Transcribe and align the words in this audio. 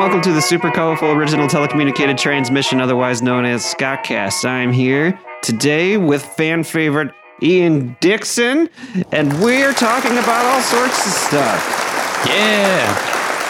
welcome 0.00 0.22
to 0.22 0.32
the 0.32 0.40
super 0.40 0.70
colorful 0.70 1.10
original 1.10 1.46
telecommunicated 1.46 2.16
transmission, 2.16 2.80
otherwise 2.80 3.20
known 3.20 3.44
as 3.44 3.62
Scottcast. 3.62 4.46
I'm 4.48 4.72
here 4.72 5.20
today 5.42 5.98
with 5.98 6.24
fan 6.24 6.64
favorite 6.64 7.12
Ian 7.42 7.94
Dixon, 8.00 8.70
and 9.12 9.30
we're 9.42 9.74
talking 9.74 10.12
about 10.12 10.46
all 10.46 10.62
sorts 10.62 11.04
of 11.06 11.12
stuff. 11.12 12.24
Yeah. 12.26 12.94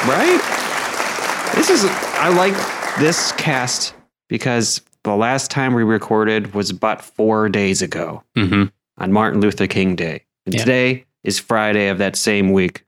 Right? 0.09 1.53
This 1.55 1.71
is, 1.71 1.85
I 1.85 2.31
like 2.37 2.55
this 2.99 3.31
cast 3.33 3.95
because 4.29 4.81
the 5.05 5.15
last 5.15 5.53
time 5.53 5.73
we 5.75 5.85
recorded 5.85 6.53
was 6.53 6.69
about 6.71 7.01
four 7.01 7.49
days 7.49 7.81
ago 7.81 8.25
Mm-hmm. 8.37 8.65
on 8.99 9.13
Martin 9.13 9.41
Luther 9.41 9.69
King 9.69 9.95
Day. 9.95 10.25
And 10.47 10.55
Yeah. 10.57 10.61
today 10.65 11.05
is 11.23 11.39
Friday 11.39 11.87
of 11.91 11.99
that 11.99 12.17
same 12.17 12.51
week. 12.53 12.85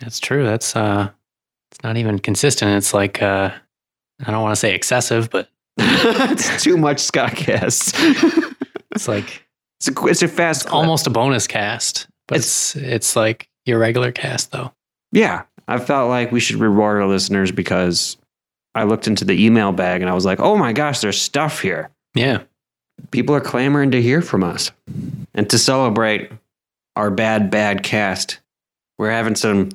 That's 0.00 0.18
true. 0.18 0.44
That's 0.44 0.74
uh 0.74 1.10
it's 1.70 1.82
not 1.82 1.96
even 1.96 2.18
consistent. 2.18 2.76
It's 2.76 2.94
like 2.94 3.22
uh 3.22 3.50
I 4.24 4.30
don't 4.30 4.42
want 4.42 4.52
to 4.52 4.60
say 4.60 4.74
excessive, 4.74 5.30
but 5.30 5.48
it's 5.78 6.62
too 6.62 6.76
much 6.76 6.98
Scottcast. 6.98 8.54
it's 8.94 9.08
like 9.08 9.44
it's, 9.80 9.88
a, 9.88 10.06
it's 10.06 10.22
a 10.22 10.28
fast 10.28 10.62
clip. 10.62 10.74
almost 10.74 11.06
a 11.06 11.10
bonus 11.10 11.46
cast. 11.46 12.08
But 12.28 12.38
it's 12.38 12.74
it's 12.76 13.14
like 13.14 13.48
your 13.64 13.78
regular 13.78 14.12
cast 14.12 14.52
though. 14.52 14.72
Yeah, 15.12 15.42
I 15.68 15.78
felt 15.78 16.08
like 16.08 16.32
we 16.32 16.40
should 16.40 16.56
reward 16.56 17.00
our 17.00 17.08
listeners 17.08 17.52
because 17.52 18.16
I 18.74 18.84
looked 18.84 19.06
into 19.06 19.24
the 19.24 19.44
email 19.44 19.72
bag 19.72 20.00
and 20.00 20.10
I 20.10 20.14
was 20.14 20.24
like, 20.24 20.40
oh 20.40 20.56
my 20.56 20.72
gosh, 20.72 21.00
there's 21.00 21.20
stuff 21.20 21.60
here. 21.60 21.90
Yeah. 22.14 22.42
People 23.10 23.34
are 23.34 23.40
clamoring 23.40 23.90
to 23.92 24.02
hear 24.02 24.22
from 24.22 24.42
us. 24.42 24.70
And 25.34 25.48
to 25.50 25.58
celebrate 25.58 26.30
our 26.94 27.10
bad, 27.10 27.50
bad 27.50 27.82
cast, 27.82 28.40
we're 28.98 29.10
having 29.10 29.34
some 29.34 29.70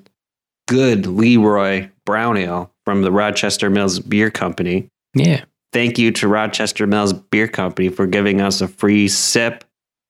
good 0.68 1.06
Leroy 1.06 1.90
Brown 2.06 2.38
Ale 2.38 2.72
from 2.86 3.02
the 3.02 3.12
Rochester 3.12 3.70
Mills 3.70 4.00
Beer 4.00 4.30
Company. 4.32 4.90
Yeah. 5.14 5.44
Thank 5.74 5.98
you 5.98 6.12
to 6.12 6.28
Rochester 6.28 6.86
Mills 6.88 7.14
Beer 7.14 7.48
Company 7.48 7.90
for 7.90 8.06
giving 8.08 8.42
us 8.42 8.60
a 8.62 8.68
free 8.68 9.08
sip 9.08 9.64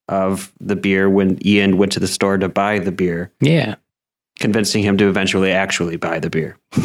of 0.08 0.52
the 0.60 0.74
beer 0.76 1.08
when 1.08 1.38
Ian 1.46 1.76
went 1.78 1.92
to 1.92 2.00
the 2.00 2.08
store 2.08 2.36
to 2.38 2.48
buy 2.48 2.78
the 2.80 2.90
beer 2.92 3.30
Yeah. 3.40 3.76
convincing 4.40 4.82
him 4.82 4.96
to 4.98 5.08
eventually 5.08 5.52
actually 5.52 5.96
buy 5.96 6.18
the 6.18 6.28
beer. 6.30 6.58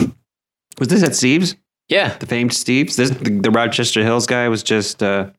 was 0.80 0.88
this 0.89 1.03
at 1.03 1.16
Steve's? 1.16 1.55
Yeah. 1.89 2.16
The 2.17 2.25
famed 2.27 2.53
Steve's? 2.53 2.95
This 2.95 3.09
the, 3.09 3.31
the 3.39 3.52
Rochester 3.52 4.03
Mills 4.03 4.27
guy 4.27 4.47
was 4.49 4.61
just 4.61 5.02
uh, 5.02 5.31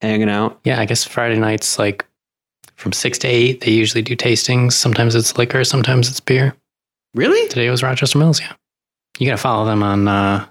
hanging 0.00 0.30
out. 0.30 0.58
Yeah. 0.64 0.80
I 0.80 0.86
guess 0.86 1.04
Friday 1.04 1.38
nights 1.38 1.78
like 1.78 2.04
from 2.76 2.92
six 2.92 3.18
to 3.18 3.28
eight, 3.28 3.60
they 3.62 3.70
usually 3.72 4.02
do 4.02 4.16
tastings. 4.16 4.72
Sometimes 4.72 5.14
it's 5.14 5.36
liquor, 5.36 5.64
sometimes 5.64 6.08
it's 6.08 6.20
beer. 6.20 6.54
Really? 7.14 7.48
Today 7.48 7.68
was 7.70 7.82
Rochester 7.82 8.18
Mills, 8.18 8.40
yeah. 8.40 8.52
You 9.18 9.26
gotta 9.26 9.36
follow 9.38 9.64
them 9.64 9.82
on 9.82 10.08
uh 10.08 10.46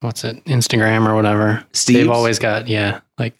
what's 0.00 0.24
it, 0.24 0.44
Instagram 0.44 1.08
or 1.08 1.14
whatever. 1.14 1.64
Steve's? 1.72 1.98
They've 1.98 2.10
always 2.10 2.38
got, 2.38 2.68
yeah, 2.68 3.00
like 3.18 3.34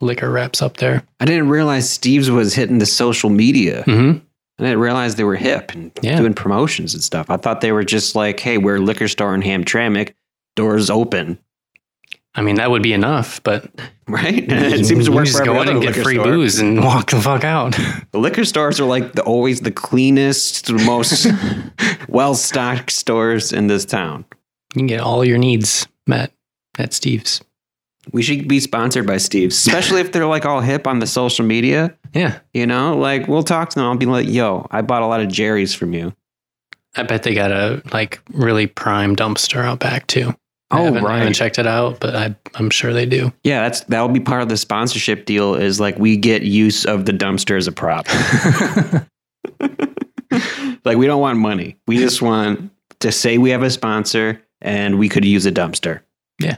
liquor 0.00 0.30
reps 0.30 0.60
up 0.62 0.76
there. 0.78 1.02
I 1.20 1.24
didn't 1.24 1.48
realize 1.48 1.88
Steve's 1.88 2.30
was 2.30 2.54
hitting 2.54 2.78
the 2.78 2.86
social 2.86 3.30
media. 3.30 3.84
Mm-hmm. 3.84 4.18
I 4.58 4.62
didn't 4.62 4.80
realize 4.80 5.14
they 5.14 5.24
were 5.24 5.36
hip 5.36 5.72
and 5.72 5.90
Yeah. 6.02 6.18
doing 6.18 6.34
promotions 6.34 6.94
and 6.94 7.02
stuff. 7.02 7.30
I 7.30 7.36
thought 7.36 7.60
they 7.60 7.72
were 7.72 7.84
just 7.84 8.14
like, 8.14 8.40
hey, 8.40 8.58
we're 8.58 8.76
a 8.76 8.80
liquor 8.80 9.08
store 9.08 9.34
in 9.34 9.40
Hamtramck, 9.42 10.12
doors 10.56 10.90
open, 10.90 11.38
I 12.34 12.42
mean, 12.42 12.56
that 12.56 12.70
would 12.70 12.82
be 12.82 12.92
enough, 12.92 13.42
but 13.42 13.68
right? 14.08 14.44
it 14.48 14.86
seems 14.86 15.06
to 15.06 15.10
you 15.10 15.16
work 15.16 15.26
just 15.26 15.38
for 15.38 15.44
go 15.44 15.60
in 15.62 15.68
and 15.68 15.82
get 15.82 15.96
free 15.96 16.14
store. 16.14 16.24
booze 16.24 16.60
and 16.60 16.82
walk 16.84 17.10
the 17.10 17.20
fuck 17.20 17.44
out. 17.44 17.76
The 18.12 18.18
liquor 18.18 18.44
stores 18.44 18.78
are 18.80 18.84
like 18.84 19.12
the, 19.12 19.22
always 19.22 19.60
the 19.60 19.72
cleanest, 19.72 20.66
the 20.66 20.74
most 20.74 21.26
well 22.08 22.34
stocked 22.34 22.90
stores 22.90 23.52
in 23.52 23.66
this 23.66 23.84
town. 23.84 24.24
you 24.74 24.80
can 24.80 24.86
get 24.86 25.00
all 25.00 25.24
your 25.24 25.38
needs 25.38 25.86
met 26.06 26.32
at 26.78 26.92
Steve's. 26.92 27.42
We 28.12 28.22
should 28.22 28.48
be 28.48 28.60
sponsored 28.60 29.06
by 29.06 29.18
Steve's, 29.18 29.54
especially 29.54 30.00
if 30.00 30.10
they're 30.10 30.26
like 30.26 30.46
all 30.46 30.60
hip 30.60 30.86
on 30.86 31.00
the 31.00 31.06
social 31.06 31.44
media. 31.44 31.96
Yeah. 32.14 32.38
You 32.54 32.66
know, 32.66 32.96
like 32.96 33.28
we'll 33.28 33.42
talk 33.42 33.70
to 33.70 33.74
them. 33.78 33.84
I'll 33.86 33.96
be 33.96 34.06
like, 34.06 34.28
yo, 34.28 34.66
I 34.70 34.82
bought 34.82 35.02
a 35.02 35.06
lot 35.06 35.20
of 35.20 35.28
Jerry's 35.28 35.74
from 35.74 35.92
you. 35.92 36.14
I 36.96 37.02
bet 37.04 37.22
they 37.22 37.34
got 37.34 37.52
a 37.52 37.82
like 37.92 38.20
really 38.32 38.66
prime 38.66 39.14
dumpster 39.14 39.62
out 39.62 39.78
back 39.78 40.06
too. 40.06 40.34
I 40.72 40.80
Oh, 40.80 40.84
haven't, 40.84 41.04
I 41.04 41.18
haven't 41.18 41.32
checked 41.34 41.58
it 41.58 41.66
out, 41.66 41.98
but 42.00 42.14
I, 42.14 42.34
I'm 42.54 42.70
sure 42.70 42.92
they 42.92 43.06
do. 43.06 43.32
Yeah, 43.42 43.62
that's 43.62 43.80
that'll 43.82 44.08
be 44.08 44.20
part 44.20 44.42
of 44.42 44.48
the 44.48 44.56
sponsorship 44.56 45.24
deal 45.26 45.54
is 45.56 45.80
like 45.80 45.98
we 45.98 46.16
get 46.16 46.42
use 46.42 46.84
of 46.84 47.06
the 47.06 47.12
dumpster 47.12 47.56
as 47.56 47.66
a 47.66 47.72
prop. 47.72 48.06
like 50.84 50.96
we 50.96 51.06
don't 51.06 51.20
want 51.20 51.38
money. 51.38 51.76
We 51.86 51.98
just 51.98 52.22
want 52.22 52.70
to 53.00 53.12
say 53.12 53.38
we 53.38 53.50
have 53.50 53.62
a 53.62 53.70
sponsor 53.70 54.40
and 54.60 54.98
we 54.98 55.08
could 55.08 55.24
use 55.24 55.46
a 55.46 55.52
dumpster. 55.52 56.00
Yeah. 56.40 56.56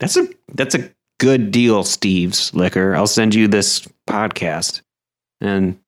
That's 0.00 0.16
a 0.16 0.26
that's 0.54 0.74
a 0.74 0.90
good 1.20 1.50
deal, 1.50 1.84
Steve's 1.84 2.52
Liquor. 2.54 2.94
I'll 2.96 3.06
send 3.06 3.34
you 3.34 3.48
this 3.48 3.86
podcast 4.08 4.80
and 5.40 5.78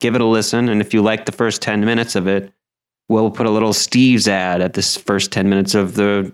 give 0.00 0.14
it 0.14 0.20
a 0.20 0.26
listen. 0.26 0.68
And 0.68 0.80
if 0.80 0.92
you 0.92 1.02
like 1.02 1.26
the 1.26 1.32
first 1.32 1.62
10 1.62 1.84
minutes 1.84 2.16
of 2.16 2.26
it, 2.26 2.52
we'll 3.08 3.30
put 3.30 3.46
a 3.46 3.50
little 3.50 3.72
Steve's 3.72 4.28
ad 4.28 4.60
at 4.60 4.74
this 4.74 4.96
first 4.96 5.32
10 5.32 5.48
minutes 5.48 5.74
of 5.74 5.94
the 5.94 6.32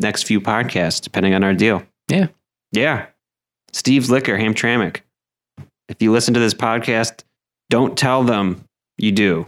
next 0.00 0.24
few 0.24 0.40
podcasts, 0.40 1.00
depending 1.00 1.34
on 1.34 1.44
our 1.44 1.54
deal. 1.54 1.82
Yeah. 2.08 2.28
Yeah. 2.72 3.06
Steve's 3.72 4.10
Liquor, 4.10 4.36
Hamtramck. 4.36 5.00
If 5.88 6.00
you 6.00 6.12
listen 6.12 6.34
to 6.34 6.40
this 6.40 6.54
podcast, 6.54 7.24
don't 7.68 7.96
tell 7.96 8.22
them 8.22 8.64
you 8.98 9.12
do. 9.12 9.46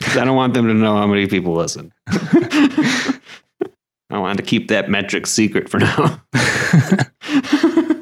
I 0.00 0.24
don't 0.24 0.36
want 0.36 0.54
them 0.54 0.66
to 0.66 0.74
know 0.74 0.96
how 0.96 1.06
many 1.06 1.26
people 1.26 1.54
listen. 1.54 1.92
I 2.08 3.20
wanted 4.10 4.38
to 4.38 4.42
keep 4.42 4.68
that 4.68 4.88
metric 4.88 5.26
secret 5.26 5.68
for 5.68 5.78
now. 5.78 6.22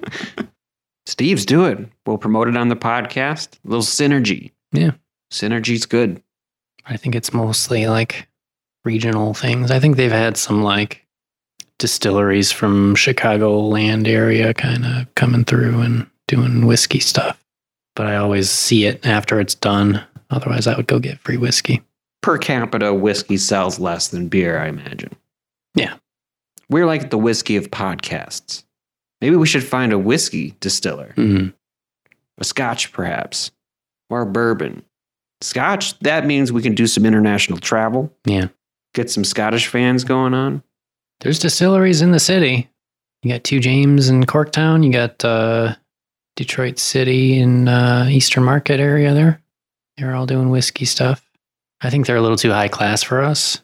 Steve's 1.06 1.46
do 1.46 1.64
it. 1.64 1.78
We'll 2.04 2.18
promote 2.18 2.48
it 2.48 2.56
on 2.56 2.68
the 2.68 2.76
podcast. 2.76 3.54
A 3.64 3.68
little 3.68 3.82
synergy. 3.82 4.52
Yeah. 4.72 4.92
Synergy's 5.32 5.86
good. 5.86 6.22
I 6.84 6.96
think 6.96 7.14
it's 7.14 7.32
mostly 7.32 7.86
like 7.86 8.28
regional 8.84 9.34
things. 9.34 9.70
I 9.70 9.80
think 9.80 9.96
they've 9.96 10.10
had 10.10 10.36
some 10.36 10.62
like 10.62 11.05
distilleries 11.78 12.52
from 12.52 12.94
Chicago 12.94 13.60
land 13.60 14.08
area 14.08 14.54
kind 14.54 14.84
of 14.86 15.14
coming 15.14 15.44
through 15.44 15.80
and 15.80 16.06
doing 16.26 16.66
whiskey 16.66 17.00
stuff. 17.00 17.42
But 17.94 18.06
I 18.06 18.16
always 18.16 18.50
see 18.50 18.86
it 18.86 19.04
after 19.06 19.40
it's 19.40 19.54
done. 19.54 20.02
Otherwise, 20.30 20.66
I 20.66 20.76
would 20.76 20.86
go 20.86 20.98
get 20.98 21.20
free 21.20 21.36
whiskey. 21.36 21.82
Per 22.22 22.38
capita, 22.38 22.92
whiskey 22.92 23.36
sells 23.36 23.78
less 23.78 24.08
than 24.08 24.28
beer, 24.28 24.58
I 24.58 24.68
imagine. 24.68 25.14
Yeah. 25.74 25.94
We're 26.68 26.86
like 26.86 27.10
the 27.10 27.18
whiskey 27.18 27.56
of 27.56 27.70
podcasts. 27.70 28.64
Maybe 29.20 29.36
we 29.36 29.46
should 29.46 29.64
find 29.64 29.92
a 29.92 29.98
whiskey 29.98 30.54
distiller. 30.60 31.14
Mm. 31.16 31.54
a 32.38 32.44
scotch 32.44 32.92
perhaps 32.92 33.50
or 34.10 34.20
a 34.22 34.26
bourbon 34.26 34.82
scotch 35.40 35.98
that 36.00 36.26
means 36.26 36.50
we 36.52 36.62
can 36.62 36.74
do 36.74 36.86
some 36.86 37.04
international 37.06 37.58
travel 37.58 38.12
Yeah. 38.24 38.48
get 38.94 39.10
some 39.10 39.24
scottish 39.24 39.66
fans 39.68 40.04
going 40.04 40.34
on 40.34 40.62
There's 41.20 41.38
distilleries 41.38 42.02
in 42.02 42.10
the 42.12 42.20
city. 42.20 42.68
You 43.22 43.32
got 43.32 43.44
Two 43.44 43.60
James 43.60 44.08
in 44.08 44.24
Corktown. 44.24 44.84
You 44.84 44.92
got 44.92 45.24
uh, 45.24 45.74
Detroit 46.36 46.78
City 46.78 47.38
in 47.38 47.68
uh, 47.68 48.06
Eastern 48.10 48.44
Market 48.44 48.78
area 48.80 49.14
there. 49.14 49.40
They're 49.96 50.14
all 50.14 50.26
doing 50.26 50.50
whiskey 50.50 50.84
stuff. 50.84 51.22
I 51.80 51.90
think 51.90 52.06
they're 52.06 52.16
a 52.16 52.22
little 52.22 52.36
too 52.36 52.50
high 52.50 52.68
class 52.68 53.02
for 53.02 53.22
us. 53.22 53.60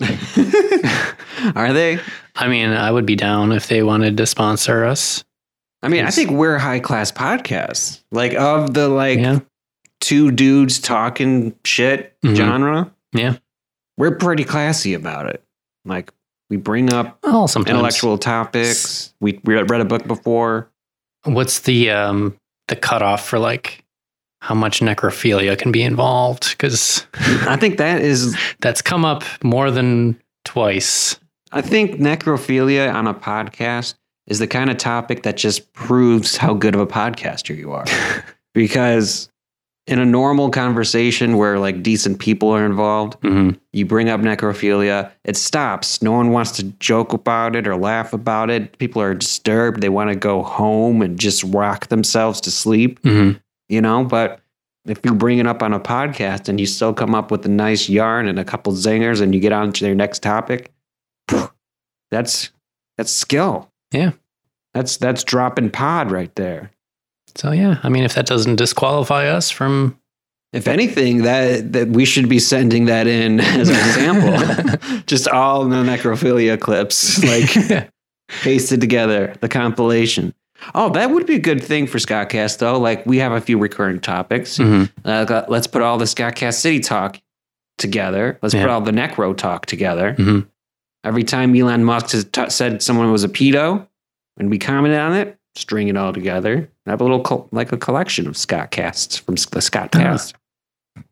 are 1.54 1.72
they 1.72 1.98
I 2.36 2.48
mean, 2.48 2.70
I 2.70 2.90
would 2.90 3.06
be 3.06 3.14
down 3.16 3.52
if 3.52 3.68
they 3.68 3.82
wanted 3.82 4.16
to 4.16 4.26
sponsor 4.26 4.84
us. 4.84 5.22
i 5.84 5.88
mean 5.88 6.04
i 6.04 6.10
think 6.10 6.30
we're 6.32 6.58
high 6.58 6.80
class 6.80 7.12
podcasts 7.12 8.02
like 8.10 8.34
of 8.34 8.74
the 8.74 8.88
like 8.88 9.18
yeah. 9.20 9.38
two 10.00 10.32
dudes 10.32 10.80
talking 10.80 11.54
shit 11.64 12.16
Mhm. 12.24 12.34
genre 12.36 12.92
Yeah. 13.12 13.36
we're 13.96 14.16
pretty 14.16 14.42
classy 14.44 14.94
about 14.94 15.26
it 15.26 15.44
like 15.84 16.10
we 16.54 16.60
bring 16.62 16.92
up 16.92 17.18
Well, 17.24 17.48
sometimes. 17.48 17.70
intellectual 17.74 18.16
topics 18.16 19.12
we 19.20 19.40
we 19.44 19.54
read 19.60 19.80
a 19.80 19.84
book 19.84 20.06
before 20.06 20.70
What's 21.24 21.60
the 21.60 21.90
um 21.90 22.36
the 22.68 22.76
cutoff 22.76 23.26
for 23.26 23.38
like 23.38 23.82
how 24.40 24.54
much 24.54 24.80
necrophilia 24.80 25.56
can 25.58 25.72
be 25.72 25.82
involved? 25.82 26.50
Because 26.50 27.06
i 27.48 27.56
think 27.56 27.78
that 27.78 28.02
is 28.02 28.36
that's 28.60 28.82
come 28.82 29.04
up 29.04 29.24
more 29.42 29.70
than 29.70 30.20
twice. 30.44 31.18
I 31.50 31.62
think 31.62 31.92
necrophilia 31.98 32.92
on 32.92 33.06
a 33.06 33.14
podcast 33.14 33.94
is 34.26 34.38
the 34.38 34.46
kind 34.46 34.70
of 34.70 34.76
topic 34.76 35.22
that 35.22 35.36
just 35.36 35.72
proves 35.72 36.36
how 36.36 36.52
good 36.54 36.74
of 36.74 36.80
a 36.80 36.86
podcaster 36.86 37.56
you 37.56 37.72
are. 37.72 37.84
because 38.54 39.28
in 39.86 39.98
a 39.98 40.06
normal 40.06 40.48
conversation 40.50 41.36
where 41.36 41.58
like 41.58 41.82
decent 41.82 42.18
people 42.18 42.48
are 42.50 42.64
involved, 42.64 43.14
hmm 43.22 43.50
you 43.72 43.84
bring 43.84 44.08
up 44.08 44.20
necrophilia, 44.20 45.10
it 45.24 45.36
stops. 45.36 46.00
No 46.00 46.12
one 46.12 46.30
wants 46.30 46.52
to 46.52 46.62
joke 46.78 47.12
about 47.12 47.56
it 47.56 47.66
or 47.66 47.76
laugh 47.76 48.12
about 48.12 48.48
it. 48.48 48.78
People 48.78 49.02
are 49.02 49.14
disturbed. 49.14 49.80
They 49.80 49.88
want 49.88 50.10
to 50.10 50.16
go 50.16 50.42
home 50.44 51.02
and 51.02 51.18
just 51.18 51.42
rock 51.44 51.88
themselves 51.88 52.40
to 52.42 52.50
sleep, 52.50 53.00
hmm 53.02 53.32
you 53.68 53.80
know? 53.80 54.04
But 54.04 54.40
if 54.86 55.00
you 55.04 55.14
bring 55.14 55.38
it 55.38 55.46
up 55.46 55.62
on 55.62 55.72
a 55.72 55.80
podcast 55.80 56.48
and 56.48 56.60
you 56.60 56.66
still 56.66 56.92
come 56.94 57.14
up 57.14 57.30
with 57.30 57.44
a 57.46 57.48
nice 57.48 57.88
yarn 57.88 58.28
and 58.28 58.38
a 58.38 58.44
couple 58.44 58.72
zingers 58.74 59.20
and 59.20 59.34
you 59.34 59.40
get 59.40 59.52
on 59.52 59.72
to 59.72 59.84
their 59.84 59.94
next 59.94 60.22
topic, 60.22 60.70
that's 62.10 62.50
That's 62.96 63.10
skill. 63.10 63.70
Yeah. 63.92 64.12
That's 64.72 64.96
that's 64.96 65.24
dropping 65.24 65.70
pod 65.70 66.10
right 66.10 66.34
there. 66.36 66.70
So 67.36 67.50
yeah, 67.52 67.78
I 67.82 67.88
mean, 67.88 68.04
if 68.04 68.14
that 68.14 68.26
doesn't 68.26 68.56
disqualify 68.56 69.26
us 69.28 69.50
from 69.50 69.98
If 70.52 70.68
anything, 70.68 71.22
that 71.22 71.72
that 71.72 71.88
we 71.88 72.04
should 72.04 72.28
be 72.28 72.38
sending 72.38 72.86
that 72.86 73.06
in 73.06 73.40
as 73.60 73.68
an 73.68 73.76
example. 73.76 75.00
Just 75.06 75.26
all 75.28 75.64
the 75.64 75.76
necrophilia 75.76 76.58
clips, 76.60 77.22
like 77.24 77.88
pasted 78.42 78.80
together, 78.80 79.34
the 79.40 79.48
compilation. 79.48 80.32
Oh, 80.74 80.88
that 80.90 81.10
would 81.10 81.26
be 81.26 81.34
a 81.34 81.40
good 81.40 81.62
thing 81.62 81.86
for 81.86 81.98
Scottcast, 81.98 82.58
though. 82.58 82.78
Like 82.78 83.04
we 83.04 83.18
have 83.18 83.32
a 83.32 83.40
few 83.40 83.58
recurring 83.58 84.00
topics. 84.00 84.56
Mhm. 84.58 84.90
Uh, 85.04 85.44
let's 85.48 85.66
put 85.66 85.82
all 85.82 85.98
the 85.98 86.04
Scottcast 86.06 86.54
City 86.54 86.80
talk 86.80 87.20
together. 87.76 88.38
Let's 88.40 88.54
put 88.54 88.68
all 88.68 88.80
the 88.80 88.92
Necro 88.92 89.36
talk 89.36 89.66
together. 89.66 90.14
Mhm. 90.16 90.46
Every 91.02 91.24
time 91.24 91.54
Elon 91.54 91.84
Musk 91.84 92.12
has 92.12 92.24
t- 92.24 92.48
said 92.48 92.80
someone 92.82 93.10
was 93.12 93.24
a 93.24 93.28
pedo, 93.28 93.86
and 94.38 94.48
we 94.48 94.58
commented 94.58 94.98
on 95.00 95.12
it, 95.14 95.36
string 95.56 95.88
it 95.88 95.96
all 95.96 96.12
together. 96.12 96.68
I 96.86 96.90
Have 96.90 97.00
a 97.00 97.04
little 97.04 97.22
col- 97.22 97.48
like 97.52 97.72
a 97.72 97.76
collection 97.76 98.26
of 98.26 98.36
Scott 98.36 98.70
casts 98.70 99.16
from 99.16 99.36
the 99.36 99.60
Scott 99.60 99.92
cast. 99.92 100.34
Uh-huh. 100.96 101.02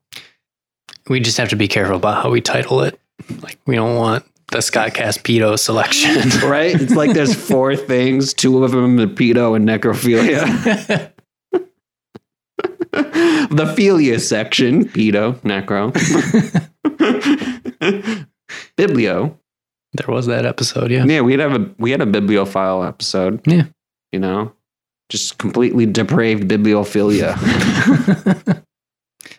we 1.09 1.21
just 1.21 1.39
have 1.39 1.49
to 1.50 1.56
be 1.56 1.69
careful 1.69 1.97
about 1.97 2.23
how 2.23 2.31
we 2.31 2.41
title 2.41 2.83
it. 2.83 2.99
Like 3.41 3.59
we 3.67 3.75
don't 3.77 3.97
want 3.97 4.25
the 4.50 4.59
Scottcast 4.59 5.23
pedo 5.23 5.59
selection. 5.59 6.29
right? 6.49 6.75
It's 6.81 6.94
like 6.94 7.12
there's 7.12 7.35
four 7.35 7.75
things, 7.93 8.35
two 8.35 8.62
of 8.65 8.71
them 8.73 8.99
are 9.00 9.06
pedo 9.06 9.56
and 9.56 9.67
necrophilia. 9.69 11.11
the 12.93 13.75
philia 13.77 14.21
section, 14.21 14.85
pedo, 14.85 15.35
necro. 15.41 15.93
Biblio. 18.77 19.37
there 19.93 20.06
was 20.15 20.27
that 20.27 20.44
episode, 20.47 20.91
yeah. 20.91 21.05
Yeah, 21.05 21.21
we 21.23 21.33
had 21.33 21.41
have 21.41 21.61
a 21.61 21.71
we 21.79 21.91
had 21.91 22.00
a 22.00 22.06
bibliophile 22.06 22.85
episode. 22.85 23.41
Yeah. 23.47 23.65
You 24.12 24.20
know? 24.20 24.53
Just 25.09 25.38
completely 25.38 25.87
depraved 25.87 26.44
bibliophilia. 26.49 27.37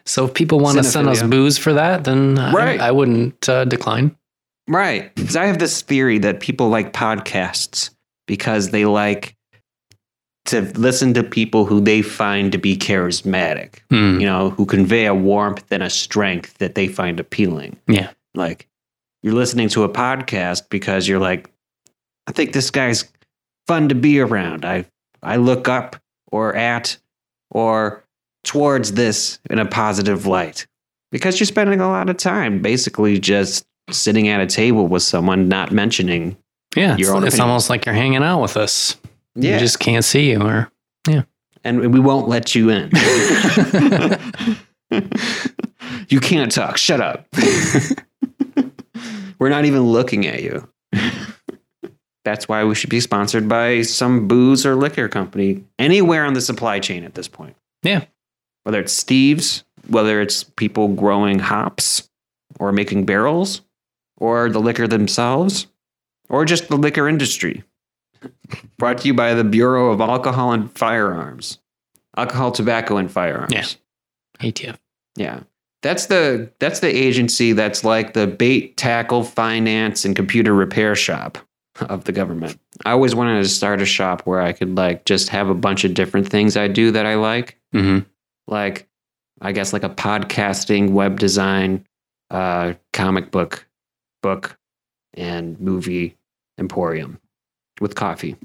so 0.06 0.26
if 0.26 0.34
people 0.34 0.60
want 0.60 0.78
to 0.78 0.84
send 0.84 1.08
us 1.08 1.24
booze 1.24 1.58
for 1.58 1.74
that, 1.74 2.04
then 2.04 2.36
Right. 2.36 2.80
I, 2.80 2.88
I 2.88 2.92
wouldn't 2.92 3.48
uh, 3.50 3.66
decline. 3.66 4.16
right. 4.68 5.14
Because 5.16 5.36
I 5.36 5.46
have 5.46 5.60
this 5.60 5.82
theory 5.82 6.18
that 6.20 6.40
people 6.40 6.70
like 6.70 6.94
podcasts 6.94 7.90
because 8.28 8.72
they 8.72 8.86
like 8.86 9.36
to 10.46 10.62
listen 10.78 11.14
to 11.14 11.24
people 11.24 11.66
who 11.66 11.80
they 11.80 12.02
find 12.02 12.52
to 12.52 12.58
be 12.58 12.76
charismatic. 12.78 13.80
Hmm. 13.90 14.20
you 14.20 14.26
know, 14.26 14.50
who 14.52 14.66
convey 14.66 15.06
a 15.06 15.16
warmth 15.16 15.64
and 15.72 15.82
a 15.82 15.90
strength 15.90 16.58
that 16.58 16.76
they 16.76 16.88
find 16.88 17.20
appealing. 17.20 17.78
Yeah. 17.88 18.12
Like 18.36 18.68
you're 19.24 19.34
listening 19.34 19.70
to 19.70 19.84
a 19.84 19.90
podcast 19.90 20.70
because 20.70 21.08
you're 21.08 21.20
like, 21.20 21.50
I 22.28 22.32
think 22.32 22.54
this 22.54 22.72
guy's 22.72 23.06
fun 23.68 23.90
to 23.90 23.96
be 23.96 24.20
around. 24.20 24.66
I 24.66 24.86
I 25.22 25.38
look 25.38 25.68
up 25.68 25.96
or 26.32 26.56
at 26.56 26.98
or 27.52 28.04
towards 28.44 28.94
this 28.94 29.40
in 29.50 29.60
a 29.60 29.66
positive 29.66 30.26
light. 30.26 30.68
Because 31.12 31.40
you're 31.40 31.46
spending 31.46 31.80
a 31.80 31.88
lot 31.88 32.10
of 32.10 32.18
time 32.18 32.62
basically 32.62 33.20
just 33.20 33.66
sitting 33.92 34.28
at 34.28 34.42
a 34.42 34.48
table 34.48 34.88
with 34.88 35.04
someone 35.04 35.48
not 35.48 35.72
mentioning. 35.72 36.36
Yeah, 36.76 36.98
Your 36.98 37.00
it's, 37.00 37.10
own 37.10 37.24
it's 37.24 37.36
opinion. 37.36 37.50
almost 37.50 37.70
like 37.70 37.86
you're 37.86 37.94
hanging 37.94 38.24
out 38.24 38.42
with 38.42 38.58
us. 38.58 38.98
Yeah. 39.36 39.54
We 39.54 39.60
just 39.60 39.80
can't 39.80 40.04
see 40.04 40.32
you 40.32 40.42
or 40.42 40.72
yeah 41.08 41.24
and 41.64 41.94
we 41.94 42.00
won't 42.00 42.28
let 42.28 42.56
you 42.56 42.70
in. 42.70 42.90
you 46.10 46.20
can't 46.20 46.52
talk. 46.52 46.78
Shut 46.78 47.00
up. 47.02 47.26
We're 49.40 49.50
not 49.50 49.66
even 49.66 49.82
looking 49.82 50.28
at 50.28 50.44
you. 50.44 50.70
That's 52.24 52.48
why 52.48 52.64
we 52.64 52.76
should 52.76 52.90
be 52.90 53.02
sponsored 53.02 53.50
by 53.50 53.82
some 53.82 54.28
booze 54.28 54.66
or 54.66 54.76
liquor 54.76 55.10
company 55.10 55.64
anywhere 55.78 56.26
on 56.26 56.34
the 56.34 56.42
supply 56.42 56.80
chain 56.80 57.04
at 57.04 57.16
this 57.16 57.28
point. 57.28 57.56
Yeah. 57.84 58.06
Whether 58.64 58.80
it's 58.80 58.94
Steve's, 58.94 59.64
whether 59.88 60.22
it's 60.22 60.44
people 60.44 60.88
growing 60.90 61.40
hops 61.40 62.10
or 62.60 62.72
making 62.72 63.06
barrels, 63.06 63.62
or 64.18 64.50
the 64.50 64.60
liquor 64.60 64.88
themselves, 64.88 65.68
or 66.30 66.46
just 66.46 66.70
the 66.70 66.78
liquor 66.78 67.10
industry. 67.10 67.64
Brought 68.78 69.00
to 69.00 69.08
you 69.08 69.14
by 69.14 69.34
the 69.34 69.44
Bureau 69.44 69.92
of 69.92 70.00
Alcohol 70.00 70.54
and 70.54 70.72
Firearms. 70.72 71.60
Alcohol, 72.16 72.52
tobacco, 72.52 72.98
and 72.98 73.12
firearms. 73.12 73.52
Yeah. 73.52 73.66
ATF. 74.40 74.78
Yeah. 75.16 75.42
That's 75.82 76.06
the 76.06 76.50
that's 76.60 76.80
the 76.80 76.88
agency 76.88 77.54
that's 77.54 77.84
like 77.84 78.14
the 78.14 78.28
bait, 78.28 78.78
tackle, 78.78 79.24
finance, 79.24 80.06
and 80.06 80.16
computer 80.16 80.54
repair 80.54 80.96
shop 80.96 81.38
of 81.82 82.04
the 82.06 82.12
government. 82.12 82.60
I 82.86 82.92
always 82.92 83.16
wanted 83.16 83.42
to 83.42 83.50
start 83.50 83.82
a 83.82 83.86
shop 83.86 84.22
where 84.22 84.42
I 84.42 84.54
could 84.54 84.76
like 84.76 85.06
just 85.06 85.30
have 85.30 85.50
a 85.50 85.54
bunch 85.56 85.84
of 85.84 85.94
different 85.94 86.30
things 86.30 86.56
I 86.58 86.68
do 86.68 86.92
that 86.92 87.06
I 87.06 87.16
like. 87.16 87.58
Mm-hmm. 87.74 88.08
Like 88.48 88.88
I 89.42 89.52
guess 89.52 89.74
like 89.74 89.84
a 89.84 89.90
podcasting, 89.90 90.92
web 90.92 91.20
design, 91.20 91.86
uh, 92.30 92.74
comic 92.94 93.32
book, 93.32 93.66
book, 94.22 94.58
and 95.16 95.60
movie 95.60 96.16
emporium 96.58 97.20
with 97.82 97.96
coffee 97.96 98.36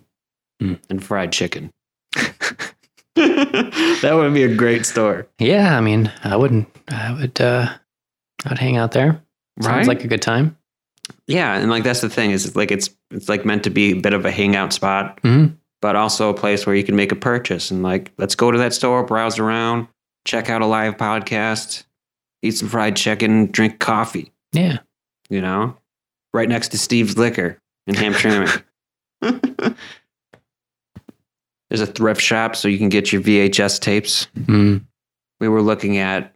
Mm. 0.61 0.81
and 0.91 1.05
fried 1.05 1.31
chicken. 1.31 1.71
that 3.15 4.11
would 4.15 4.35
be 4.35 4.43
a 4.45 4.55
great 4.55 4.85
store. 4.87 5.29
Yeah, 5.39 5.77
I 5.77 5.81
mean, 5.81 6.11
I 6.25 6.35
wouldn't. 6.37 6.69
I 6.89 7.13
would. 7.13 7.41
uh 7.41 7.69
I 8.45 8.49
would 8.49 8.59
hang 8.59 8.77
out 8.77 8.93
there. 8.93 9.23
Sounds 9.61 9.77
Right? 9.77 9.87
like 9.87 10.05
a 10.05 10.09
good 10.09 10.23
time. 10.23 10.57
Yeah, 11.29 11.55
and 11.57 11.71
like 11.71 11.85
that's 11.85 12.01
the 12.01 12.09
thing 12.09 12.31
is 12.33 12.57
like 12.57 12.71
it's 12.73 12.91
it's 13.11 13.29
like 13.29 13.45
meant 13.45 13.63
to 13.65 13.71
be 13.71 13.93
a 13.93 14.01
bit 14.01 14.15
of 14.15 14.25
a 14.25 14.31
hangout 14.31 14.73
spot, 14.73 15.21
Mhm. 15.23 15.57
but 15.81 15.95
also 15.95 16.31
a 16.31 16.35
place 16.35 16.67
where 16.67 16.75
you 16.75 16.83
can 16.83 16.97
make 16.97 17.13
a 17.13 17.17
purchase 17.17 17.71
and 17.71 17.83
like 17.83 18.11
let's 18.19 18.35
go 18.35 18.51
to 18.51 18.59
that 18.59 18.73
store, 18.75 19.05
browse 19.05 19.39
around, 19.39 19.87
check 20.27 20.49
out 20.51 20.63
a 20.63 20.67
live 20.67 20.97
podcast, 20.97 21.85
eat 22.43 22.53
some 22.53 22.69
fried 22.69 22.97
chicken, 22.97 23.47
drink 23.53 23.79
coffee. 23.79 24.33
Yeah. 24.53 24.79
You 25.29 25.43
know, 25.43 25.77
right 26.33 26.49
next 26.49 26.69
to 26.69 26.79
Steve's 26.79 27.19
Liquor 27.19 27.59
in 27.87 27.95
Hamtramck. 27.95 28.63
There's 31.71 31.81
a 31.83 31.87
thrift 31.87 32.23
shop 32.23 32.57
so 32.57 32.67
you 32.69 32.79
can 32.79 32.89
get 32.89 33.13
your 33.13 33.21
VHS 33.21 33.79
tapes. 33.81 34.27
Mm. 34.39 34.85
We 35.41 35.49
were 35.49 35.61
looking 35.61 35.99
at 35.99 36.33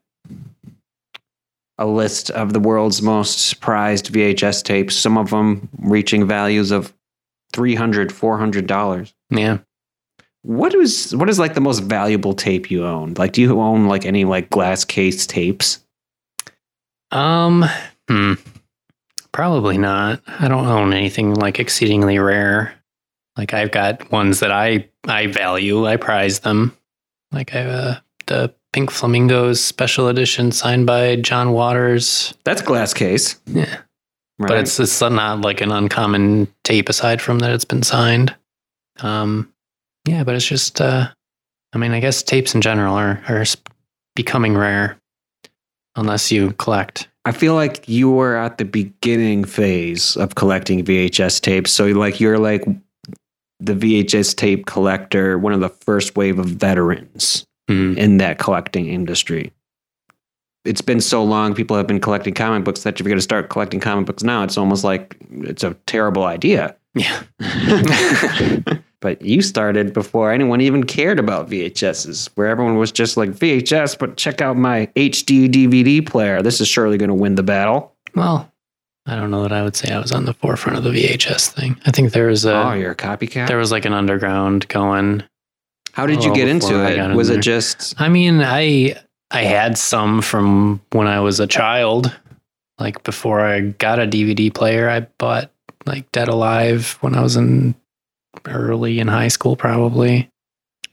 a 1.82 1.86
list 1.86 2.30
of 2.30 2.52
the 2.52 2.60
world's 2.60 3.02
most 3.02 3.60
prized 3.60 4.12
VHS 4.12 4.62
tapes, 4.62 4.94
some 4.94 5.18
of 5.18 5.30
them 5.30 5.68
reaching 5.78 6.26
values 6.26 6.70
of 6.70 6.94
$300, 7.54 8.06
$400. 8.12 9.12
Yeah. 9.30 9.58
What 10.42 10.74
is 10.74 11.14
what 11.14 11.28
is 11.28 11.38
like 11.38 11.54
the 11.54 11.60
most 11.60 11.80
valuable 11.80 12.34
tape 12.34 12.70
you 12.70 12.84
own? 12.84 13.14
Like 13.14 13.32
do 13.32 13.40
you 13.40 13.60
own 13.60 13.86
like 13.86 14.04
any 14.04 14.24
like 14.24 14.50
glass 14.50 14.84
case 14.84 15.24
tapes? 15.26 15.84
Um. 17.12 17.64
Hmm. 18.08 18.34
Probably 19.30 19.78
not. 19.78 20.20
I 20.26 20.48
don't 20.48 20.66
own 20.66 20.92
anything 20.92 21.34
like 21.34 21.60
exceedingly 21.60 22.18
rare. 22.18 22.74
Like 23.36 23.54
I've 23.54 23.70
got 23.70 24.10
ones 24.10 24.40
that 24.40 24.50
I 24.50 24.88
I 25.06 25.28
value. 25.28 25.86
I 25.86 25.96
prize 25.96 26.40
them. 26.40 26.76
Like 27.30 27.54
I 27.54 27.58
have 27.58 27.70
uh, 27.70 28.00
the 28.26 28.54
Pink 28.72 28.90
Flamingos 28.90 29.62
special 29.62 30.08
edition 30.08 30.50
signed 30.50 30.86
by 30.86 31.16
John 31.16 31.52
Waters. 31.52 32.32
That's 32.44 32.62
glass 32.62 32.94
case. 32.94 33.38
Yeah. 33.46 33.80
Right? 34.38 34.48
But 34.48 34.58
it's 34.58 34.80
it's 34.80 35.00
not 35.00 35.42
like 35.42 35.60
an 35.60 35.70
uncommon 35.70 36.48
tape 36.64 36.88
aside 36.88 37.20
from 37.20 37.40
that 37.40 37.50
it's 37.50 37.66
been 37.66 37.82
signed. 37.82 38.34
Um. 39.00 39.52
Yeah, 40.06 40.24
but 40.24 40.34
it's 40.34 40.46
just. 40.46 40.80
uh 40.80 41.08
I 41.74 41.78
mean, 41.78 41.92
I 41.92 42.00
guess 42.00 42.22
tapes 42.22 42.54
in 42.54 42.60
general 42.60 42.94
are 42.94 43.22
are 43.28 43.44
becoming 44.16 44.56
rare, 44.56 44.98
unless 45.96 46.32
you 46.32 46.52
collect. 46.52 47.08
I 47.24 47.32
feel 47.32 47.54
like 47.54 47.88
you 47.88 48.10
were 48.10 48.36
at 48.36 48.58
the 48.58 48.64
beginning 48.64 49.44
phase 49.44 50.16
of 50.16 50.34
collecting 50.34 50.84
VHS 50.84 51.40
tapes. 51.40 51.72
So 51.72 51.86
like 51.86 52.20
you're 52.20 52.38
like 52.38 52.64
the 53.60 53.74
VHS 53.74 54.34
tape 54.34 54.66
collector, 54.66 55.38
one 55.38 55.52
of 55.52 55.60
the 55.60 55.68
first 55.68 56.16
wave 56.16 56.38
of 56.38 56.46
veterans 56.46 57.46
Mm. 57.72 57.96
in 57.96 58.18
that 58.18 58.38
collecting 58.38 58.86
industry. 58.88 59.52
It's 60.64 60.80
been 60.80 61.00
so 61.00 61.24
long, 61.24 61.54
people 61.54 61.76
have 61.76 61.88
been 61.88 62.00
collecting 62.00 62.34
comic 62.34 62.64
books 62.64 62.84
that 62.84 62.94
if 62.94 63.00
you're 63.00 63.08
going 63.10 63.18
to 63.18 63.22
start 63.22 63.48
collecting 63.48 63.80
comic 63.80 64.06
books 64.06 64.22
now, 64.22 64.44
it's 64.44 64.56
almost 64.56 64.84
like 64.84 65.16
it's 65.30 65.64
a 65.64 65.74
terrible 65.86 66.24
idea. 66.24 66.76
Yeah. 66.94 67.22
but 69.00 69.20
you 69.20 69.42
started 69.42 69.92
before 69.92 70.32
anyone 70.32 70.60
even 70.60 70.84
cared 70.84 71.18
about 71.18 71.50
VHSs, 71.50 72.30
where 72.36 72.46
everyone 72.46 72.78
was 72.78 72.92
just 72.92 73.16
like 73.16 73.30
VHS, 73.30 73.98
but 73.98 74.16
check 74.16 74.40
out 74.40 74.56
my 74.56 74.86
HD 74.94 75.48
DVD 75.48 76.06
player. 76.06 76.40
This 76.42 76.60
is 76.60 76.68
surely 76.68 76.96
going 76.96 77.08
to 77.08 77.14
win 77.14 77.34
the 77.34 77.42
battle. 77.42 77.92
Well, 78.14 78.50
I 79.06 79.16
don't 79.16 79.32
know 79.32 79.42
that 79.42 79.52
I 79.52 79.62
would 79.62 79.74
say 79.74 79.92
I 79.92 79.98
was 79.98 80.12
on 80.12 80.26
the 80.26 80.34
forefront 80.34 80.78
of 80.78 80.84
the 80.84 80.90
VHS 80.90 81.50
thing. 81.50 81.76
I 81.84 81.90
think 81.90 82.12
there 82.12 82.28
was 82.28 82.44
a 82.44 82.54
oh, 82.54 82.72
you're 82.74 82.92
a 82.92 82.96
copycat. 82.96 83.48
there 83.48 83.58
was 83.58 83.72
like 83.72 83.84
an 83.84 83.92
underground 83.92 84.68
going. 84.68 85.24
How 85.92 86.06
did 86.06 86.24
you 86.24 86.34
get 86.34 86.48
into 86.48 86.84
it? 86.86 86.98
in 86.98 87.14
Was 87.16 87.28
there. 87.28 87.38
it 87.38 87.42
just 87.42 87.94
I 88.00 88.08
mean, 88.08 88.40
I 88.42 88.96
I 89.30 89.42
had 89.44 89.78
some 89.78 90.22
from 90.22 90.80
when 90.92 91.06
I 91.06 91.20
was 91.20 91.40
a 91.40 91.46
child. 91.46 92.14
Like 92.78 93.02
before 93.04 93.40
I 93.40 93.60
got 93.60 93.98
a 93.98 94.06
DVD 94.06 94.52
player, 94.52 94.88
I 94.88 95.00
bought 95.18 95.50
like 95.86 96.10
Dead 96.12 96.28
Alive 96.28 96.96
when 97.00 97.14
I 97.14 97.20
was 97.22 97.36
in 97.36 97.74
early 98.46 98.98
in 98.98 99.08
high 99.08 99.28
school, 99.28 99.56
probably. 99.56 100.28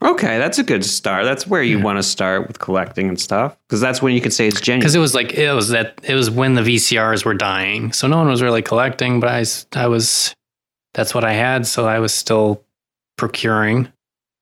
Okay, 0.02 0.38
that's 0.38 0.58
a 0.60 0.64
good 0.64 0.86
start. 0.86 1.26
That's 1.26 1.46
where 1.48 1.62
you 1.62 1.78
Yeah. 1.78 1.84
want 1.84 1.98
to 2.00 2.04
start 2.04 2.48
with 2.48 2.60
collecting 2.60 3.10
and 3.10 3.20
stuff 3.20 3.58
because 3.68 3.82
that's 3.82 4.02
when 4.02 4.14
you 4.14 4.22
can 4.22 4.32
say 4.32 4.48
it's 4.48 4.62
genuine. 4.62 4.80
Because 4.82 4.96
it 4.96 5.00
was 5.00 5.14
like 5.14 5.34
it 5.34 5.52
was 5.54 5.70
that 5.70 6.00
it 6.04 6.16
was 6.16 6.30
when 6.30 6.54
the 6.56 6.62
VCRs 6.62 7.26
were 7.26 7.34
dying, 7.34 7.92
so 7.92 8.08
no 8.08 8.18
one 8.18 8.28
was 8.28 8.42
really 8.42 8.62
collecting. 8.62 9.20
But 9.20 9.30
I, 9.30 9.46
I 9.84 9.88
was 9.88 10.34
that's 10.94 11.14
what 11.14 11.24
I 11.26 11.34
had, 11.34 11.66
so 11.68 11.86
I 11.88 12.00
was 12.00 12.14
still 12.14 12.64
procuring, 13.18 13.92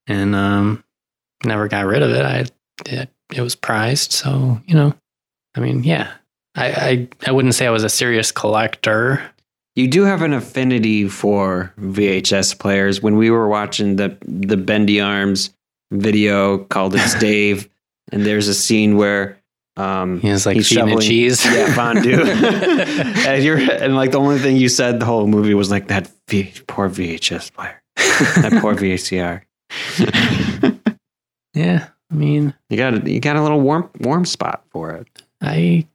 and 0.08 0.36
um, 0.36 0.84
never 1.44 1.68
got 1.68 1.86
rid 1.86 2.02
of 2.02 2.12
it. 2.12 2.24
I 2.26 2.46
it, 2.86 3.10
it 3.34 3.42
was 3.42 3.56
prized, 3.56 4.12
so 4.12 4.62
you 4.66 4.76
know, 4.76 4.94
I 5.56 5.60
mean, 5.60 5.84
yeah. 5.84 6.12
I, 6.56 6.66
I, 6.72 7.08
I 7.28 7.32
wouldn't 7.32 7.54
say 7.54 7.68
I 7.68 7.70
was 7.70 7.84
a 7.84 7.90
serious 7.90 8.32
collector. 8.32 9.22
You 9.76 9.88
do 9.88 10.06
have 10.06 10.24
an 10.24 10.34
affinity 10.34 11.08
for 11.08 11.72
VHS 11.80 12.58
players. 12.58 13.00
When 13.00 13.16
we 13.16 13.30
were 13.30 13.48
watching 13.48 13.96
the 13.98 14.18
the 14.24 14.58
Bendy 14.58 15.00
Arms 15.00 15.52
video 15.92 16.58
called 16.66 16.96
"It's 16.96 17.14
Dave," 17.20 17.70
and 18.12 18.26
there's 18.26 18.48
a 18.48 18.56
scene 18.56 18.98
where 18.98 19.38
um, 19.76 20.20
He 20.20 20.32
was 20.32 20.48
like 20.48 20.56
He's 20.56 20.68
shoveling- 20.68 21.02
cheese. 21.02 21.46
yeah, 21.46 21.72
fondue, 21.76 22.22
and 22.24 23.44
you're 23.44 23.58
and 23.60 23.96
like 23.96 24.10
the 24.12 24.20
only 24.20 24.40
thing 24.40 24.58
you 24.58 24.70
said 24.70 25.00
the 25.00 25.06
whole 25.06 25.28
movie 25.28 25.54
was 25.54 25.70
like 25.70 25.90
that 25.90 26.10
v, 26.28 26.52
poor 26.66 26.90
VHS 26.90 27.54
player, 27.54 27.80
that 28.42 28.58
poor 28.62 28.74
VCR. 28.74 29.42
Yeah, 31.54 31.88
I 32.12 32.16
mean, 32.16 32.54
You 32.70 32.78
got 32.78 32.94
a, 32.94 33.12
you 33.12 33.20
got 33.20 33.36
a 33.36 33.42
little 33.42 33.62
warm 33.62 33.90
warm 34.00 34.26
spot 34.26 34.64
for 34.72 34.92
it. 34.92 35.08
I, 35.42 35.88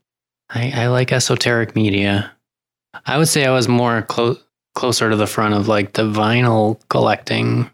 I 0.49 0.71
I 0.83 0.87
like 0.87 1.11
esoteric 1.11 1.75
media. 1.75 2.31
I 3.05 3.17
would 3.17 3.27
say 3.27 3.45
I 3.45 3.51
was 3.51 3.67
more 3.67 4.01
close 4.03 4.43
closer 4.75 5.09
to 5.09 5.15
the 5.15 5.27
front 5.27 5.53
of 5.53 5.67
like 5.67 5.93
the 5.93 6.03
vinyl 6.03 6.79
collecting 6.89 7.69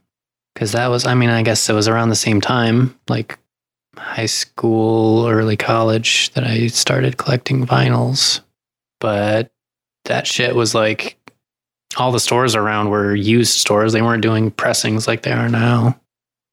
because 0.53 0.73
that 0.73 0.87
was 0.87 1.05
I 1.05 1.13
mean 1.13 1.29
I 1.29 1.43
guess 1.43 1.69
it 1.69 1.73
was 1.73 1.87
around 1.87 2.09
the 2.09 2.15
same 2.15 2.41
time 2.41 2.99
like 3.07 3.39
high 3.97 4.25
school 4.25 5.27
early 5.27 5.55
college 5.57 6.31
that 6.31 6.43
I 6.43 6.67
started 6.67 7.17
collecting 7.17 7.65
vinyls 7.65 8.41
but 8.99 9.51
that 10.05 10.27
shit 10.27 10.55
was 10.55 10.75
like 10.75 11.17
all 11.97 12.11
the 12.11 12.19
stores 12.19 12.55
around 12.55 12.89
were 12.89 13.15
used 13.15 13.53
stores. 13.53 13.93
They 13.93 14.01
weren't 14.01 14.21
doing 14.21 14.51
pressings 14.51 15.07
like 15.07 15.23
they 15.23 15.31
are 15.31 15.49
now. 15.49 15.99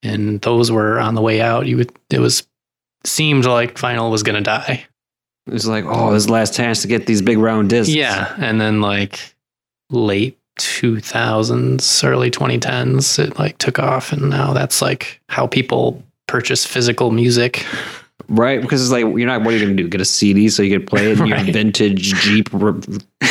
And 0.02 0.40
those 0.40 0.70
were 0.70 0.98
on 0.98 1.14
the 1.14 1.22
way 1.22 1.40
out. 1.40 1.66
You 1.66 1.78
would 1.78 1.92
it 2.10 2.20
was 2.20 2.46
seemed 3.04 3.44
like 3.44 3.74
vinyl 3.74 4.10
was 4.10 4.22
going 4.22 4.36
to 4.36 4.42
die. 4.42 4.86
It 5.46 5.52
was 5.52 5.66
like, 5.66 5.84
oh, 5.86 6.12
this 6.12 6.22
is 6.22 6.26
the 6.26 6.32
last 6.32 6.54
chance 6.54 6.82
to 6.82 6.88
get 6.88 7.06
these 7.06 7.22
big 7.22 7.38
round 7.38 7.70
discs. 7.70 7.94
yeah, 7.94 8.34
and 8.38 8.60
then 8.60 8.80
like 8.80 9.34
late 9.90 10.38
2000s, 10.58 12.04
early 12.04 12.30
2010s, 12.30 13.18
it 13.18 13.38
like 13.38 13.58
took 13.58 13.78
off, 13.78 14.12
and 14.12 14.28
now 14.28 14.52
that's 14.52 14.82
like 14.82 15.20
how 15.28 15.46
people 15.46 16.02
purchase 16.26 16.64
physical 16.64 17.12
music. 17.12 17.64
Right. 18.28 18.60
Because 18.60 18.82
it's 18.82 18.90
like 18.92 19.02
you're 19.02 19.26
not. 19.26 19.42
What 19.42 19.54
are 19.54 19.56
you 19.56 19.64
gonna 19.64 19.76
do? 19.76 19.88
Get 19.88 20.00
a 20.00 20.04
CD 20.04 20.48
so 20.48 20.62
you 20.62 20.78
can 20.78 20.86
play 20.86 21.10
it 21.12 21.20
in 21.20 21.26
your 21.26 21.38
vintage 21.44 22.14
Jeep 22.14 22.52
R- 22.54 22.74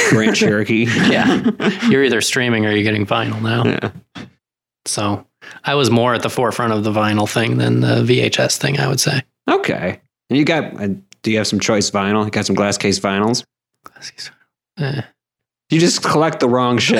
Grand 0.09 0.35
Cherokee. 0.35 0.85
Yeah. 1.11 1.49
You're 1.89 2.03
either 2.03 2.21
streaming 2.21 2.65
or 2.65 2.71
you're 2.71 2.83
getting 2.83 3.05
vinyl 3.05 3.41
now. 3.41 3.65
yeah. 3.65 4.25
So 4.85 5.25
I 5.63 5.75
was 5.75 5.89
more 5.89 6.13
at 6.13 6.21
the 6.21 6.29
forefront 6.29 6.73
of 6.73 6.83
the 6.83 6.91
vinyl 6.91 7.29
thing 7.29 7.57
than 7.57 7.81
the 7.81 8.03
VHS 8.03 8.57
thing, 8.57 8.79
I 8.79 8.87
would 8.87 8.99
say. 8.99 9.21
Okay. 9.49 9.99
And 10.29 10.37
you 10.37 10.45
got? 10.45 10.79
Uh, 10.81 10.89
do 11.23 11.31
you 11.31 11.37
have 11.37 11.47
some 11.47 11.59
choice 11.59 11.89
vinyl? 11.89 12.23
You 12.25 12.31
got 12.31 12.45
some 12.45 12.55
glass 12.55 12.77
case 12.77 12.99
vinyls? 12.99 13.43
Glass 13.83 14.11
case. 14.11 14.31
Eh. 14.77 15.01
You 15.71 15.79
just 15.79 16.03
collect 16.03 16.39
the 16.39 16.47
wrong 16.47 16.77
shit. 16.77 16.97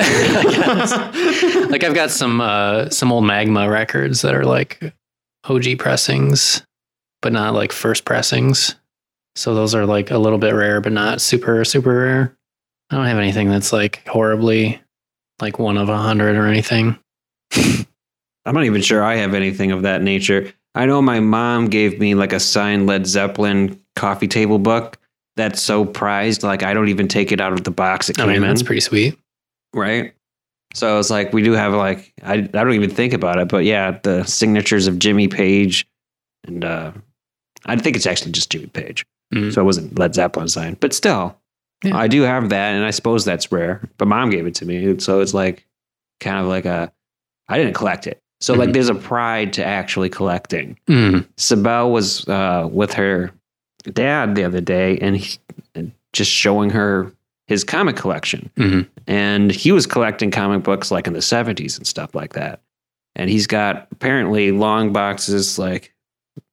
like 1.70 1.84
I've 1.84 1.94
got 1.94 2.10
some 2.10 2.40
uh, 2.40 2.88
some 2.90 3.12
old 3.12 3.24
Magma 3.24 3.70
records 3.70 4.22
that 4.22 4.34
are 4.34 4.44
like 4.44 4.92
OG 5.44 5.78
pressings, 5.78 6.64
but 7.26 7.32
not 7.32 7.54
like 7.54 7.72
first 7.72 8.04
pressings. 8.04 8.76
So 9.34 9.52
those 9.52 9.74
are 9.74 9.84
like 9.84 10.12
a 10.12 10.18
little 10.18 10.38
bit 10.38 10.54
rare, 10.54 10.80
but 10.80 10.92
not 10.92 11.20
super 11.20 11.64
super 11.64 11.92
rare. 11.92 12.36
I 12.88 12.94
don't 12.94 13.06
have 13.06 13.18
anything 13.18 13.50
that's 13.50 13.72
like 13.72 14.06
horribly 14.06 14.80
like 15.40 15.58
one 15.58 15.76
of 15.76 15.88
a 15.88 15.96
hundred 15.96 16.36
or 16.36 16.46
anything. 16.46 16.96
I'm 17.56 18.54
not 18.54 18.62
even 18.62 18.80
sure 18.80 19.02
I 19.02 19.16
have 19.16 19.34
anything 19.34 19.72
of 19.72 19.82
that 19.82 20.02
nature. 20.02 20.52
I 20.76 20.86
know 20.86 21.02
my 21.02 21.18
mom 21.18 21.66
gave 21.66 21.98
me 21.98 22.14
like 22.14 22.32
a 22.32 22.38
signed 22.38 22.86
Led 22.86 23.08
Zeppelin 23.08 23.80
coffee 23.96 24.28
table 24.28 24.60
book 24.60 24.96
that's 25.34 25.60
so 25.60 25.84
prized, 25.84 26.44
like 26.44 26.62
I 26.62 26.74
don't 26.74 26.90
even 26.90 27.08
take 27.08 27.32
it 27.32 27.40
out 27.40 27.52
of 27.52 27.64
the 27.64 27.72
box 27.72 28.08
it 28.08 28.20
I 28.20 28.26
came 28.26 28.42
mean, 28.42 28.50
in. 28.56 28.64
pretty 28.64 28.82
sweet. 28.82 29.18
right? 29.74 30.14
So 30.74 30.96
it's 31.00 31.10
like 31.10 31.32
we 31.32 31.42
do 31.42 31.54
have 31.54 31.72
like 31.72 32.12
I 32.22 32.34
I 32.34 32.36
don't 32.36 32.74
even 32.74 32.90
think 32.90 33.14
about 33.14 33.40
it, 33.40 33.48
but 33.48 33.64
yeah, 33.64 33.98
the 34.04 34.22
signatures 34.22 34.86
of 34.86 35.00
Jimmy 35.00 35.26
Page, 35.26 35.88
and 36.46 36.64
uh, 36.64 36.92
I 37.66 37.76
think 37.76 37.96
it's 37.96 38.06
actually 38.06 38.32
just 38.32 38.50
Jimmy 38.50 38.66
Page, 38.68 39.04
Mhm. 39.34 39.52
so 39.52 39.60
it 39.60 39.64
wasn't 39.64 39.98
Led 39.98 40.14
Zeppelin 40.14 40.48
signed, 40.48 40.80
but 40.80 40.92
still, 40.92 41.36
Yeah. 41.84 41.96
I 41.96 42.08
do 42.08 42.22
have 42.22 42.48
that, 42.48 42.74
and 42.74 42.84
I 42.84 42.90
suppose 42.90 43.24
that's 43.24 43.52
rare. 43.52 43.82
But 43.98 44.08
mom 44.08 44.30
gave 44.30 44.46
it 44.46 44.54
to 44.56 44.64
me, 44.66 44.98
so 44.98 45.20
it's 45.20 45.34
like 45.34 45.66
kind 46.20 46.38
of 46.38 46.46
like 46.46 46.64
a 46.64 46.92
I 47.48 47.58
didn't 47.58 47.74
collect 47.74 48.06
it, 48.06 48.18
so 48.40 48.54
like 48.54 48.70
Mhm. 48.70 48.72
there's 48.72 48.88
a 48.88 48.94
pride 48.94 49.52
to 49.54 49.64
actually 49.64 50.08
collecting. 50.08 50.78
Mm. 50.88 51.26
Sabelle 51.36 51.90
was 51.92 52.26
uh, 52.28 52.68
with 52.72 52.92
her 52.94 53.30
dad 53.92 54.34
the 54.34 54.42
other 54.44 54.60
day, 54.60 54.98
and 54.98 55.16
he, 55.18 55.38
just 56.12 56.30
showing 56.30 56.70
her 56.70 57.12
his 57.46 57.62
comic 57.62 57.94
collection 57.94 58.50
Mhm. 58.56 58.88
and 59.06 59.50
he 59.52 59.70
was 59.70 59.86
collecting 59.86 60.30
comic 60.30 60.62
books 60.62 60.90
like 60.90 61.06
in 61.06 61.12
the 61.12 61.20
70s 61.22 61.76
and 61.76 61.86
stuff 61.86 62.14
like 62.14 62.32
that 62.32 62.60
and 63.14 63.28
he's 63.30 63.46
got 63.46 63.86
apparently 63.92 64.50
long 64.50 64.92
boxes 64.94 65.58
like 65.58 65.92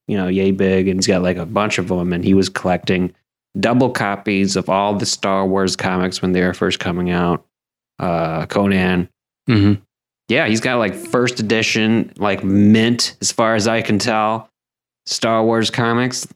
you 0.08 0.16
know 0.16 0.28
yay 0.28 0.50
big 0.50 0.88
and 0.88 0.98
he's 0.98 1.06
got 1.06 1.22
like 1.22 1.36
a 1.36 1.46
bunch 1.46 1.78
of 1.78 1.88
them 1.88 2.12
and 2.12 2.24
he 2.24 2.34
was 2.34 2.48
collecting 2.48 3.12
double 3.58 3.90
copies 3.90 4.56
of 4.56 4.68
all 4.68 4.94
the 4.94 5.06
star 5.06 5.46
wars 5.46 5.76
comics 5.76 6.20
when 6.20 6.32
they 6.32 6.42
were 6.42 6.54
first 6.54 6.78
coming 6.80 7.10
out 7.10 7.44
uh 8.00 8.46
conan 8.46 9.08
Mhm. 9.48 9.80
yeah 10.28 10.46
he's 10.46 10.60
got 10.60 10.76
like 10.78 10.94
first 10.94 11.38
edition 11.40 12.12
like 12.16 12.42
mint 12.44 13.16
as 13.20 13.30
far 13.30 13.54
as 13.54 13.68
i 13.68 13.80
can 13.82 13.98
tell 13.98 14.48
star 15.06 15.44
wars 15.44 15.70
comics 15.70 16.26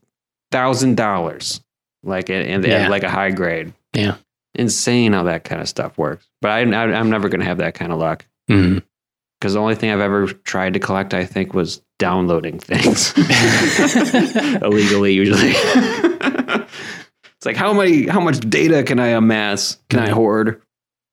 thousand 0.52 0.96
dollars 0.96 1.60
like 2.04 2.30
and 2.30 2.62
they 2.62 2.70
Yeah. 2.70 2.88
like 2.88 3.02
a 3.02 3.10
high 3.10 3.30
grade 3.30 3.72
Yeah. 3.94 4.16
insane 4.54 5.12
how 5.12 5.25
that 5.25 5.44
kind 5.44 5.60
of 5.60 5.68
stuff 5.68 5.96
works. 5.98 6.26
But 6.40 6.50
I, 6.52 6.60
I, 6.60 6.84
I'm 6.94 7.10
never 7.10 7.28
going 7.28 7.40
to 7.40 7.46
have 7.46 7.58
that 7.58 7.75
kind 7.75 7.92
of 7.92 7.98
luck 7.98 8.25
because 8.46 9.54
the 9.54 9.58
only 9.60 9.75
thing 9.75 9.90
I've 9.90 10.00
ever 10.00 10.26
tried 10.28 10.75
to 10.75 10.80
collect, 10.80 11.12
I 11.14 11.25
think, 11.25 11.52
was 11.54 11.82
downloading 11.99 12.59
things 12.59 13.12
illegally. 14.62 15.14
Usually, 15.14 15.52
it's 15.52 17.47
like 17.47 17.57
how 17.57 17.73
many, 17.73 18.07
how 18.07 18.21
much 18.21 18.40
data 18.40 18.83
can 18.83 18.99
I 18.99 19.09
amass? 19.09 19.78
Can 19.88 20.00
I 20.00 20.11
hoard? 20.11 20.62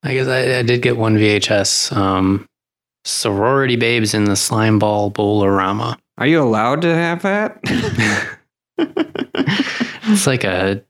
I 0.03 0.13
guess 0.13 0.27
I, 0.27 0.59
I 0.59 0.61
did 0.63 0.81
get 0.81 0.97
one 0.97 1.17
VHS. 1.17 1.95
Um, 1.95 2.47
sorority 3.03 3.75
babes 3.75 4.13
in 4.13 4.25
the 4.25 4.35
slime 4.35 4.79
ball 4.79 5.11
bowlerama. 5.11 5.97
Are 6.17 6.27
you 6.27 6.41
allowed 6.41 6.81
to 6.83 6.93
have 6.93 7.23
that? 7.23 7.59
It's 10.07 10.27
like 10.27 10.43
a 10.43 10.83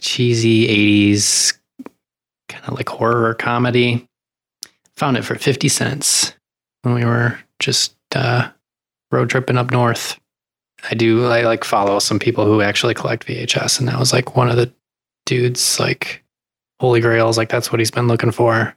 cheesy 0.00 1.12
80s 1.12 1.58
kind 2.48 2.64
of 2.66 2.74
like 2.74 2.88
horror 2.88 3.34
comedy. 3.34 4.06
Found 4.96 5.16
it 5.16 5.24
for 5.24 5.34
50 5.34 5.68
cents 5.68 6.34
when 6.82 6.94
we 6.94 7.04
were 7.04 7.38
just 7.58 7.96
uh, 8.14 8.48
road 9.10 9.30
tripping 9.30 9.56
up 9.56 9.70
north. 9.70 10.18
I 10.88 10.94
do 10.94 11.26
I 11.26 11.42
like 11.42 11.64
follow 11.64 11.98
some 11.98 12.18
people 12.18 12.44
who 12.44 12.60
actually 12.60 12.94
collect 12.94 13.26
VHS 13.26 13.80
and 13.80 13.88
that 13.88 13.98
was 13.98 14.12
like 14.12 14.36
one 14.36 14.48
of 14.48 14.56
the 14.56 14.72
dudes 15.26 15.80
like 15.80 16.24
holy 16.80 17.00
grails 17.00 17.36
like 17.36 17.48
that's 17.48 17.72
what 17.72 17.80
he's 17.80 17.90
been 17.90 18.08
looking 18.08 18.30
for. 18.30 18.76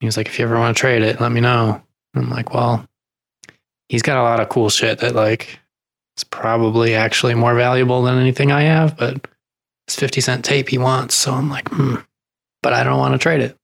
He 0.00 0.06
was 0.06 0.16
like 0.16 0.28
if 0.28 0.38
you 0.38 0.44
ever 0.46 0.58
want 0.58 0.74
to 0.76 0.80
trade 0.80 1.02
it 1.02 1.20
let 1.20 1.32
me 1.32 1.40
know. 1.40 1.82
I'm 2.14 2.30
like 2.30 2.54
well 2.54 2.88
he's 3.88 4.02
got 4.02 4.16
a 4.16 4.22
lot 4.22 4.40
of 4.40 4.48
cool 4.48 4.70
shit 4.70 5.00
that 5.00 5.14
like 5.14 5.60
it's 6.20 6.24
probably 6.24 6.94
actually 6.94 7.34
more 7.34 7.54
valuable 7.54 8.02
than 8.02 8.18
anything 8.18 8.52
I 8.52 8.62
have, 8.62 8.96
but 8.96 9.26
it's 9.86 9.96
50 9.96 10.20
cent 10.20 10.44
tape 10.44 10.68
he 10.68 10.78
wants. 10.78 11.14
So 11.14 11.32
I'm 11.32 11.48
like, 11.48 11.68
hmm, 11.70 11.96
but 12.62 12.72
I 12.72 12.84
don't 12.84 12.98
want 12.98 13.14
to 13.14 13.18
trade 13.18 13.40
it. 13.40 13.56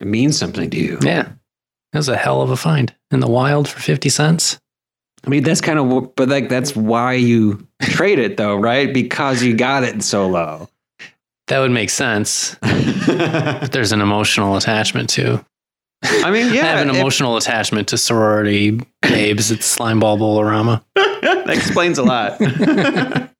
it 0.00 0.06
means 0.06 0.38
something 0.38 0.70
to 0.70 0.76
you. 0.78 0.98
Yeah. 1.02 1.32
That 1.92 1.98
was 1.98 2.08
a 2.08 2.16
hell 2.16 2.42
of 2.42 2.50
a 2.50 2.56
find 2.56 2.94
in 3.10 3.20
the 3.20 3.28
wild 3.28 3.68
for 3.68 3.80
50 3.80 4.08
cents. 4.08 4.58
I 5.26 5.30
mean, 5.30 5.42
that's 5.42 5.60
kind 5.60 5.78
of, 5.78 6.14
but 6.16 6.28
like 6.28 6.48
that's 6.48 6.74
why 6.76 7.14
you 7.14 7.66
trade 7.82 8.18
it, 8.18 8.36
though, 8.36 8.56
right? 8.56 8.92
Because 8.92 9.42
you 9.42 9.54
got 9.54 9.84
it 9.84 10.02
so 10.02 10.28
low. 10.28 10.68
That 11.48 11.60
would 11.60 11.70
make 11.70 11.90
sense. 11.90 12.56
There's 12.62 13.92
an 13.92 14.00
emotional 14.00 14.56
attachment 14.56 15.10
to. 15.10 15.44
I 16.02 16.30
mean, 16.30 16.48
I 16.48 16.54
yeah, 16.54 16.76
have 16.76 16.86
an 16.86 16.94
emotional 16.94 17.36
attachment 17.36 17.88
to 17.88 17.98
sorority 17.98 18.80
babes 19.02 19.50
at 19.50 19.58
Slimeball 19.58 20.18
Bowlerama. 20.18 20.84
that 20.94 21.50
explains 21.50 21.98
a 21.98 22.04
lot. 22.04 22.36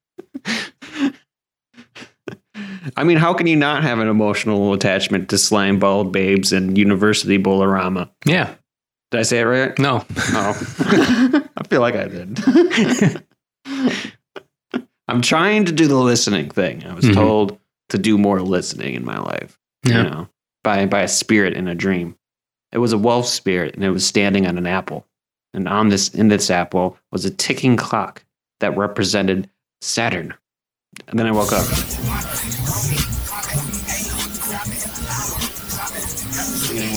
I 2.96 3.04
mean, 3.04 3.18
how 3.18 3.34
can 3.34 3.46
you 3.46 3.56
not 3.56 3.82
have 3.82 3.98
an 3.98 4.08
emotional 4.08 4.72
attachment 4.72 5.28
to 5.28 5.38
slime 5.38 5.78
bald 5.78 6.12
babes 6.12 6.52
and 6.52 6.76
University 6.76 7.38
Bolorama? 7.38 8.10
Yeah. 8.24 8.54
Did 9.10 9.20
I 9.20 9.22
say 9.22 9.40
it 9.40 9.44
right? 9.44 9.78
No. 9.78 10.04
Oh, 10.16 11.42
I 11.56 11.66
feel 11.68 11.80
like 11.80 11.94
I 11.96 12.08
did. 12.08 13.22
I'm 15.08 15.22
trying 15.22 15.64
to 15.66 15.72
do 15.72 15.86
the 15.86 15.96
listening 15.96 16.50
thing. 16.50 16.84
I 16.84 16.92
was 16.94 17.04
Mhm. 17.06 17.14
told 17.14 17.58
to 17.88 17.98
do 17.98 18.18
more 18.18 18.42
listening 18.42 18.94
in 18.94 19.04
my 19.04 19.18
life. 19.18 19.58
Yeah. 19.84 19.96
You 20.04 20.10
know, 20.10 20.28
by 20.62 20.84
by 20.86 21.02
a 21.02 21.08
spirit 21.08 21.54
in 21.54 21.68
a 21.68 21.74
dream. 21.74 22.16
It 22.72 22.78
was 22.78 22.92
a 22.92 22.98
wolf 22.98 23.26
spirit, 23.26 23.74
and 23.74 23.82
it 23.84 23.90
was 23.90 24.06
standing 24.06 24.46
on 24.46 24.58
an 24.58 24.66
apple. 24.66 25.06
And 25.54 25.66
on 25.66 25.88
this 25.88 26.10
in 26.10 26.28
this 26.28 26.50
apple 26.50 26.98
was 27.10 27.24
a 27.24 27.30
ticking 27.30 27.76
clock 27.78 28.24
that 28.60 28.76
represented 28.76 29.48
Saturn. 29.80 30.34
And 31.06 31.18
then 31.18 31.26
I 31.26 31.30
woke 31.32 31.52
up. 31.52 31.64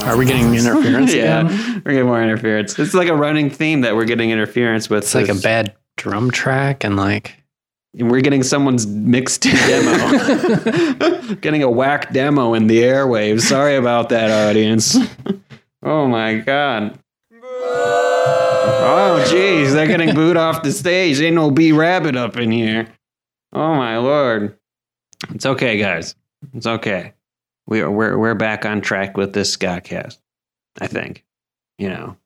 Are 0.03 0.17
we 0.17 0.25
getting 0.25 0.53
interference 0.55 1.13
yeah, 1.15 1.41
again? 1.41 1.81
we're 1.85 1.91
getting 1.91 2.07
more 2.07 2.21
interference. 2.21 2.77
It's 2.79 2.93
like 2.93 3.07
a 3.07 3.15
running 3.15 3.49
theme 3.49 3.81
that 3.81 3.95
we're 3.95 4.05
getting 4.05 4.31
interference 4.31 4.89
with. 4.89 5.03
It's 5.03 5.15
like 5.15 5.29
a 5.29 5.35
bad 5.35 5.75
drum 5.97 6.31
track 6.31 6.83
and 6.83 6.95
like 6.97 7.35
And 7.97 8.09
we're 8.09 8.21
getting 8.21 8.43
someone's 8.43 8.87
mixed 8.87 9.41
demo. 9.43 11.35
getting 11.41 11.63
a 11.63 11.69
whack 11.69 12.11
demo 12.13 12.53
in 12.53 12.67
the 12.67 12.81
airwaves. 12.81 13.41
Sorry 13.41 13.75
about 13.75 14.09
that, 14.09 14.31
audience. 14.49 14.97
Oh 15.83 16.07
my 16.07 16.35
god. 16.35 16.97
Oh 18.83 19.23
jeez, 19.29 19.73
they're 19.73 19.87
getting 19.87 20.15
booed 20.15 20.37
off 20.37 20.63
the 20.63 20.71
stage. 20.71 21.19
Ain't 21.21 21.35
no 21.35 21.51
B 21.51 21.71
rabbit 21.71 22.15
up 22.15 22.37
in 22.37 22.51
here. 22.51 22.87
Oh 23.53 23.75
my 23.75 23.97
lord. 23.97 24.57
It's 25.29 25.45
okay, 25.45 25.77
guys. 25.77 26.15
It's 26.53 26.65
okay. 26.65 27.13
We 27.67 27.81
are 27.81 27.91
we're 27.91 28.17
we're 28.17 28.35
back 28.35 28.65
on 28.65 28.81
track 28.81 29.17
with 29.17 29.33
this 29.33 29.55
Scottcast. 29.55 30.17
I 30.79 30.87
think. 30.87 31.23
You 31.77 31.89
know, 31.89 32.17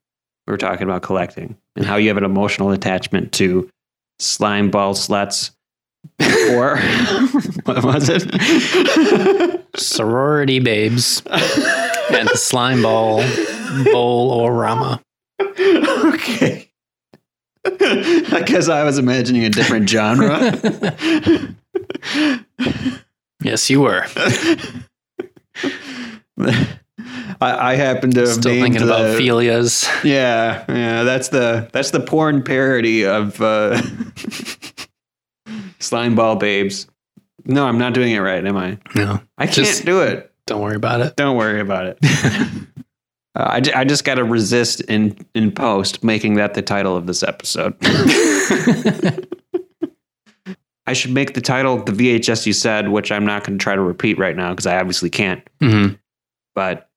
we 0.47 0.51
were 0.51 0.57
talking 0.57 0.83
about 0.83 1.01
collecting 1.01 1.55
and 1.75 1.85
how 1.85 1.95
you 1.95 2.07
have 2.09 2.17
an 2.17 2.23
emotional 2.23 2.71
attachment 2.71 3.31
to 3.33 3.69
slime 4.19 4.69
ball 4.71 4.93
sluts 4.93 5.51
or 6.51 6.77
what 7.63 7.83
was 7.83 8.09
it? 8.09 9.65
sorority 9.75 10.59
babes 10.59 11.21
and 11.25 12.27
the 12.29 12.35
slime 12.37 12.81
ball 12.81 13.23
bowl 13.91 14.31
or 14.31 14.53
rama. 14.53 15.01
okay. 15.41 16.69
I 17.67 18.43
guess 18.45 18.69
I 18.69 18.83
was 18.83 18.97
imagining 18.97 19.43
a 19.43 19.49
different 19.49 19.89
genre. 19.89 20.51
Yes, 23.43 23.69
you 23.69 23.81
were. 23.81 24.05
I, 27.41 27.71
I 27.71 27.75
happen 27.75 28.11
to 28.11 28.27
Still 28.27 28.41
thinking 28.53 28.81
about 28.81 29.01
the- 29.03 29.19
Phelias. 29.19 29.87
Yeah, 30.03 30.63
yeah, 30.69 31.03
that's 31.03 31.29
the 31.29 31.69
that's 31.73 31.91
the 31.91 31.99
porn 31.99 32.43
parody 32.43 33.05
of 33.05 33.39
uh, 33.41 33.81
slime 35.79 36.15
ball 36.15 36.35
babes. 36.35 36.87
No, 37.45 37.65
I'm 37.67 37.77
not 37.77 37.93
doing 37.93 38.11
it 38.11 38.19
right, 38.19 38.43
am 38.45 38.57
I? 38.57 38.77
No, 38.95 39.21
I 39.37 39.45
can't 39.45 39.55
Just- 39.67 39.85
do 39.85 40.01
it. 40.01 40.31
don't 40.47 40.61
worry 40.61 40.75
about 40.75 41.01
it. 41.01 41.15
Don't 41.15 41.37
worry 41.37 41.59
about 41.61 41.85
it. 41.87 41.99
Uh, 43.37 43.59
I, 43.75 43.81
I 43.81 43.83
just 43.83 44.05
got 44.05 44.15
to 44.15 44.23
resist 44.23 44.79
in 44.79 45.17
in 45.35 45.51
post 45.51 46.05
making 46.05 46.35
that 46.35 46.53
the 46.53 46.61
title 46.61 46.95
of 46.95 47.05
this 47.05 47.21
episode. 47.21 47.75
I 50.87 50.93
should 50.93 51.11
make 51.11 51.33
the 51.33 51.41
title 51.41 51.83
the 51.83 51.91
VHS 51.91 52.45
you 52.45 52.53
said, 52.53 52.89
which 52.89 53.11
I'm 53.11 53.25
not 53.25 53.43
going 53.43 53.57
to 53.57 53.61
try 53.63 53.75
to 53.75 53.81
repeat 53.81 54.17
right 54.19 54.35
now 54.37 54.51
because 54.51 54.67
I 54.67 54.77
obviously 54.79 55.09
can't. 55.09 55.45
hmm 55.59 55.87
But 56.55 56.89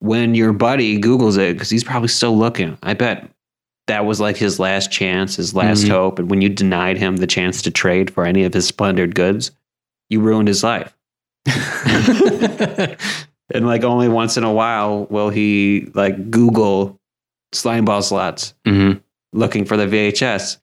when 0.00 0.34
your 0.34 0.52
buddy 0.52 1.00
Googles 1.00 1.38
it, 1.38 1.54
because 1.54 1.70
he's 1.70 1.82
probably 1.84 2.08
still 2.08 2.36
looking, 2.36 2.76
I 2.82 2.94
bet 2.94 3.28
that 3.86 4.04
was 4.04 4.20
like 4.20 4.36
his 4.36 4.58
last 4.60 4.92
chance, 4.92 5.36
his 5.36 5.54
last 5.54 5.84
Mhm. 5.84 5.90
hope. 5.90 6.18
And 6.18 6.28
when 6.30 6.42
you 6.42 6.48
denied 6.48 6.98
him 6.98 7.16
the 7.16 7.26
chance 7.26 7.62
to 7.62 7.70
trade 7.70 8.10
for 8.10 8.24
any 8.26 8.44
of 8.44 8.52
his 8.52 8.66
splendid 8.66 9.14
goods, 9.14 9.52
you 10.10 10.20
ruined 10.20 10.48
his 10.48 10.62
life. 10.62 10.92
And 13.54 13.64
like 13.64 13.84
only 13.84 14.08
once 14.08 14.36
in 14.36 14.42
a 14.42 14.52
while 14.52 15.04
will 15.08 15.30
he 15.30 15.88
like 15.94 16.32
Google 16.32 16.98
slime 17.52 17.84
ball 17.84 18.02
slots 18.02 18.54
hmm 18.66 18.94
looking 19.32 19.64
for 19.64 19.76
the 19.76 19.86
VHS. 19.86 20.56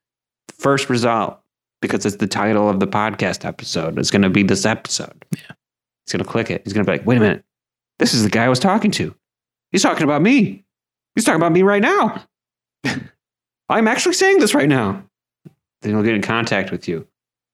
First 0.58 0.90
result, 0.90 1.40
because 1.82 2.06
it's 2.06 2.18
the 2.18 2.28
title 2.28 2.70
of 2.70 2.80
the 2.82 2.88
podcast 2.88 3.46
episode, 3.46 3.98
is 4.00 4.12
going 4.12 4.24
to 4.24 4.30
be 4.30 4.44
this 4.44 4.66
episode. 4.66 5.26
Yeah. 5.32 5.40
He's 6.06 6.12
going 6.12 6.24
to 6.26 6.30
click 6.30 6.50
it. 6.52 6.62
He's 6.66 6.74
going 6.74 6.86
to 6.86 6.92
be 6.92 6.98
like, 6.98 7.06
wait 7.08 7.18
a 7.18 7.20
minute. 7.22 7.46
This 8.00 8.14
is 8.14 8.24
the 8.24 8.30
guy 8.30 8.46
I 8.46 8.50
was 8.50 8.60
talking 8.60 8.92
to. 8.92 9.16
He's 9.72 9.84
talking 9.84 10.04
about 10.04 10.22
me. 10.22 10.64
He's 11.16 11.26
talking 11.26 11.40
about 11.40 11.52
me 11.52 11.64
right 11.64 11.82
now. 11.82 12.24
I'm 13.70 13.88
actually 13.88 14.14
saying 14.14 14.40
this 14.40 14.54
right 14.54 14.70
now. 14.70 15.04
Then 15.82 15.94
he'll 15.94 16.04
get 16.04 16.16
in 16.16 16.22
contact 16.22 16.72
with 16.72 16.88
you. 16.88 17.08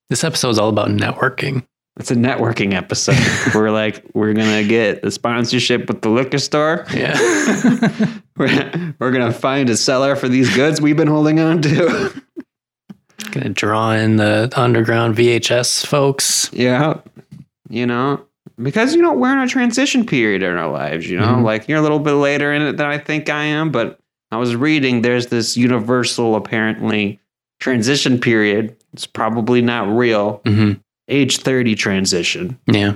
This 0.10 0.24
episode 0.24 0.50
is 0.50 0.60
all 0.60 0.70
about 0.70 0.90
networking. 0.90 1.66
It's 1.98 2.12
a 2.12 2.16
networking 2.16 2.74
episode. 2.74 3.18
we're 3.56 3.72
like, 3.72 4.04
we're 4.14 4.34
going 4.34 4.64
to 4.64 4.68
get 4.68 5.02
the 5.02 5.12
sponsorship 5.12 5.88
with 5.88 6.02
the 6.02 6.10
liquor 6.10 6.38
store. 6.38 6.86
Yeah. 6.94 7.18
We're, 8.38 8.96
we're 9.00 9.12
going 9.12 9.30
to 9.30 9.38
find 9.38 9.70
a 9.70 9.76
seller 9.76 10.16
for 10.16 10.30
these 10.30 10.56
goods 10.56 10.80
we've 10.80 10.96
been 10.96 11.10
holding 11.10 11.42
on 11.42 11.62
to. 11.64 12.24
Gonna 13.32 13.50
draw 13.50 13.92
in 13.92 14.16
the 14.16 14.50
underground 14.56 15.18
VHS 15.18 15.86
folks. 15.86 16.50
yeah. 16.54 17.02
You 17.70 17.86
know, 17.86 18.26
because, 18.62 18.94
you 18.96 19.02
know, 19.02 19.14
we're 19.14 19.32
in 19.32 19.40
a 19.40 19.48
transition 19.48 20.06
period 20.06 20.44
in 20.44 20.52
our 20.56 20.70
lives, 20.72 21.10
you 21.10 21.18
know, 21.18 21.28
Mhm. 21.38 21.44
like 21.44 21.68
you're 21.68 21.78
a 21.80 21.82
little 21.82 22.00
bit 22.00 22.14
later 22.14 22.52
in 22.54 22.62
it 22.62 22.78
than 22.78 22.88
I 22.88 22.98
think 22.98 23.30
I 23.30 23.44
am. 23.46 23.72
But 23.72 24.00
I 24.32 24.38
was 24.38 24.56
reading 24.56 25.02
there's 25.02 25.28
this 25.28 25.56
universal, 25.58 26.36
apparently, 26.36 27.20
transition 27.60 28.20
period. 28.20 28.76
It's 28.94 29.06
probably 29.08 29.62
not 29.62 29.88
real. 29.96 30.42
hmm 30.46 30.74
Age 31.12 31.38
30 31.38 31.74
transition, 31.74 32.60
Yeah. 32.68 32.94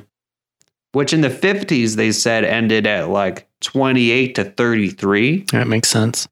which 0.92 1.14
in 1.14 1.22
the 1.22 1.30
50s 1.32 1.96
they 1.96 2.12
said 2.12 2.44
ended 2.44 2.86
at 2.86 3.10
like 3.10 3.48
28 3.62 4.36
to 4.36 4.44
33. 4.44 5.46
That 5.52 5.68
makes 5.68 5.90
sense. 5.90 6.28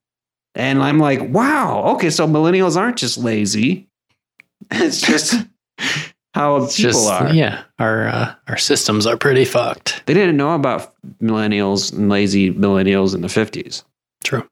And 0.54 0.84
I'm 0.84 1.00
like, 1.00 1.22
wow, 1.34 1.84
okay, 1.96 2.10
so 2.12 2.28
millennials 2.28 2.76
aren't 2.78 2.98
just 2.98 3.18
lazy. 3.18 3.88
It's 4.72 5.02
just 5.02 5.36
how 6.34 6.58
It's 6.64 6.78
people 6.78 6.92
just 6.92 7.10
are. 7.12 7.34
yeah, 7.34 7.64
our 7.80 8.08
uh, 8.08 8.34
our 8.48 8.58
systems 8.58 9.06
are 9.06 9.18
pretty 9.18 9.46
fucked. 9.46 10.04
They 10.06 10.14
didn't 10.14 10.38
know 10.38 10.54
about 10.56 10.94
millennials 11.22 11.92
and 11.94 12.10
lazy 12.10 12.54
millennials 12.54 13.14
in 13.16 13.22
the 13.22 13.28
50s. 13.28 13.84
True. 14.24 14.48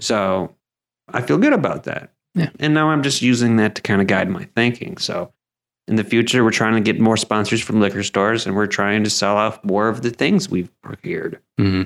So 0.00 0.54
I 1.08 1.22
feel 1.22 1.38
good 1.38 1.52
about 1.52 1.84
that. 1.84 2.10
Yeah. 2.34 2.50
And 2.60 2.74
now 2.74 2.88
I'm 2.90 3.02
just 3.02 3.22
using 3.22 3.56
that 3.56 3.74
to 3.76 3.82
kind 3.82 4.00
of 4.00 4.06
guide 4.06 4.28
my 4.30 4.44
thinking. 4.56 4.96
So 4.98 5.32
in 5.88 5.96
the 5.96 6.04
future, 6.04 6.44
we're 6.44 6.50
trying 6.50 6.74
to 6.74 6.80
get 6.80 7.00
more 7.00 7.16
sponsors 7.16 7.60
from 7.60 7.80
liquor 7.80 8.02
stores 8.02 8.46
and 8.46 8.54
we're 8.54 8.66
trying 8.66 9.04
to 9.04 9.10
sell 9.10 9.36
off 9.36 9.62
more 9.64 9.88
of 9.88 10.02
the 10.02 10.10
things 10.10 10.48
we've 10.48 10.70
procured, 10.82 11.40
hmm 11.58 11.82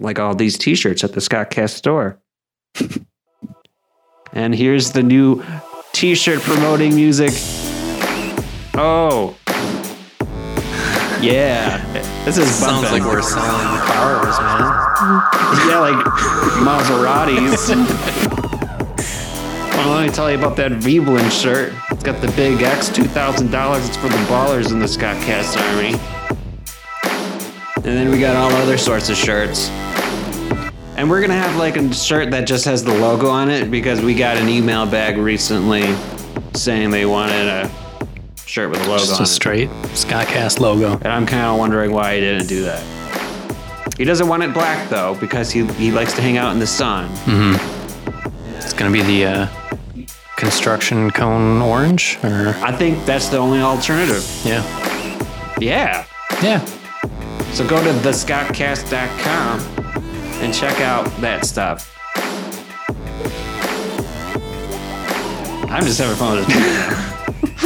like 0.00 0.18
all 0.20 0.34
these 0.34 0.56
t 0.56 0.74
shirts 0.76 1.02
at 1.02 1.12
the 1.14 1.20
Scott 1.20 1.50
Cast 1.50 1.76
store. 1.76 2.20
and 4.32 4.54
here's 4.54 4.92
the 4.92 5.02
new 5.02 5.42
t 5.92 6.14
shirt 6.14 6.40
promoting 6.42 6.94
music. 6.94 7.32
Oh. 8.80 9.34
Yeah. 11.20 11.82
This 12.24 12.38
is 12.38 12.48
Sounds 12.48 12.82
bumping. 12.82 13.02
like 13.02 13.12
we're 13.12 13.22
selling 13.22 13.80
cars, 13.90 14.38
man. 14.38 15.24
Yeah, 15.68 15.78
like 15.80 15.96
Maseratis. 16.62 17.68
well, 19.76 19.96
let 19.96 20.06
me 20.06 20.12
tell 20.12 20.30
you 20.30 20.38
about 20.38 20.54
that 20.58 20.70
Veblen 20.72 21.28
shirt. 21.30 21.72
It's 21.90 22.04
got 22.04 22.20
the 22.20 22.30
big 22.32 22.62
X, 22.62 22.88
$2,000. 22.90 23.86
It's 23.88 23.96
for 23.96 24.08
the 24.08 24.16
ballers 24.26 24.70
in 24.70 24.78
the 24.78 24.86
Scott 24.86 25.16
Cast 25.24 25.56
Army. 25.58 25.94
And 27.76 27.84
then 27.84 28.10
we 28.12 28.20
got 28.20 28.36
all 28.36 28.52
other 28.62 28.78
sorts 28.78 29.08
of 29.08 29.16
shirts. 29.16 29.70
And 30.96 31.10
we're 31.10 31.20
going 31.20 31.30
to 31.30 31.36
have 31.36 31.56
like 31.56 31.76
a 31.76 31.92
shirt 31.92 32.30
that 32.30 32.46
just 32.46 32.64
has 32.66 32.84
the 32.84 32.94
logo 32.94 33.28
on 33.28 33.50
it 33.50 33.70
because 33.72 34.00
we 34.02 34.14
got 34.14 34.36
an 34.36 34.48
email 34.48 34.86
bag 34.86 35.16
recently 35.16 35.82
saying 36.54 36.90
they 36.90 37.06
wanted 37.06 37.48
a 37.48 37.68
shirt 38.48 38.70
with 38.70 38.80
a 38.80 38.88
logo 38.88 38.98
Just 38.98 39.12
on 39.14 39.20
a 39.20 39.22
it. 39.22 39.26
straight 39.26 39.68
Scottcast 39.94 40.58
logo. 40.60 40.92
And 40.94 41.08
I'm 41.08 41.26
kind 41.26 41.44
of 41.46 41.58
wondering 41.58 41.92
why 41.92 42.14
he 42.14 42.20
didn't 42.20 42.46
do 42.46 42.62
that. 42.64 42.82
He 43.96 44.04
doesn't 44.04 44.28
want 44.28 44.42
it 44.42 44.52
black 44.54 44.88
though, 44.88 45.14
because 45.16 45.50
he, 45.50 45.64
he 45.74 45.90
likes 45.92 46.12
to 46.14 46.22
hang 46.22 46.36
out 46.38 46.52
in 46.52 46.58
the 46.58 46.66
sun. 46.66 47.08
hmm 47.24 47.54
It's 48.56 48.72
gonna 48.72 48.90
be 48.92 49.02
the 49.02 49.24
uh, 49.26 49.46
construction 50.36 51.10
cone 51.10 51.60
orange, 51.60 52.18
or 52.22 52.54
I 52.62 52.72
think 52.72 53.04
that's 53.04 53.28
the 53.28 53.38
only 53.38 53.60
alternative. 53.60 54.24
yeah, 54.44 54.62
Yeah. 55.60 56.06
yeah. 56.42 56.64
So 57.52 57.66
go 57.66 57.82
to 57.82 57.90
thescottcast.com 58.00 59.60
and 60.42 60.54
check 60.54 60.80
out 60.80 61.06
that 61.20 61.44
stuff. 61.44 61.94
I'm 65.70 65.84
just 65.84 65.98
having 65.98 66.16
fun 66.16 66.36
with 66.38 66.46
this. 66.46 67.14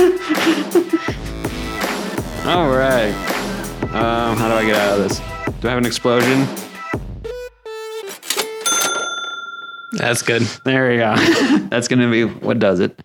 All 2.47 2.71
right. 2.71 3.13
Um, 3.93 4.37
how 4.37 4.49
do 4.49 4.55
I 4.55 4.65
get 4.65 4.75
out 4.77 4.99
of 4.99 5.09
this? 5.09 5.19
Do 5.61 5.69
I 5.69 5.71
have 5.71 5.79
an 5.79 5.87
explosion? 5.87 6.47
That's 9.93 10.23
good. 10.23 10.43
There 10.65 10.89
we 10.91 10.97
go. 10.97 11.15
That's 11.69 11.89
gonna 11.89 12.11
be 12.11 12.25
what 12.25 12.59
does 12.59 12.81
it. 12.81 13.03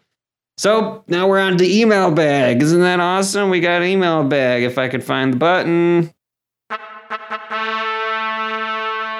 So 0.58 1.04
now 1.08 1.28
we're 1.28 1.40
on 1.40 1.58
to 1.58 1.66
email 1.70 2.10
bag. 2.12 2.64
Isn't 2.64 2.82
that 2.82 3.00
awesome? 3.00 3.50
We 3.50 3.60
got 3.60 3.84
email 3.84 4.24
bag. 4.24 4.64
If 4.64 4.78
I 4.78 4.88
could 4.88 5.04
find 5.04 5.34
the 5.34 5.38
button, 5.38 6.14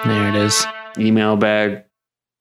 There 0.06 0.30
it 0.30 0.36
is. 0.36 0.66
email 0.98 1.36
bag. 1.36 1.84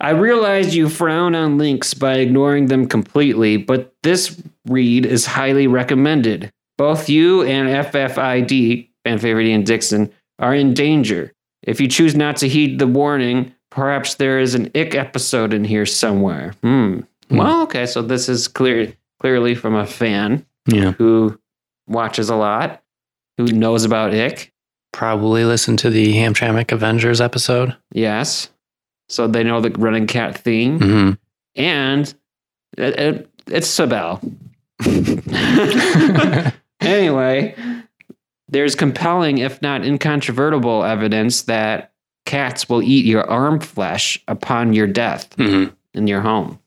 I 0.01 0.11
realize 0.11 0.77
you 0.77 0.89
frown 0.89 1.35
on 1.35 1.57
links 1.59 1.95
by 1.95 2.15
ignoring 2.19 2.67
them 2.67 2.87
completely, 2.87 3.57
but 3.57 3.95
this 4.03 4.41
read 4.69 5.07
is 5.07 5.25
highly 5.27 5.67
recommended. 5.67 6.51
Both 6.77 7.09
you 7.09 7.43
and 7.43 7.69
FFID, 7.87 8.89
fan 9.05 9.19
favorite 9.19 9.47
Ian 9.47 9.65
Dixon, 9.65 10.13
are 10.39 10.55
in 10.55 10.75
danger. 10.75 11.33
If 11.63 11.81
you 11.81 11.89
choose 11.89 12.15
not 12.15 12.37
to 12.37 12.49
heed 12.49 12.79
the 12.79 12.87
warning, 12.87 13.55
perhaps 13.71 14.17
there 14.17 14.39
is 14.39 14.55
an 14.55 14.67
ick 14.75 14.95
episode 14.95 15.55
in 15.55 15.65
here 15.65 15.87
somewhere. 15.87 16.53
Hmm. 16.63 17.01
Hmm. 17.31 17.37
Well, 17.39 17.63
okay, 17.63 17.87
so 17.87 18.03
this 18.03 18.29
is 18.29 18.47
clear 18.49 18.93
clearly 19.21 19.55
from 19.55 19.75
a 19.75 19.87
fan 19.87 20.45
Yeah. 20.67 20.93
who 20.93 21.39
watches 21.89 22.29
a 22.29 22.37
lot, 22.37 22.83
who 23.39 23.47
knows 23.47 23.85
about 23.85 24.13
ick. 24.15 24.53
Probably 24.93 25.45
listened 25.45 25.79
to 25.81 25.91
the 25.91 26.13
Hamtramck 26.15 26.71
Avengers 26.71 27.21
episode. 27.21 27.75
Yes. 27.93 28.51
So 29.09 29.27
they 29.27 29.45
know 29.45 29.61
the 29.61 29.71
running 29.71 30.07
cat 30.07 30.39
theme. 30.39 30.79
hmm 30.79 31.11
and 31.55 32.13
it, 32.77 32.99
it, 33.01 33.31
it's 33.47 33.67
Sabel. 33.67 34.21
anyway, 36.81 37.55
there's 38.49 38.75
compelling, 38.75 39.39
if 39.39 39.63
not 39.63 39.85
incontrovertible, 39.85 40.85
evidence 40.85 41.43
that 41.43 41.93
cats 42.27 42.69
will 42.69 42.83
eat 42.83 43.05
your 43.07 43.29
arm 43.31 43.61
flesh 43.61 44.23
upon 44.29 44.73
your 44.73 44.87
death 44.87 45.33
hmm 45.37 45.67
in 45.95 46.07
your 46.07 46.21
home. 46.21 46.59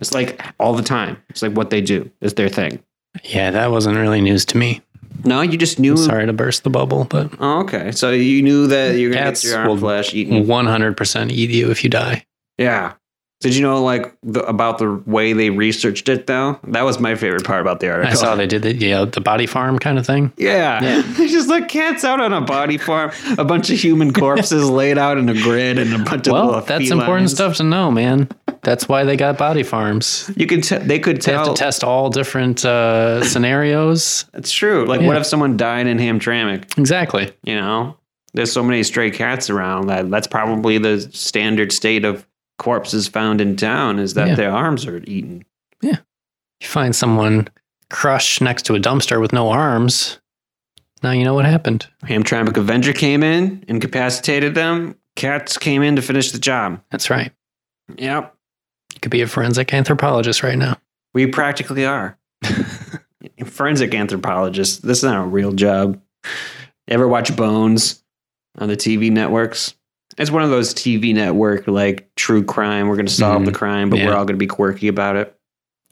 It's 0.00 0.14
like 0.14 0.40
all 0.58 0.72
the 0.74 0.82
time. 0.82 1.22
It's 1.28 1.42
like 1.42 1.52
what 1.52 1.68
they 1.68 1.82
do. 1.82 2.10
It's 2.22 2.32
their 2.34 2.48
thing. 2.48 2.82
Yeah, 3.24 3.50
that 3.50 3.70
wasn't 3.70 3.98
really 3.98 4.20
news 4.22 4.46
to 4.46 4.56
me. 4.56 4.80
No, 5.24 5.40
you 5.42 5.56
just 5.58 5.78
knew. 5.78 5.96
Sorry 5.96 6.26
to 6.26 6.32
burst 6.32 6.64
the 6.64 6.70
bubble, 6.70 7.04
but 7.04 7.30
Oh, 7.40 7.60
okay. 7.60 7.90
So 7.92 8.10
you 8.10 8.42
knew 8.42 8.66
that 8.68 8.98
you're 8.98 9.10
gonna 9.10 9.24
Cats 9.24 9.42
get 9.42 9.50
your 9.50 9.58
arm 9.60 9.68
will- 9.68 9.76
flesh 9.78 10.14
eaten. 10.14 10.44
100% 10.46 11.30
eat 11.30 11.50
you 11.50 11.70
if 11.70 11.82
you 11.84 11.90
die. 11.90 12.24
Yeah. 12.56 12.94
Did 13.40 13.54
you 13.54 13.62
know 13.62 13.84
like 13.84 14.16
the, 14.24 14.40
about 14.46 14.78
the 14.78 15.00
way 15.06 15.32
they 15.32 15.50
researched 15.50 16.08
it 16.08 16.26
though? 16.26 16.58
That 16.64 16.82
was 16.82 16.98
my 16.98 17.14
favorite 17.14 17.44
part 17.44 17.60
about 17.60 17.78
the 17.78 17.88
article. 17.88 18.10
I 18.10 18.14
saw 18.14 18.34
they 18.34 18.48
did 18.48 18.62
the, 18.62 18.74
yeah, 18.74 19.04
the 19.04 19.20
body 19.20 19.46
farm 19.46 19.78
kind 19.78 19.96
of 19.96 20.04
thing. 20.04 20.32
Yeah. 20.36 20.82
Yeah. 20.82 21.02
They 21.16 21.28
just 21.28 21.48
like 21.48 21.68
cats 21.68 22.02
out 22.04 22.20
on 22.20 22.32
a 22.32 22.40
body 22.40 22.78
farm, 22.78 23.12
a 23.38 23.44
bunch 23.44 23.70
of 23.70 23.78
human 23.78 24.12
corpses 24.12 24.68
laid 24.70 24.98
out 24.98 25.18
in 25.18 25.28
a 25.28 25.34
grid 25.34 25.78
and 25.78 25.94
a 25.94 25.98
bunch 26.04 26.26
of 26.26 26.32
Well, 26.32 26.50
that's 26.62 26.66
felines. 26.88 26.90
important 26.90 27.30
stuff 27.30 27.56
to 27.58 27.62
know, 27.64 27.92
man. 27.92 28.28
That's 28.68 28.86
why 28.86 29.04
they 29.04 29.16
got 29.16 29.38
body 29.38 29.62
farms. 29.62 30.30
You 30.36 30.46
could 30.46 30.62
t- 30.62 30.76
they 30.76 30.98
could 30.98 31.22
They 31.22 31.32
have 31.32 31.46
to 31.46 31.54
test 31.54 31.82
all 31.82 32.10
different 32.10 32.66
uh, 32.66 33.24
scenarios. 33.32 34.26
it's 34.34 34.52
true. 34.52 34.84
Like 34.84 35.00
what 35.00 35.16
if 35.16 35.24
someone 35.24 35.56
died 35.56 35.86
in 35.86 35.96
Hamtramck, 35.96 36.76
Exactly. 36.76 37.32
you 37.44 37.54
know? 37.54 37.96
There's 38.34 38.52
so 38.52 38.62
many 38.62 38.82
stray 38.82 39.10
cats 39.10 39.48
around 39.48 39.86
that 39.86 40.10
that's 40.10 40.26
probably 40.26 40.76
the 40.76 41.00
standard 41.00 41.72
state 41.72 42.04
of 42.04 42.26
corpses 42.58 43.08
found 43.08 43.40
in 43.40 43.56
town 43.56 43.98
is 43.98 44.12
that 44.14 44.28
Yeah. 44.28 44.34
their 44.34 44.50
arms 44.50 44.86
are 44.86 44.98
eaten. 45.06 45.46
Yeah, 45.80 45.96
you 46.60 46.66
find 46.68 46.94
someone 46.94 47.48
crushed 47.88 48.42
next 48.42 48.64
to 48.66 48.74
a 48.74 48.78
dumpster 48.78 49.18
with 49.18 49.32
no 49.32 49.48
arms. 49.48 50.20
Now 51.02 51.12
you 51.12 51.24
know 51.24 51.32
what 51.32 51.46
happened. 51.46 51.86
Hamtramck 52.04 52.54
Avenger 52.58 52.92
came 52.92 53.22
in, 53.22 53.64
incapacitated 53.66 54.54
them. 54.54 54.94
Cats 55.16 55.56
came 55.56 55.82
in 55.82 55.96
to 55.96 56.02
finish 56.02 56.32
the 56.32 56.38
job. 56.38 56.82
That's 56.90 57.08
right. 57.08 57.32
Yep. 57.96 58.34
You 58.98 59.00
could 59.00 59.12
be 59.12 59.22
a 59.22 59.28
forensic 59.28 59.72
anthropologist 59.72 60.42
right 60.42 60.58
now. 60.58 60.76
We 61.14 61.28
practically 61.28 61.86
are. 61.86 62.18
Forensic 63.46 63.94
anthropologist. 63.94 64.82
This 64.82 64.98
is 64.98 65.04
not 65.04 65.22
a 65.24 65.26
real 65.28 65.52
job. 65.52 66.00
Ever 66.88 67.06
watch 67.06 67.36
Bones 67.36 68.02
on 68.58 68.66
the 68.66 68.76
TV 68.76 69.12
networks? 69.12 69.74
It's 70.16 70.32
one 70.32 70.42
of 70.42 70.50
those 70.50 70.74
TV 70.74 71.14
network 71.14 71.68
like 71.68 72.10
true 72.16 72.42
crime. 72.42 72.88
We're 72.88 72.96
going 72.96 73.06
to 73.06 73.12
solve 73.12 73.42
Mhm. 73.42 73.46
the 73.46 73.52
crime, 73.52 73.88
but 73.88 74.00
we're 74.00 74.10
all 74.14 74.24
going 74.24 74.34
to 74.34 74.36
be 74.36 74.48
quirky 74.48 74.88
about 74.88 75.14
it. 75.14 75.32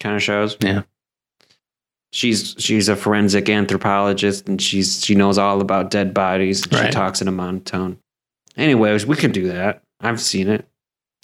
Kind 0.01 0.17
of 0.17 0.23
shows. 0.23 0.57
Yeah. 0.61 0.83
She's 2.13 2.57
she's 2.59 2.89
a 2.89 2.97
forensic 2.97 3.49
anthropologist 3.49 4.49
and 4.49 4.61
she's 4.61 5.05
she 5.05 5.15
knows 5.15 5.39
all 5.39 5.61
about 5.61 5.93
dead 5.93 6.13
bodies. 6.13 6.67
She 6.69 6.77
Right. 6.77 6.93
talks 6.93 7.23
in 7.23 7.29
a 7.29 7.33
monotone. 7.33 7.99
Anyways, 8.57 9.07
we 9.07 9.15
can 9.15 9.31
do 9.31 9.47
that. 9.49 9.83
I've 10.01 10.21
seen 10.21 10.49
it. 10.49 10.67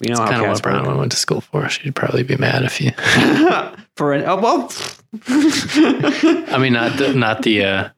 We 0.01 0.07
know 0.07 0.15
That's 0.17 0.19
how 0.19 0.25
kind 0.39 0.41
of 0.45 0.49
what 0.51 0.63
Brown 0.63 0.85
work. 0.87 0.97
went 0.97 1.11
to 1.11 1.17
school 1.17 1.41
for. 1.41 1.69
She'd 1.69 1.95
probably 1.95 2.23
be 2.23 2.35
mad 2.35 2.63
if 2.63 2.81
you. 2.81 2.91
For 3.95 4.11
an, 4.13 4.23
oh 4.25 4.37
well, 4.41 4.71
I 5.27 6.57
mean, 6.59 6.73
not 6.73 6.97
the, 6.97 7.13
not 7.15 7.43
the 7.43 7.63
uh, 7.63 7.89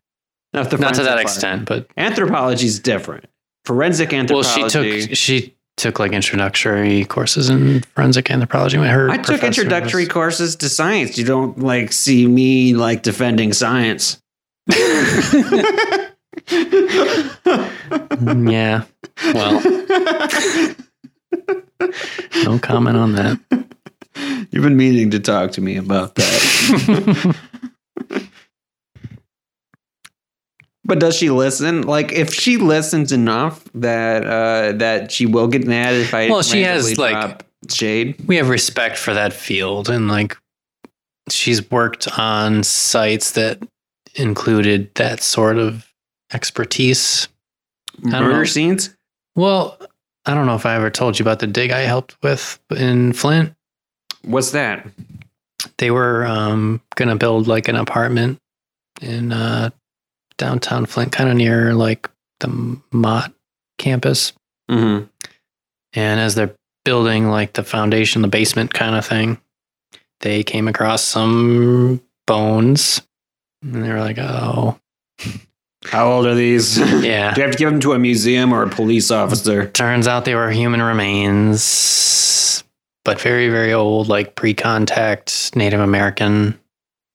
not, 0.54 0.70
the 0.70 0.78
not 0.78 0.94
to 0.96 1.04
that 1.04 1.12
part. 1.14 1.22
extent, 1.22 1.66
but 1.66 1.88
Anthropology 1.96 2.66
is 2.66 2.80
different. 2.80 3.26
Forensic 3.64 4.12
anthropology. 4.14 4.62
well, 4.62 4.70
she 4.70 5.08
took 5.08 5.16
she 5.18 5.56
took 5.78 5.98
like 6.00 6.12
introductory 6.12 7.06
courses 7.06 7.50
in 7.50 7.80
forensic 7.96 8.30
anthropology. 8.30 8.76
Her 8.78 9.10
I 9.10 9.18
took 9.18 9.42
introductory 9.42 10.04
was- 10.04 10.12
courses 10.14 10.56
to 10.58 10.68
science. 10.70 11.18
You 11.18 11.24
don't 11.26 11.60
like 11.60 11.94
see 11.94 12.28
me 12.28 12.74
like 12.76 13.02
defending 13.02 13.54
science. 13.54 14.22
yeah. 18.36 18.84
Well, 19.34 19.62
no 22.44 22.60
comment 22.60 22.98
on 22.98 23.14
that. 23.14 23.40
You've 24.52 24.64
been 24.64 24.78
meaning 24.78 25.12
to 25.12 25.20
talk 25.20 25.52
to 25.54 25.62
me 25.62 25.76
about 25.78 26.16
that. 26.16 27.36
but 30.86 31.00
does 31.00 31.16
she 31.16 31.30
listen? 31.30 31.82
Like, 31.82 32.12
if 32.14 32.34
she 32.34 32.58
listens 32.58 33.12
enough, 33.12 33.64
that 33.74 34.26
uh, 34.26 34.72
that 34.78 35.12
she 35.12 35.26
will 35.26 35.48
get 35.48 35.66
mad 35.66 35.96
if 35.96 36.14
I 36.14 36.30
Well, 36.30 36.44
she 36.44 36.62
has, 36.62 36.98
like- 36.98 37.46
shade. 37.70 38.16
we 38.28 38.36
have 38.38 38.50
respect 38.50 38.98
for 38.98 39.14
that 39.14 39.34
field, 39.34 39.90
and 39.90 40.08
like 40.08 40.38
she's 41.30 41.70
worked 41.72 42.08
on 42.18 42.64
sites 42.64 43.32
that 43.32 43.60
included 44.16 44.94
that 44.96 45.22
sort 45.22 45.58
of 45.58 45.92
expertise. 46.32 47.28
know. 48.02 48.22
Murder 48.22 48.46
scenes. 48.46 48.96
Well, 49.36 49.78
I 50.26 50.34
don't 50.34 50.46
know 50.46 50.56
if 50.56 50.66
I 50.66 50.76
ever 50.76 50.90
told 50.90 51.20
you 51.20 51.24
about 51.24 51.40
the 51.40 51.48
dig 51.48 51.72
I 51.72 51.82
helped 51.82 52.18
with 52.24 52.60
in 52.76 53.14
Flint. 53.14 53.54
What's 54.24 54.52
that? 54.52 54.88
They 55.78 55.92
were 55.92 56.26
um, 56.26 56.82
going 56.96 57.10
to 57.10 57.16
build 57.16 57.48
like 57.48 57.68
an 57.68 57.76
apartment 57.76 58.40
in 59.02 59.32
uh, 59.32 59.70
downtown 60.38 60.86
Flint, 60.86 61.12
kind 61.12 61.30
of 61.30 61.36
near 61.36 61.74
like 61.74 62.10
the 62.40 62.80
Mott 62.92 63.34
campus. 63.78 64.34
Mm-hmm. 64.70 65.06
And 65.94 66.20
as 66.20 66.36
they're 66.36 66.56
building 66.84 67.30
like 67.30 67.54
the 67.54 67.64
foundation, 67.64 68.22
the 68.22 68.28
basement 68.28 68.74
kind 68.74 68.96
of 68.96 69.06
thing, 69.06 69.40
they 70.22 70.44
came 70.44 70.68
across 70.68 71.04
some 71.04 72.02
bones. 72.26 73.02
And 73.62 73.84
they 73.84 73.90
were 73.90 74.00
like, 74.00 74.18
oh, 74.20 74.80
How 75.90 76.12
old 76.12 76.26
are 76.26 76.36
these? 76.36 76.78
yeah. 77.04 77.34
Do 77.34 77.42
you 77.42 77.48
have 77.48 77.52
to 77.52 77.58
give 77.58 77.70
them 77.70 77.80
to 77.82 77.94
a 77.94 78.00
museum 78.00 78.54
or 78.54 78.64
a 78.64 78.70
police 78.70 79.12
officer? 79.12 79.70
Turns 79.70 80.08
out 80.08 80.26
they 80.26 80.36
were 80.36 80.52
human 80.52 80.82
remains, 80.82 82.64
but 83.04 83.20
very, 83.20 83.50
very 83.50 83.74
old, 83.74 84.08
like 84.08 84.36
pre 84.36 84.54
contact 84.54 85.56
Native 85.56 85.80
American. 85.80 86.60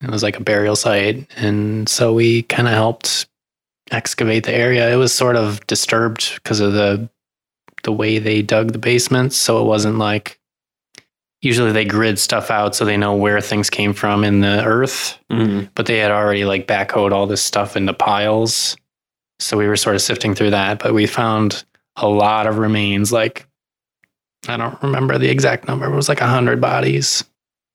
It 0.03 0.11
was 0.11 0.23
like 0.23 0.39
a 0.39 0.43
burial 0.43 0.77
site. 0.77 1.27
And 1.37 1.89
so 1.89 2.15
we 2.15 2.43
kind 2.45 2.69
of 2.69 2.75
helped 2.75 3.27
excavate 3.91 4.45
the 4.45 4.55
area. 4.55 4.91
It 4.91 4.97
was 4.97 5.13
sort 5.13 5.37
of 5.37 5.67
disturbed 5.67 6.35
because 6.37 6.61
of 6.61 6.73
the 6.73 7.09
the 7.83 7.93
way 7.93 8.19
they 8.19 8.43
dug 8.43 8.73
the 8.73 8.79
basements. 8.79 9.37
So 9.37 9.61
it 9.61 9.67
wasn't 9.67 9.99
like 9.99 10.40
usually 11.43 11.73
they 11.73 11.85
grid 11.85 12.19
stuff 12.19 12.51
out 12.51 12.75
so 12.75 12.85
they 12.85 12.97
know 12.97 13.15
where 13.15 13.41
things 13.41 13.71
came 13.71 13.93
from 13.95 14.25
in 14.25 14.41
the 14.41 14.65
earth 14.65 15.19
Mm-hmm. 15.31 15.67
but 15.75 15.87
they 15.87 15.99
had 15.99 16.11
already 16.11 16.45
like 16.45 16.67
backhoed 16.67 17.13
all 17.13 17.27
this 17.27 17.41
stuff 17.43 17.77
into 17.77 17.93
piles. 17.95 18.77
So 19.39 19.57
we 19.57 19.67
were 19.69 19.77
sort 19.77 19.95
of 19.95 20.03
sifting 20.03 20.35
through 20.35 20.51
that, 20.51 20.81
but 20.81 20.93
we 20.93 21.07
found 21.07 21.65
a 21.97 22.09
lot 22.09 22.47
of 22.49 22.59
remains. 22.59 23.11
Like, 23.13 23.47
I 24.49 24.57
don't 24.57 24.81
remember 24.83 25.17
the 25.19 25.31
exact 25.31 25.67
number. 25.69 25.87
It 25.87 25.95
was 25.95 26.09
like 26.09 26.21
a 26.21 26.27
hundred 26.27 26.61
bodies, 26.61 27.25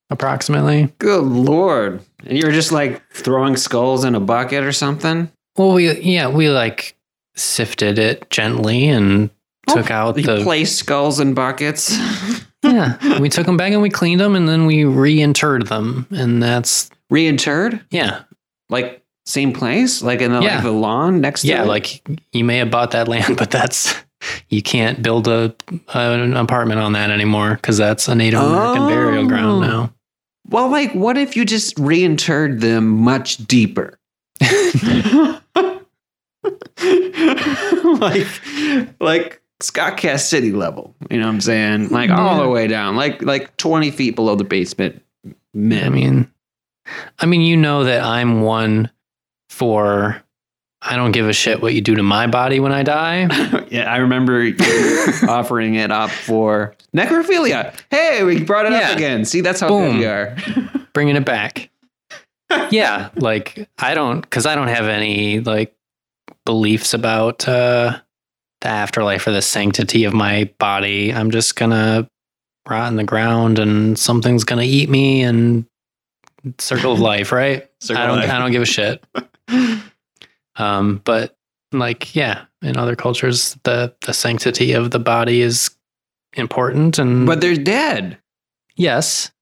approximately. 0.10 0.93
Good 0.99 1.23
lord! 1.23 2.01
And 2.25 2.38
you 2.38 2.45
were 2.45 2.51
just 2.54 2.71
like 2.71 3.01
throwing 3.13 3.56
skulls 3.58 4.04
in 4.04 4.15
a 4.15 4.19
bucket 4.19 4.63
or 4.63 4.71
something. 4.73 5.32
Well, 5.58 5.73
we 5.73 5.99
yeah 6.01 6.28
we 6.28 6.49
like 6.49 6.95
sifted 7.36 7.97
it 7.97 8.30
gently 8.30 8.88
and 8.89 9.30
took 9.67 9.91
oh, 9.91 9.93
out 9.93 10.17
You 10.17 10.23
the 10.23 10.43
placed 10.43 10.78
skulls 10.78 11.19
and 11.19 11.36
buckets. 11.36 11.97
yeah. 12.63 12.97
We 13.19 13.30
took 13.30 13.45
them 13.45 13.58
back 13.58 13.71
and 13.73 13.82
we 13.82 13.89
cleaned 13.89 14.21
them 14.21 14.36
and 14.36 14.47
then 14.49 14.65
we 14.65 14.84
reinterred 14.84 15.67
them, 15.67 16.08
and 16.12 16.41
that's 16.41 16.89
Reinterred? 17.12 17.82
yeah. 17.91 18.23
Like 18.69 19.04
same 19.28 19.54
place, 19.54 20.01
like 20.01 20.21
in 20.21 20.32
the, 20.32 20.41
Yeah. 20.41 20.56
like 20.56 20.63
the 20.63 20.71
lawn 20.71 21.21
next 21.21 21.41
to 21.41 21.47
Yeah, 21.47 21.63
like 21.63 22.01
you 22.32 22.43
may 22.43 22.58
have 22.58 22.71
bought 22.71 22.91
that 22.91 23.08
land, 23.08 23.38
but 23.41 23.51
that's 23.51 23.93
you 24.49 24.62
can't 24.63 25.01
build 25.04 25.28
a 25.28 25.56
an 25.93 26.36
apartment 26.36 26.80
on 26.80 26.93
that 26.93 27.12
anymore 27.12 27.56
because 27.56 27.78
that's 27.78 28.08
a 28.08 28.15
Native 28.15 28.39
American 28.41 28.88
burial 28.88 29.23
Oh. 29.25 29.28
ground 29.28 29.62
now. 29.62 29.91
Well, 30.47 30.69
like, 30.69 30.93
what 30.93 31.17
if 31.17 31.36
you 31.36 31.43
just 31.45 31.75
reinterred 31.78 32.60
them 32.62 32.88
much 32.88 33.38
deeper? 33.47 33.97
like, 37.84 38.28
like 38.99 39.41
Scottcast 39.61 40.21
City 40.27 40.51
level. 40.51 40.93
You 41.09 41.17
know 41.19 41.25
what 41.27 41.33
I'm 41.33 41.41
saying? 41.41 41.89
Like 41.89 42.09
all 42.09 42.41
the 42.41 42.49
way 42.49 42.67
down, 42.67 42.95
like 42.95 43.21
like 43.21 43.55
20 43.57 43.91
feet 43.91 44.15
below 44.15 44.35
the 44.35 44.43
basement. 44.43 45.01
Man, 45.53 45.85
I 45.85 45.89
mean, 45.89 46.31
I 47.19 47.25
mean, 47.25 47.41
you 47.41 47.55
know 47.57 47.83
that 47.85 48.03
I'm 48.03 48.41
one 48.41 48.91
for. 49.49 50.21
I 50.87 50.97
don't 50.97 51.13
give 51.13 51.27
a 51.27 51.33
shit 51.33 51.63
what 51.63 51.73
you 51.73 51.81
do 51.81 51.95
to 51.95 52.03
my 52.03 52.27
body 52.27 52.59
when 52.59 52.71
I 52.71 52.83
die. 52.83 53.21
yeah, 53.71 53.91
I 53.91 53.97
remember 53.97 54.51
offering 55.27 55.73
it 55.75 55.89
up 55.91 56.11
for 56.11 56.75
necrophilia. 56.95 57.73
Hey, 57.89 58.23
we 58.23 58.43
brought 58.43 58.67
it 58.67 58.73
Yeah. 58.73 58.89
up 58.91 58.95
again. 58.97 59.25
See, 59.25 59.41
that's 59.41 59.59
how 59.61 59.69
Boom. 59.69 59.93
good 59.93 59.99
we 59.99 60.05
are. 60.05 60.37
bringing 60.93 61.15
it 61.15 61.25
back. 61.25 61.71
yeah, 62.69 63.09
like 63.15 63.67
I 63.79 63.95
don't 63.95 64.21
because 64.21 64.45
I 64.45 64.53
don't 64.53 64.67
have 64.67 64.85
any 64.85 65.39
like 65.39 65.75
beliefs 66.45 66.93
about 66.93 67.47
uh, 67.47 67.99
the 68.65 68.71
afterlife 68.71 69.28
or 69.28 69.32
the 69.32 69.43
sanctity 69.43 70.06
of 70.06 70.13
my 70.13 70.49
body. 70.58 71.13
I'm 71.13 71.30
just 71.30 71.56
gonna 71.56 72.10
rot 72.67 72.89
in 72.89 72.95
the 72.95 73.04
ground 73.04 73.60
and 73.60 73.97
something's 73.97 74.43
gonna 74.43 74.63
eat 74.63 74.89
me 74.89 75.21
and 75.21 75.65
circle 76.58 76.93
of 76.93 76.99
life, 77.13 77.32
right? 77.32 77.69
Circle 77.80 78.04
I 78.04 78.08
don't. 78.08 78.19
I 78.19 78.39
don't 78.39 78.51
give 78.51 78.63
a 78.63 78.65
shit. 78.65 79.04
Um, 80.58 81.01
but 81.04 81.36
like 81.73 82.15
yeah, 82.15 82.45
in 82.62 82.78
other 82.78 82.95
cultures, 82.95 83.58
the 83.63 83.93
the 84.06 84.13
sanctity 84.13 84.71
of 84.71 84.91
the 84.91 84.99
body 84.99 85.41
is 85.41 85.69
important, 86.32 86.97
and 86.97 87.25
but 87.28 87.41
they're 87.41 87.58
dead. 87.58 88.17
yes, 88.78 89.34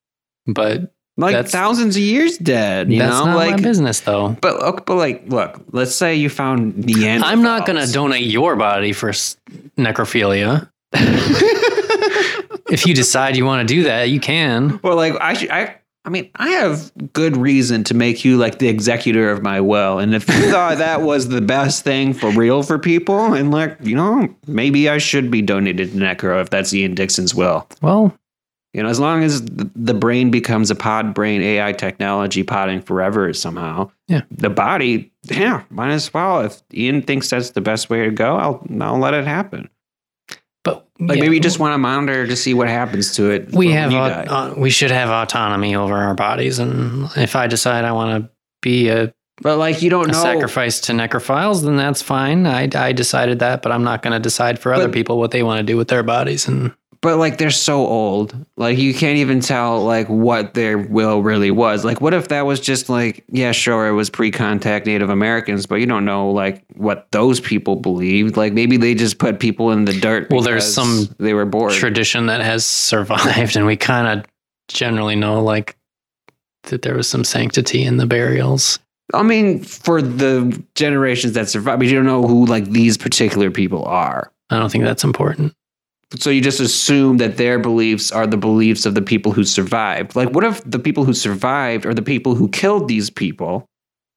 but 0.48 0.92
Like 1.16 1.34
That's- 1.34 1.52
thousands 1.52 1.96
of 1.96 2.02
years 2.02 2.38
dead. 2.40 2.92
You 2.92 3.00
that's 3.00 3.20
know, 3.20 3.26
not 3.26 3.36
like 3.36 3.52
my 3.52 3.62
business, 3.62 4.00
though. 4.00 4.36
But 4.42 4.60
look, 4.60 4.86
but 4.86 4.96
like, 4.96 5.24
look. 5.28 5.62
Let's 5.72 5.96
say 5.96 6.16
you 6.16 6.30
found 6.30 6.84
the 6.84 7.08
end. 7.08 7.24
I'm 7.24 7.44
not 7.44 7.68
going 7.68 7.86
to 7.86 7.92
donate 7.92 8.26
your 8.26 8.56
body 8.56 8.94
for 8.94 9.12
necrophilia. 9.78 10.70
if 10.94 12.86
you 12.88 12.94
decide 12.94 13.38
you 13.38 13.46
want 13.46 13.68
to 13.68 13.74
do 13.74 13.84
that, 13.84 14.10
you 14.10 14.20
can. 14.20 14.80
well, 14.84 14.96
like 14.96 15.14
I, 15.20 15.34
should, 15.34 15.52
I, 15.52 15.76
I 16.06 16.10
mean, 16.10 16.30
I 16.36 16.50
have 16.50 16.92
good 17.14 17.38
reason 17.38 17.84
to 17.86 17.94
make 17.94 18.26
you 18.26 18.38
like 18.38 18.60
the 18.60 18.68
executor 18.68 19.30
of 19.32 19.42
my 19.42 19.62
will, 19.62 20.00
and 20.00 20.14
if 20.14 20.28
you 20.28 20.34
thought 20.52 20.80
that 20.80 21.02
was 21.02 21.30
the 21.30 21.42
best 21.42 21.84
thing 21.84 22.14
for 22.14 22.30
real 22.32 22.64
for 22.64 22.78
people, 22.78 23.34
and 23.34 23.52
like, 23.52 23.78
you 23.82 23.96
know, 23.96 24.28
maybe 24.48 24.90
I 24.90 24.98
should 24.98 25.32
be 25.32 25.42
donated 25.42 25.92
to 25.92 25.98
Necro 25.98 26.42
if 26.42 26.50
that's 26.50 26.74
Ian 26.74 26.96
Dixon's 26.96 27.34
will. 27.34 27.68
Well, 27.82 28.14
You 28.74 28.82
know, 28.82 28.90
as 28.90 29.00
long 29.00 29.24
as 29.24 29.44
the 29.46 29.94
brain 29.94 30.32
becomes 30.32 30.72
a 30.72 30.76
pod 30.76 31.14
brain 31.14 31.42
AI 31.44 31.74
technology 31.74 32.42
potting 32.42 32.82
forever 32.82 33.32
somehow. 33.34 33.92
Yeah. 34.08 34.22
The 34.32 34.50
body, 34.50 35.12
yeah, 35.26 35.64
might 35.70 35.92
as 35.92 36.12
well. 36.14 36.42
If 36.42 36.62
Ian 36.74 37.04
thinks 37.04 37.30
that's 37.30 37.52
the 37.52 37.62
best 37.62 37.90
way 37.92 38.06
to 38.06 38.12
go, 38.12 38.36
I'll 38.36 38.66
I'll 38.82 38.98
let 38.98 39.14
it 39.14 39.26
happen. 39.26 39.70
but 40.64 40.88
Like 41.00 41.18
yeah, 41.18 41.24
maybe 41.24 41.36
you 41.36 41.42
just 41.42 41.60
want 41.60 41.74
to 41.74 41.78
monitor 41.78 42.26
to 42.26 42.36
see 42.36 42.54
what 42.54 42.68
happens 42.68 43.14
to 43.16 43.30
it. 43.30 43.52
we 43.54 43.72
have 43.72 43.92
you 43.92 43.98
au- 44.00 44.10
die. 44.10 44.24
uh, 44.26 44.54
we 44.58 44.70
should 44.72 44.92
have 44.92 45.10
autonomy 45.10 45.76
over 45.76 45.96
our 45.96 46.16
bodies, 46.16 46.58
and 46.60 47.10
if 47.16 47.36
I 47.36 47.48
decide 47.48 47.86
I 47.86 47.92
want 47.92 48.24
to 48.24 48.30
be 48.62 48.90
a, 48.90 49.14
but 49.42 49.58
like 49.58 49.82
you 49.82 49.90
don't 49.90 50.08
know. 50.08 50.14
sacrifice 50.22 50.80
to 50.82 50.94
necrophiles, 50.94 51.64
then 51.64 51.76
that's 51.76 52.02
fine. 52.02 52.48
I, 52.48 52.70
I 52.74 52.92
decided 52.92 53.40
that, 53.40 53.62
but 53.62 53.72
I'm 53.72 53.84
not 53.84 54.02
going 54.02 54.14
to 54.14 54.20
decide 54.20 54.58
for 54.60 54.74
other 54.74 54.90
people 54.90 55.20
what 55.20 55.32
they 55.32 55.44
want 55.44 55.60
to 55.60 55.64
do 55.64 55.76
with 55.78 55.90
their 55.90 56.04
bodies. 56.04 56.48
And 56.48 56.74
But 57.04 57.18
like 57.18 57.38
they're 57.38 57.52
so 57.52 57.86
old, 57.86 58.34
like 58.56 58.78
you 58.78 58.94
can't 58.94 59.18
even 59.18 59.42
tell 59.42 59.84
like 59.84 60.08
what 60.08 60.54
their 60.54 60.78
will 60.78 61.22
really 61.22 61.52
was. 61.52 61.84
Like, 61.84 62.00
what 62.00 62.14
if 62.14 62.30
that 62.30 62.46
was 62.46 62.62
just 62.62 62.88
like, 62.88 63.26
yeah, 63.28 63.52
sure, 63.52 63.88
it 63.88 63.92
was 63.92 64.10
pre-contact 64.10 64.86
Native 64.86 65.10
Americans, 65.10 65.66
but 65.66 65.76
you 65.76 65.86
don't 65.86 66.06
know 66.06 66.32
like 66.32 66.64
what 66.76 67.12
those 67.12 67.42
people 67.42 67.76
believed. 67.76 68.38
Like 68.38 68.54
maybe 68.54 68.78
they 68.78 68.96
just 68.96 69.18
put 69.18 69.42
people 69.42 69.72
in 69.72 69.84
the 69.84 70.00
dirt. 70.00 70.30
Well, 70.32 70.44
there's 70.44 70.74
some 70.74 71.14
they 71.20 71.34
were 71.34 71.46
bored. 71.46 71.74
tradition 71.74 72.28
that 72.28 72.40
has 72.40 72.66
survived, 72.66 73.58
and 73.58 73.66
we 73.66 73.76
kind 73.76 74.20
of 74.20 74.26
generally 74.70 75.18
know 75.18 75.44
like 75.44 75.76
that 76.64 76.84
there 76.84 76.96
was 76.96 77.10
some 77.10 77.26
sanctity 77.26 77.84
in 77.84 77.98
the 77.98 78.06
burials. 78.06 78.80
I 79.14 79.24
mean, 79.24 79.62
for 79.62 80.02
the 80.02 80.64
generations 80.76 81.34
that 81.34 81.50
survived, 81.50 81.80
but 81.80 81.88
you 81.90 81.96
don't 81.96 82.06
know 82.06 82.26
who 82.26 82.46
like 82.46 82.70
these 82.70 82.98
particular 82.98 83.52
people 83.52 83.84
are. 83.84 84.32
I 84.50 84.58
don't 84.58 84.72
think 84.72 84.86
that's 84.86 85.04
important. 85.04 85.54
So 86.20 86.30
you 86.30 86.42
just 86.42 86.60
assume 86.60 87.18
that 87.18 87.38
their 87.38 87.58
beliefs 87.60 88.12
are 88.12 88.28
the 88.28 88.38
beliefs 88.38 88.86
of 88.86 88.94
the 88.96 89.02
people 89.02 89.32
who 89.32 89.44
survived. 89.44 90.16
Like, 90.16 90.30
what 90.32 90.44
if 90.44 90.62
the 90.64 90.80
people 90.80 91.06
who 91.06 91.14
survived 91.14 91.86
are 91.86 91.94
the 91.94 92.02
people 92.04 92.36
who 92.36 92.50
killed 92.50 92.88
these 92.88 93.10
people, 93.10 93.66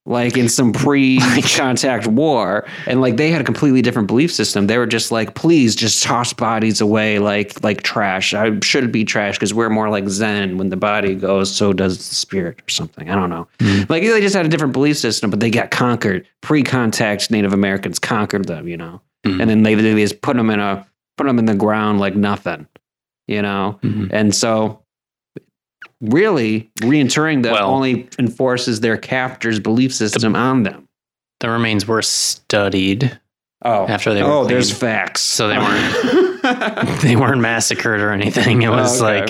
like 0.04 0.36
in 0.36 0.48
some 0.48 0.72
pre-contact 1.30 2.06
war, 2.06 2.66
and 2.86 3.00
like 3.00 3.16
they 3.16 3.30
had 3.30 3.40
a 3.40 3.44
completely 3.44 3.82
different 3.82 4.08
belief 4.08 4.30
system? 4.32 4.66
They 4.66 4.78
were 4.78 4.86
just 4.86 5.10
like, 5.10 5.34
please, 5.34 5.74
just 5.74 6.02
toss 6.02 6.32
bodies 6.32 6.80
away 6.80 7.18
like 7.18 7.62
like 7.64 7.82
trash. 7.82 8.34
I 8.34 8.58
should 8.62 8.92
be 8.92 9.04
trash 9.04 9.36
because 9.36 9.54
we're 9.54 9.70
more 9.70 9.88
like 9.88 10.08
Zen. 10.08 10.58
When 10.58 10.68
the 10.68 10.76
body 10.76 11.14
goes, 11.14 11.54
so 11.54 11.72
does 11.72 11.96
the 11.98 12.14
spirit, 12.14 12.60
or 12.60 12.68
something. 12.70 13.10
I 13.10 13.14
don't 13.14 13.30
know. 13.30 13.48
Mm. 13.58 13.88
Like 13.88 14.02
they 14.02 14.20
just 14.20 14.34
had 14.36 14.46
a 14.46 14.48
different 14.50 14.72
belief 14.74 14.98
system, 14.98 15.30
but 15.30 15.40
they 15.40 15.50
got 15.50 15.70
conquered. 15.70 16.26
Pre-contact 16.42 17.30
Native 17.30 17.52
Americans 17.52 17.98
conquered 17.98 18.46
them, 18.46 18.68
you 18.68 18.76
know, 18.76 19.00
Mm. 19.24 19.40
and 19.40 19.50
then 19.50 19.62
they, 19.64 19.74
they 19.74 19.94
just 19.94 20.20
put 20.22 20.36
them 20.36 20.50
in 20.50 20.60
a 20.60 20.86
put 21.16 21.26
them 21.26 21.38
in 21.38 21.46
the 21.46 21.54
ground 21.54 21.98
like 22.00 22.14
nothing, 22.16 22.66
you 23.26 23.42
know. 23.42 23.78
Mhm. 23.82 24.08
And 24.12 24.34
so, 24.34 24.82
really, 26.00 26.70
reinterring 26.80 27.42
them 27.42 27.52
Well- 27.52 27.70
only 27.70 28.08
enforces 28.18 28.80
their 28.80 28.96
captor's 28.96 29.58
belief 29.60 29.94
system 29.94 30.36
on 30.36 30.62
them. 30.62 30.88
The 31.40 31.50
remains 31.50 31.86
were 31.86 32.02
studied. 32.02 33.18
Oh, 33.64 33.86
After 33.86 34.12
they 34.14 34.22
were 34.22 34.30
oh, 34.30 34.44
there's 34.44 34.70
facts. 34.70 35.22
So 35.22 35.48
they 35.48 35.58
weren't- 35.58 36.22
They 37.02 37.16
weren't 37.16 37.40
massacred 37.40 38.00
or 38.00 38.12
anything. 38.12 38.62
It 38.62 38.68
was 38.70 39.02
Okay. 39.02 39.20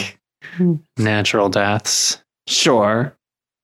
like 0.59 0.79
natural 0.99 1.49
deaths. 1.49 2.23
sure, 2.49 3.17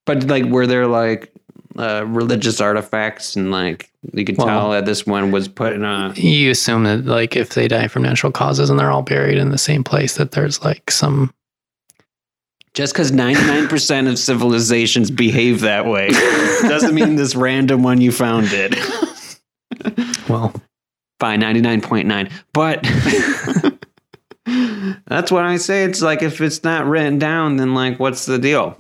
but 0.06 0.24
like, 0.28 0.44
were 0.44 0.66
there 0.66 0.87
like 0.87 1.32
uh, 1.78 2.04
religious 2.06 2.61
artifacts 2.61 3.35
and 3.37 3.50
like 3.50 3.90
you 4.12 4.24
could 4.24 4.37
Well- 4.37 4.46
tell 4.46 4.70
that 4.72 4.85
this 4.87 5.06
one 5.06 5.30
was 5.30 5.48
put 5.48 5.72
in 5.72 5.85
a 5.85 6.12
You 6.16 6.50
assume 6.50 6.85
that 6.85 7.06
like 7.06 7.37
if 7.37 7.50
they 7.54 7.68
die 7.68 7.88
from 7.88 8.02
natural 8.02 8.32
causes 8.32 8.68
and 8.70 8.78
they're 8.78 8.90
all 8.90 9.02
buried 9.02 9.38
in 9.38 9.50
the 9.50 9.58
same 9.58 9.82
place, 9.85 10.16
that 10.16 10.32
there's 10.32 10.62
like 10.62 10.90
some 10.90 11.32
Just 12.74 12.92
because 12.94 13.11
99% 13.12 14.08
of 14.11 14.18
civilizations 14.18 15.11
behave 15.11 15.61
that 15.61 15.87
way 15.87 16.08
doesn't 16.62 16.94
mean 16.94 17.16
this 17.16 17.35
random 17.35 17.82
one 17.82 18.00
you 18.00 18.12
found 18.12 18.48
did. 18.50 18.74
well, 20.28 20.52
by 21.18 21.37
99.9. 21.37 22.30
But 22.52 22.82
that's 25.06 25.30
what 25.30 25.44
I 25.44 25.56
say. 25.56 25.85
It's 25.85 26.02
like 26.02 26.22
if 26.22 26.40
it's 26.40 26.64
not 26.64 26.87
written 26.87 27.18
down, 27.18 27.56
then 27.56 27.74
like 27.74 27.98
what's 28.00 28.26
the 28.26 28.38
deal? 28.38 28.76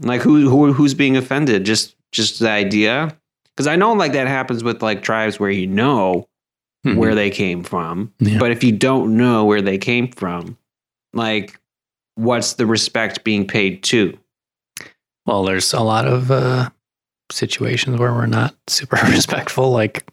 Like 0.00 0.22
who, 0.22 0.48
who 0.48 0.72
who's 0.72 0.94
being 0.94 1.16
offended? 1.16 1.64
Just 1.64 1.94
just 2.14 2.40
the 2.40 2.50
idea? 2.50 3.16
Because 3.54 3.66
I 3.66 3.76
know 3.76 3.92
like 3.92 4.12
that 4.12 4.26
happens 4.26 4.64
with 4.64 4.82
like 4.82 5.02
tribes 5.02 5.38
where 5.38 5.50
you 5.50 5.66
know 5.66 6.28
mhm. 6.84 6.96
where 6.96 7.14
they 7.14 7.30
came 7.30 7.62
from. 7.62 8.12
Yeah. 8.18 8.38
But 8.38 8.50
if 8.50 8.64
you 8.64 8.72
don't 8.72 9.16
know 9.16 9.44
where 9.44 9.62
they 9.62 9.78
came 9.78 10.08
from, 10.10 10.56
like 11.12 11.60
what's 12.16 12.54
the 12.54 12.66
respect 12.66 13.24
being 13.24 13.46
paid 13.46 13.82
to? 13.84 14.18
well, 15.26 15.42
there's 15.44 15.72
a 15.72 15.80
lot 15.80 16.06
of 16.06 16.30
uh, 16.30 16.68
situations 17.32 17.98
where 17.98 18.12
we're 18.12 18.26
not 18.26 18.54
super 18.66 18.96
respectful, 19.06 19.70
like 19.70 20.06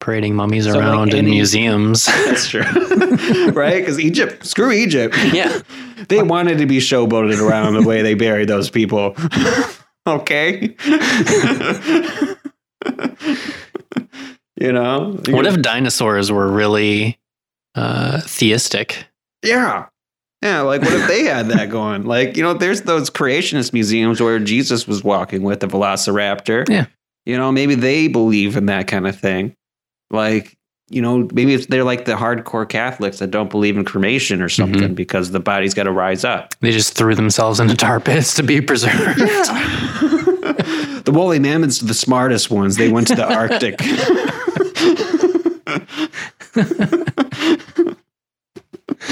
parading 0.00 0.34
mummies 0.34 0.64
So, 0.64 0.72
like, 0.72 0.80
around 0.80 1.10
in 1.10 1.18
any- 1.20 1.30
museums. 1.32 2.06
That's 2.24 2.48
true. 2.48 2.62
right? 3.52 3.80
Because 3.80 4.00
Egypt, 4.00 4.46
screw 4.46 4.72
Egypt. 4.72 5.16
yeah. 5.32 5.60
They 6.08 6.22
wanted 6.22 6.58
to 6.58 6.66
be 6.66 6.78
showboated 6.78 7.40
around 7.40 7.74
the 7.74 7.82
way 7.82 8.02
they 8.02 8.14
buried 8.14 8.48
those 8.48 8.68
people. 8.70 9.14
Okay. 10.06 10.74
you 14.60 14.72
know? 14.72 15.18
What 15.28 15.46
if 15.46 15.60
dinosaurs 15.60 16.30
were 16.30 16.50
really 16.50 17.18
uh, 17.74 18.20
theistic? 18.22 19.06
Yeah. 19.42 19.86
Yeah, 20.42 20.60
like 20.60 20.82
what 20.82 20.92
if 20.92 21.08
they 21.08 21.24
had 21.26 21.48
that 21.48 21.70
going? 21.70 22.04
Like, 22.04 22.36
you 22.36 22.42
know, 22.42 22.54
there's 22.54 22.82
those 22.82 23.10
creationist 23.10 23.72
museums 23.72 24.20
where 24.20 24.38
Jesus 24.38 24.86
was 24.86 25.02
walking 25.02 25.42
with 25.42 25.60
the 25.60 25.66
velociraptor. 25.66 26.68
Yeah. 26.68 26.86
You 27.26 27.38
know, 27.38 27.50
maybe 27.50 27.74
they 27.74 28.08
believe 28.08 28.56
in 28.56 28.66
that 28.66 28.86
kind 28.86 29.06
of 29.06 29.18
thing. 29.18 29.54
Like, 30.10 30.54
you 30.90 31.00
know, 31.00 31.26
maybe 31.32 31.54
if 31.54 31.68
they're 31.68 31.82
like 31.82 32.04
the 32.04 32.12
hardcore 32.12 32.68
Catholics 32.68 33.18
that 33.20 33.30
don't 33.30 33.48
believe 33.48 33.78
in 33.78 33.86
cremation 33.86 34.42
or 34.42 34.50
something 34.50 34.82
Mm-hmm. 34.82 34.94
because 34.94 35.30
the 35.30 35.40
body's 35.40 35.72
got 35.72 35.84
to 35.84 35.90
rise 35.90 36.24
up. 36.24 36.54
They 36.60 36.72
just 36.72 36.94
threw 36.94 37.14
themselves 37.14 37.58
into 37.58 37.74
tar 37.74 37.98
pits 38.00 38.34
to 38.34 38.42
be 38.42 38.60
preserved. 38.60 39.18
the 41.04 41.12
woolly 41.12 41.38
mammoths 41.38 41.82
are 41.82 41.86
the 41.86 41.94
smartest 41.94 42.50
ones. 42.50 42.76
They 42.76 42.88
went 42.88 43.08
to 43.08 43.14
the 43.14 43.32
Arctic. 43.32 43.80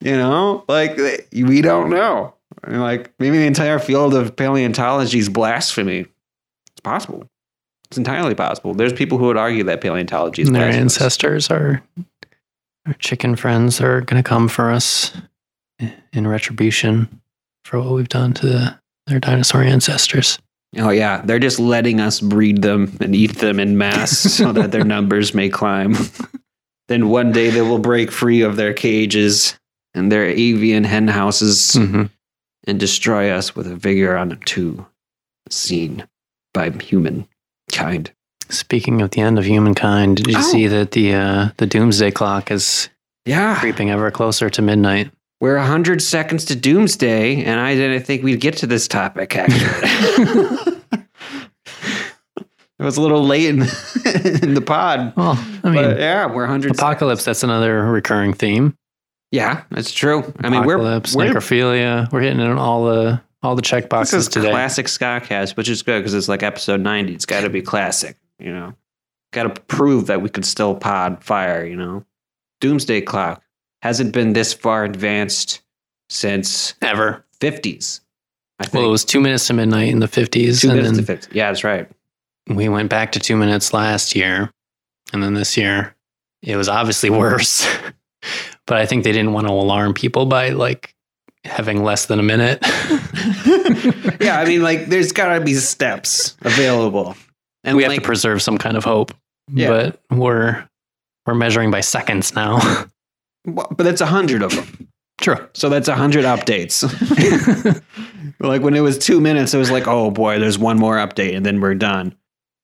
you 0.00 0.16
know, 0.16 0.64
like 0.68 0.98
we 1.32 1.62
don't 1.62 1.90
know. 1.90 2.34
And, 2.64 2.80
Like 2.80 3.12
maybe 3.18 3.38
the 3.38 3.46
entire 3.46 3.78
field 3.78 4.14
of 4.14 4.36
paleontology 4.36 5.18
is 5.18 5.28
blasphemy. 5.28 6.06
It's 6.70 6.80
possible. 6.82 7.24
It's 7.90 7.98
entirely 7.98 8.34
possible. 8.34 8.74
There's 8.74 8.92
people 8.92 9.18
who 9.18 9.26
would 9.26 9.36
argue 9.36 9.64
that 9.64 9.80
paleontology 9.80 10.42
is 10.42 10.50
Their 10.50 10.62
blasphemous. 10.62 10.96
ancestors 10.96 11.50
are 11.50 11.82
our 12.86 12.94
chicken 12.94 13.36
friends 13.36 13.80
are 13.80 14.00
going 14.00 14.22
to 14.22 14.28
come 14.28 14.48
for 14.48 14.70
us 14.70 15.12
in 16.12 16.26
retribution 16.26 17.20
for 17.64 17.80
what 17.80 17.92
we've 17.92 18.08
done 18.08 18.32
to 18.34 18.46
the, 18.46 18.78
their 19.06 19.20
dinosaur 19.20 19.62
ancestors. 19.62 20.38
Oh 20.78 20.90
yeah, 20.90 21.20
they're 21.22 21.38
just 21.38 21.58
letting 21.58 22.00
us 22.00 22.20
breed 22.20 22.62
them 22.62 22.96
and 23.00 23.14
eat 23.14 23.36
them 23.38 23.60
in 23.60 23.76
mass 23.76 24.18
so 24.36 24.52
that 24.52 24.70
their 24.72 24.84
numbers 24.84 25.34
may 25.34 25.48
climb. 25.50 25.94
then 26.88 27.08
one 27.08 27.30
day 27.32 27.50
they 27.50 27.60
will 27.62 27.78
break 27.78 28.10
free 28.10 28.40
of 28.42 28.56
their 28.56 28.72
cages 28.72 29.58
and 29.94 30.10
their 30.10 30.24
avian 30.26 30.84
hen 30.84 31.08
houses 31.08 31.72
Mm-hmm. 31.74 32.04
and 32.66 32.80
destroy 32.80 33.30
us 33.30 33.54
with 33.54 33.66
a 33.66 33.76
vigor 33.76 34.16
unto 34.16 34.86
seen 35.50 36.06
by 36.54 36.70
humankind. 36.70 38.12
Speaking 38.48 39.00
of 39.02 39.10
the 39.10 39.20
end 39.20 39.38
of 39.38 39.44
humankind, 39.46 40.16
did 40.18 40.26
you 40.28 40.38
Oh. 40.38 40.42
see 40.42 40.66
that 40.68 40.92
the 40.92 41.14
uh, 41.14 41.48
the 41.58 41.66
doomsday 41.66 42.10
clock 42.10 42.50
is 42.50 42.88
Yeah, 43.26 43.58
creeping 43.60 43.90
ever 43.90 44.10
closer 44.10 44.48
to 44.50 44.62
midnight? 44.62 45.10
We're 45.42 45.56
a 45.56 45.66
hundred 45.66 46.00
seconds 46.00 46.44
to 46.44 46.54
doomsday, 46.54 47.42
and 47.42 47.58
I 47.58 47.74
didn't 47.74 48.04
think 48.04 48.22
we'd 48.22 48.40
get 48.40 48.58
to 48.58 48.66
this 48.68 48.86
topic. 48.86 49.34
Actually, 49.34 49.58
it 52.78 52.78
was 52.78 52.96
a 52.96 53.02
little 53.02 53.26
late 53.26 53.46
in, 53.46 53.62
in 54.40 54.54
the 54.54 54.62
pod. 54.64 55.12
Well, 55.16 55.32
I 55.64 55.70
mean, 55.70 55.74
but 55.74 55.98
yeah, 55.98 56.26
we're 56.26 56.46
hundred. 56.46 56.70
apocalypse. 56.70 57.24
That's 57.24 57.42
another 57.42 57.82
recurring 57.86 58.34
theme. 58.34 58.78
Yeah, 59.32 59.64
that's 59.72 59.90
true. 59.90 60.32
I 60.38 60.48
mean, 60.48 60.64
we're, 60.64 60.76
apocalypse, 60.76 61.16
we're 61.16 61.24
necrophilia. 61.24 62.12
We're 62.12 62.20
hitting 62.20 62.38
in 62.38 62.56
all 62.56 62.84
the 62.84 63.20
all 63.42 63.56
the 63.56 63.62
check 63.62 63.82
this 63.82 63.88
boxes 63.88 64.22
is 64.22 64.28
today. 64.28 64.50
classic 64.50 64.86
Scottcast, 64.86 65.56
which 65.56 65.68
is 65.68 65.82
good 65.82 65.98
because 65.98 66.14
it's 66.14 66.28
like 66.28 66.44
episode 66.44 66.80
ninety. 66.80 67.14
It's 67.14 67.26
got 67.26 67.40
to 67.40 67.50
be 67.50 67.62
classic, 67.62 68.16
you 68.38 68.52
know. 68.52 68.74
Got 69.32 69.52
to 69.52 69.60
prove 69.62 70.06
that 70.06 70.22
we 70.22 70.28
could 70.28 70.44
still 70.44 70.76
pod 70.76 71.24
fire, 71.24 71.64
you 71.64 71.74
know. 71.74 72.04
Doomsday 72.60 73.00
Clock 73.00 73.42
hasn't 73.82 74.12
been 74.12 74.32
this 74.32 74.52
far 74.52 74.84
advanced 74.84 75.60
since 76.08 76.74
Ever. 76.82 77.24
fifties. 77.40 78.00
I 78.58 78.64
think 78.64 78.74
Well, 78.74 78.84
it 78.88 78.90
was 78.92 79.04
two 79.04 79.20
minutes 79.20 79.46
to 79.48 79.54
midnight 79.54 79.88
in 79.88 79.98
the 79.98 80.08
fifties, 80.08 80.60
two 80.60 80.68
and 80.68 80.76
minutes 80.76 80.96
then 80.96 81.04
to 81.04 81.12
fifty. 81.20 81.36
Yeah, 81.38 81.50
that's 81.50 81.64
right. 81.64 81.88
we 82.48 82.68
went 82.68 82.90
back 82.90 83.12
to 83.12 83.18
two 83.20 83.36
minutes 83.36 83.72
last 83.72 84.14
year, 84.14 84.50
and 85.12 85.22
then 85.22 85.34
this 85.34 85.56
year 85.56 85.94
it 86.42 86.56
was 86.56 86.68
obviously 86.68 87.10
worse. 87.24 87.66
but 88.66 88.78
I 88.78 88.86
think 88.86 89.04
they 89.04 89.12
didn't 89.12 89.32
want 89.32 89.46
to 89.48 89.52
alarm 89.52 89.94
people 89.94 90.26
by 90.26 90.50
like 90.50 90.94
having 91.44 91.82
less 91.82 92.06
than 92.06 92.20
a 92.20 92.22
minute. 92.22 92.60
yeah, 94.20 94.38
I 94.38 94.44
mean, 94.46 94.62
like, 94.62 94.86
there's 94.86 95.12
got 95.12 95.36
to 95.38 95.44
be 95.44 95.54
steps 95.54 96.36
available, 96.42 97.16
and 97.64 97.76
we 97.76 97.82
have 97.82 97.94
to 97.94 98.00
preserve 98.00 98.40
some 98.42 98.58
kind 98.58 98.76
of 98.76 98.84
hope. 98.84 99.12
Yeah. 99.52 99.68
But 99.68 100.00
we're 100.16 100.68
we're 101.26 101.34
measuring 101.34 101.70
by 101.72 101.80
seconds 101.80 102.34
now. 102.34 102.58
Well, 103.46 103.66
but 103.76 103.84
that's 103.84 104.00
a 104.00 104.06
hundred 104.06 104.42
of 104.42 104.54
them. 104.54 104.88
True. 105.20 105.48
So 105.54 105.68
that's 105.68 105.88
a 105.88 105.94
hundred 105.94 106.24
updates. 106.24 106.82
like 108.40 108.62
when 108.62 108.74
it 108.74 108.80
was 108.80 108.98
two 108.98 109.20
minutes, 109.20 109.54
it 109.54 109.58
was 109.58 109.70
like, 109.70 109.86
oh 109.86 110.10
boy, 110.10 110.38
there's 110.38 110.58
one 110.58 110.78
more 110.78 110.96
update 110.96 111.36
and 111.36 111.44
then 111.46 111.60
we're 111.60 111.74
done. 111.74 112.14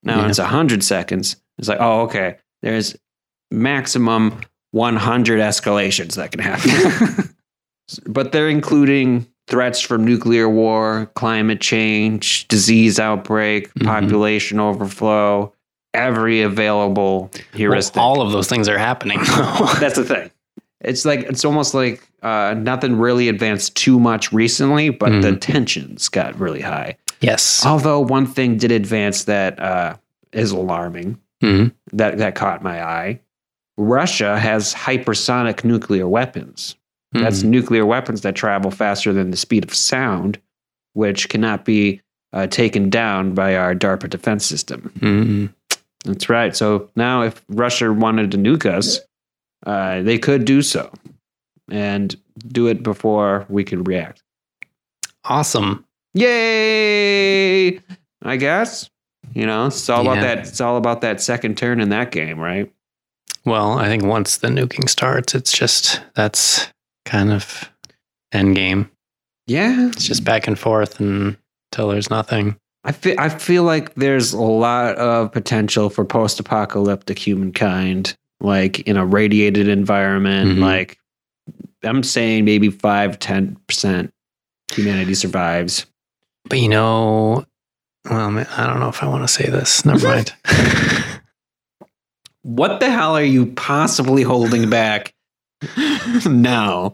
Now 0.03 0.23
Yeah. 0.23 0.29
it's 0.29 0.39
a 0.39 0.47
hundred 0.47 0.83
seconds. 0.85 1.37
It's 1.59 1.69
like, 1.69 1.81
oh, 1.81 2.03
okay. 2.03 2.37
There's 2.63 2.97
maximum 3.51 4.41
100 4.73 5.41
escalations 5.41 6.15
that 6.17 6.31
can 6.33 6.41
happen. 6.41 7.35
but 8.07 8.33
they're 8.33 8.49
including 8.49 9.27
threats 9.47 9.81
from 9.81 10.05
nuclear 10.05 10.49
war, 10.49 11.11
climate 11.15 11.61
change, 11.61 12.47
disease 12.49 13.01
outbreak, 13.01 13.73
Mhm. 13.75 13.87
population 13.87 14.61
overflow, 14.61 15.53
every 15.95 16.43
available 16.43 17.31
Well, 17.33 17.43
heuristic. 17.55 17.97
all 17.97 18.21
of 18.21 18.31
those 18.33 18.49
things 18.49 18.69
are 18.69 18.79
happening. 18.79 19.19
That's 19.81 19.97
the 19.97 20.05
thing. 20.05 20.31
It's 20.81 21.05
like 21.05 21.21
it's 21.21 21.45
almost 21.45 21.75
like 21.75 22.03
uh, 22.23 22.55
nothing 22.59 22.97
really 22.99 23.29
advanced 23.29 23.77
too 23.77 23.99
much 24.01 24.33
recently, 24.33 24.91
but 24.91 25.11
the 25.23 25.33
Mhm. 25.33 25.41
tensions 25.41 26.09
got 26.09 26.39
really 26.39 26.61
high. 26.61 26.97
yes. 27.21 27.65
Although 27.67 28.01
one 28.01 28.27
thing 28.27 28.57
did 28.59 28.71
advance 28.71 29.25
that 29.25 29.59
uh, 29.61 29.95
is 30.33 30.51
alarming 30.53 31.19
Mhm. 31.43 31.73
that 31.93 32.19
that 32.19 32.35
caught 32.37 32.63
my 32.63 32.83
eye. 32.83 33.21
Russia 33.77 34.39
has 34.39 34.75
hypersonic 34.75 35.65
nuclear 35.65 36.07
weapons. 36.09 36.75
That's 37.13 37.43
Mhm. 37.43 37.49
nuclear 37.49 37.87
weapons 37.87 38.21
that 38.23 38.35
travel 38.35 38.71
faster 38.71 39.13
than 39.13 39.31
the 39.31 39.37
speed 39.37 39.65
of 39.65 39.75
sound, 39.75 40.39
which 40.95 41.29
cannot 41.29 41.65
be 41.65 42.01
uh, 42.35 42.47
taken 42.47 42.91
down 42.91 43.33
by 43.33 43.57
our 43.57 43.75
DARPA 43.75 44.11
defense 44.11 44.45
system. 44.45 44.93
That's 46.05 46.29
right. 46.29 46.55
So 46.55 46.89
now, 46.95 47.23
if 47.23 47.43
Russia 47.49 47.91
wanted 47.93 48.31
to 48.33 48.37
nuke 48.37 48.67
us, 48.67 49.01
uh, 49.67 50.03
they 50.03 50.19
could 50.19 50.45
do 50.45 50.63
so 50.63 50.91
and 51.71 52.17
do 52.47 52.67
it 52.69 52.83
before 52.83 53.45
we 53.49 53.65
could 53.65 53.87
react. 53.89 54.23
awesome. 55.25 55.85
Yay! 56.15 57.81
I 58.23 58.37
guess 58.37 58.91
you 59.35 59.47
know 59.47 59.67
it's 59.67 59.89
all 59.89 60.03
about 60.03 60.21
that. 60.23 60.39
It's 60.39 60.61
all 60.61 60.77
about 60.77 61.01
that 61.03 61.21
second 61.21 61.57
turn 61.59 61.81
in 61.81 61.91
that 61.91 62.11
game, 62.11 62.39
right? 62.39 62.73
Well, 63.45 63.79
I 63.79 63.87
think 63.87 64.05
once 64.05 64.39
the 64.39 64.49
nuking 64.49 64.89
starts, 64.89 65.35
it's 65.35 65.53
just 65.53 66.01
that's 66.15 66.69
kind 67.05 67.31
of 67.31 67.71
end 68.33 68.57
game. 68.57 68.91
Yeah, 69.47 69.89
It's 69.89 70.05
just 70.05 70.25
back 70.25 70.47
and 70.47 70.59
forth 70.59 71.01
until 71.01 71.89
there's 71.89 72.11
nothing. 72.11 72.57
I 72.85 72.93
feel. 72.93 73.15
I 73.19 73.29
feel 73.29 73.63
like 73.65 73.95
there's 73.95 74.33
a 74.33 74.41
lot 74.43 74.97
of 74.97 75.33
potential 75.33 75.89
for 75.91 76.05
post-apocalyptic 76.05 77.19
humankind, 77.19 78.15
like 78.41 78.81
in 78.81 78.97
a 78.97 79.05
radiated 79.07 79.69
environment. 79.69 80.59
Mhm. 80.59 80.61
Like 80.61 80.99
I'm 81.85 82.03
saying, 82.03 82.45
maybe 82.45 82.71
five, 82.71 83.19
ten 83.19 83.57
percent 83.67 84.13
humanity 84.73 85.15
survives. 85.15 85.87
But 86.49 86.61
you 86.61 86.69
know, 86.69 87.45
well, 88.09 88.31
man, 88.31 88.47
I 88.57 88.67
don't 88.67 88.81
know 88.81 88.89
if 88.89 89.03
I 89.03 89.07
want 89.09 89.23
to 89.27 89.29
say 89.33 89.49
this. 89.51 89.85
Never 89.85 90.07
mind. 90.09 90.33
What 92.43 92.81
the 92.81 92.91
hell 92.91 93.15
are 93.15 93.23
you 93.23 93.47
possibly 93.47 94.23
holding 94.23 94.71
back 94.71 95.13
now? 96.27 96.93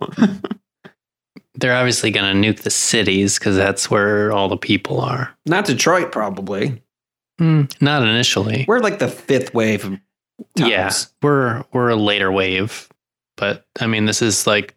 They're 1.54 1.76
obviously 1.76 2.10
going 2.10 2.42
to 2.42 2.48
nuke 2.52 2.62
the 2.62 2.70
cities 2.70 3.38
because 3.38 3.54
that's 3.54 3.88
where 3.88 4.32
all 4.32 4.48
the 4.48 4.56
people 4.56 5.00
are. 5.00 5.32
Not 5.46 5.66
Detroit, 5.66 6.10
probably. 6.10 6.82
Mm, 7.40 7.72
not 7.80 8.02
initially. 8.02 8.64
We're 8.66 8.80
like 8.80 8.98
the 8.98 9.06
fifth 9.06 9.54
wave 9.54 9.84
of 9.84 9.98
Yeah, 10.56 10.92
we're 11.22 11.64
we're 11.72 11.90
a 11.90 11.96
later 11.96 12.30
wave, 12.30 12.88
but 13.36 13.64
I 13.80 13.86
mean, 13.86 14.04
this 14.06 14.22
is 14.22 14.46
like 14.46 14.74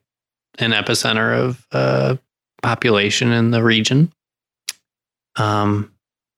an 0.60 0.72
epicenter 0.72 1.38
of 1.38 1.66
uh, 1.72 2.18
population 2.62 3.32
in 3.32 3.52
the 3.52 3.64
region. 3.64 4.12
Um, 5.36 5.94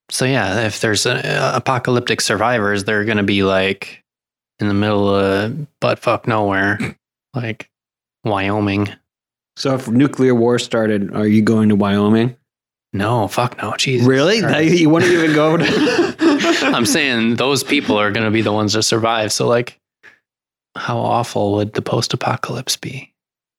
so 0.10 0.26
yeah, 0.26 0.66
if 0.66 0.82
there's 0.82 1.06
uh 1.06 1.52
apocalyptic 1.56 2.22
survivors, 2.22 2.84
they're 2.84 3.06
going 3.06 3.18
to 3.18 3.24
be 3.24 3.44
like 3.44 4.04
in 4.60 4.68
the 4.68 4.74
middle 4.74 5.14
of 5.14 5.80
butt 5.80 6.00
fuck 6.00 6.28
nowhere, 6.28 6.98
like 7.34 7.70
Wyoming. 8.24 8.90
So 9.56 9.76
if 9.76 9.88
nuclear 9.88 10.36
war 10.36 10.60
started, 10.60 11.14
are 11.14 11.28
you 11.28 11.42
going 11.42 11.70
to 11.70 11.76
Wyoming? 11.76 12.36
No, 12.92 13.28
fuck 13.28 13.58
no, 13.62 13.76
Jesus. 13.78 14.08
Really? 14.08 14.38
You 14.66 14.90
wouldn't 14.90 15.12
even 15.12 15.34
go 15.34 15.58
to 15.58 15.66
I'm 16.74 16.86
saying 16.86 17.36
those 17.36 17.64
people 17.64 17.98
are 17.98 18.12
going 18.12 18.26
to 18.26 18.32
be 18.32 18.42
the 18.42 18.54
ones 18.54 18.74
that 18.74 18.84
survive. 18.84 19.32
So 19.32 19.48
like, 19.48 19.80
how 20.78 20.98
awful 21.00 21.54
would 21.54 21.74
the 21.74 21.82
post-apocalypse 21.82 22.78
be? 22.78 23.14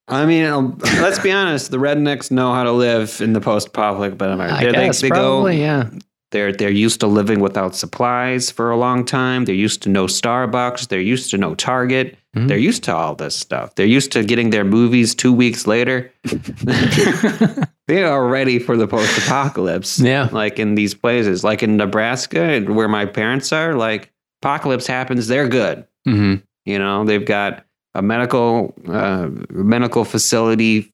I 0.09 0.27
mean, 0.27 0.45
um, 0.47 0.79
let's 1.01 1.19
be 1.19 1.31
honest. 1.31 1.71
The 1.71 1.77
rednecks 1.77 2.31
know 2.31 2.53
how 2.53 2.65
to 2.65 2.73
live 2.73 3.21
in 3.21 3.33
the 3.33 3.41
post-apocalyptic 3.41 4.21
America. 4.21 4.55
I 4.55 4.65
They- 4.65 4.73
they- 4.73 4.87
guess 4.87 5.01
they 5.01 5.09
go- 5.09 5.15
probably, 5.15 5.61
yeah. 5.61 5.89
They're 6.33 6.53
they're 6.53 6.71
used 6.71 7.01
to 7.01 7.09
living 7.09 7.41
without 7.41 7.75
supplies 7.75 8.53
for 8.53 8.71
a 8.71 8.77
long 8.77 9.05
time. 9.05 9.47
They're 9.47 9.55
used 9.67 9.83
to 9.83 9.89
no 9.89 10.07
Starbucks. 10.07 10.87
They're 10.87 11.01
used 11.01 11.31
to 11.33 11.39
no 11.39 11.57
Target. 11.57 12.17
Mhm. 12.37 12.47
They're 12.47 12.57
used 12.57 12.85
to 12.85 12.95
all 12.95 13.17
this 13.17 13.35
stuff. 13.35 13.75
They're 13.75 13.85
used 13.99 14.13
to 14.13 14.23
getting 14.23 14.51
their 14.51 14.63
movies 14.63 15.13
two 15.17 15.33
weeks 15.33 15.67
later. 15.67 16.13
they 17.91 18.05
are 18.05 18.27
ready 18.29 18.59
for 18.61 18.77
the 18.77 18.87
post-apocalypse. 18.87 19.99
Yeah. 20.11 20.29
like 20.33 20.59
in 20.59 20.75
these 20.77 20.95
places, 20.95 21.43
like 21.45 21.63
in 21.63 21.77
Nebraska, 21.77 22.61
where 22.61 22.89
my 22.89 23.05
parents 23.07 23.53
are. 23.53 23.75
Like 23.75 24.13
apocalypse 24.43 24.87
happens, 24.87 25.27
they're 25.29 25.49
good. 25.49 25.87
hmm 26.05 26.37
You 26.65 26.79
know, 26.79 27.05
they've 27.05 27.25
got 27.25 27.65
a 27.95 28.03
medical 28.03 28.75
uh, 28.89 29.29
medical 29.51 30.05
facility 30.05 30.93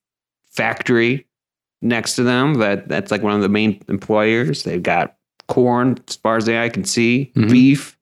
factory 0.51 1.27
next 1.81 2.15
to 2.15 2.23
them. 2.23 2.55
That 2.55 2.87
that's 2.87 3.11
like 3.11 3.21
one 3.21 3.33
of 3.35 3.41
the 3.41 3.49
main 3.49 3.79
employers. 3.87 4.63
They've 4.63 4.81
got 4.81 5.15
corn, 5.47 5.97
as 6.07 6.15
far 6.15 6.37
as 6.37 6.45
the 6.45 6.59
eye 6.59 6.69
can 6.69 6.83
see, 6.83 7.31
Mhm. 7.35 7.51
beef, 7.51 7.97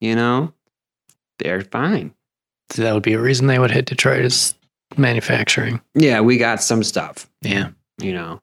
you 0.00 0.14
know, 0.14 0.52
they're 1.40 1.60
fine. 1.62 2.12
So 2.70 2.82
that 2.82 2.94
would 2.94 3.02
be 3.02 3.12
a 3.14 3.20
reason 3.20 3.48
they 3.48 3.58
would 3.58 3.70
hit 3.70 3.86
Detroit 3.86 4.24
is 4.24 4.54
manufacturing. 4.96 5.80
Yeah, 5.94 6.20
we 6.20 6.36
got 6.38 6.62
some 6.62 6.82
stuff, 6.82 7.28
Yeah. 7.42 7.68
You 8.00 8.12
know. 8.12 8.40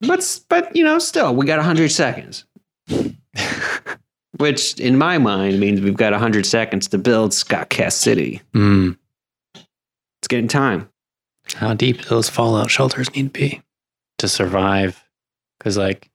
But 0.00 0.40
but 0.48 0.74
you 0.74 0.84
know, 0.84 0.98
still 0.98 1.34
we 1.34 1.46
got 1.46 1.58
100 1.58 1.90
seconds. 1.90 2.44
Which 4.38 4.80
in 4.80 4.96
my 4.96 5.18
mind 5.18 5.60
means 5.60 5.80
we've 5.80 5.96
got 5.96 6.12
100 6.12 6.46
seconds 6.46 6.88
to 6.88 6.98
build 6.98 7.32
Scottcast 7.32 7.92
City. 7.92 8.40
Mm. 8.54 8.96
It's 9.54 10.28
getting 10.28 10.48
time. 10.48 10.88
How 11.54 11.74
deep 11.74 12.02
those 12.02 12.28
fallout 12.28 12.70
shelters 12.70 13.14
need 13.14 13.34
to 13.34 13.40
be 13.40 13.62
to 14.18 14.28
survive? 14.28 15.02
Because 15.58 15.76
like, 15.76 16.10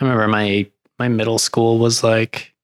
I 0.00 0.04
remember 0.04 0.28
my 0.28 0.70
my 0.98 1.08
middle 1.08 1.38
school 1.38 1.78
was 1.78 2.04
like 2.04 2.54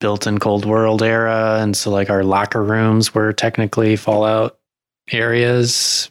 built 0.00 0.26
in 0.26 0.38
Cold 0.38 0.64
World 0.64 1.02
era, 1.02 1.58
and 1.60 1.76
so 1.76 1.90
like 1.90 2.10
our 2.10 2.24
locker 2.24 2.62
rooms 2.62 3.14
were 3.14 3.32
technically 3.32 3.94
fallout 3.96 4.58
areas, 5.12 6.10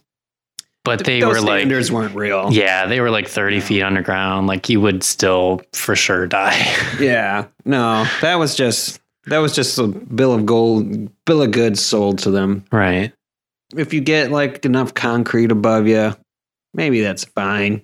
but 0.86 1.04
they 1.04 1.20
Those 1.20 1.34
were 1.34 1.42
like 1.42 1.60
standards 1.62 1.92
weren't 1.92 2.16
real. 2.16 2.54
Yeah, 2.54 2.86
they 2.86 3.02
were 3.02 3.10
like 3.10 3.28
30 3.28 3.60
feet 3.60 3.82
underground. 3.82 4.48
Like 4.48 4.70
you 4.70 4.80
would 4.80 5.04
still 5.04 5.62
for 5.74 5.96
sure 5.96 6.28
die. 6.28 6.74
Yeah. 7.00 7.48
No, 7.66 8.06
that 8.22 8.36
was 8.36 8.56
just 8.56 9.02
that 9.26 9.40
was 9.40 9.54
just 9.54 9.78
a 9.78 9.88
bill 9.88 10.34
of 10.34 10.46
gold, 10.46 11.10
bill 11.26 11.42
of 11.42 11.52
goods 11.52 11.82
sold 11.82 12.20
to 12.20 12.32
them. 12.32 12.64
right. 12.72 13.12
If 13.76 13.94
you 13.94 14.00
get 14.00 14.32
like 14.32 14.64
enough 14.64 14.94
concrete 14.94 15.52
above 15.52 15.88
you, 15.88 16.16
maybe 16.74 17.02
that's 17.02 17.26
fine. 17.26 17.82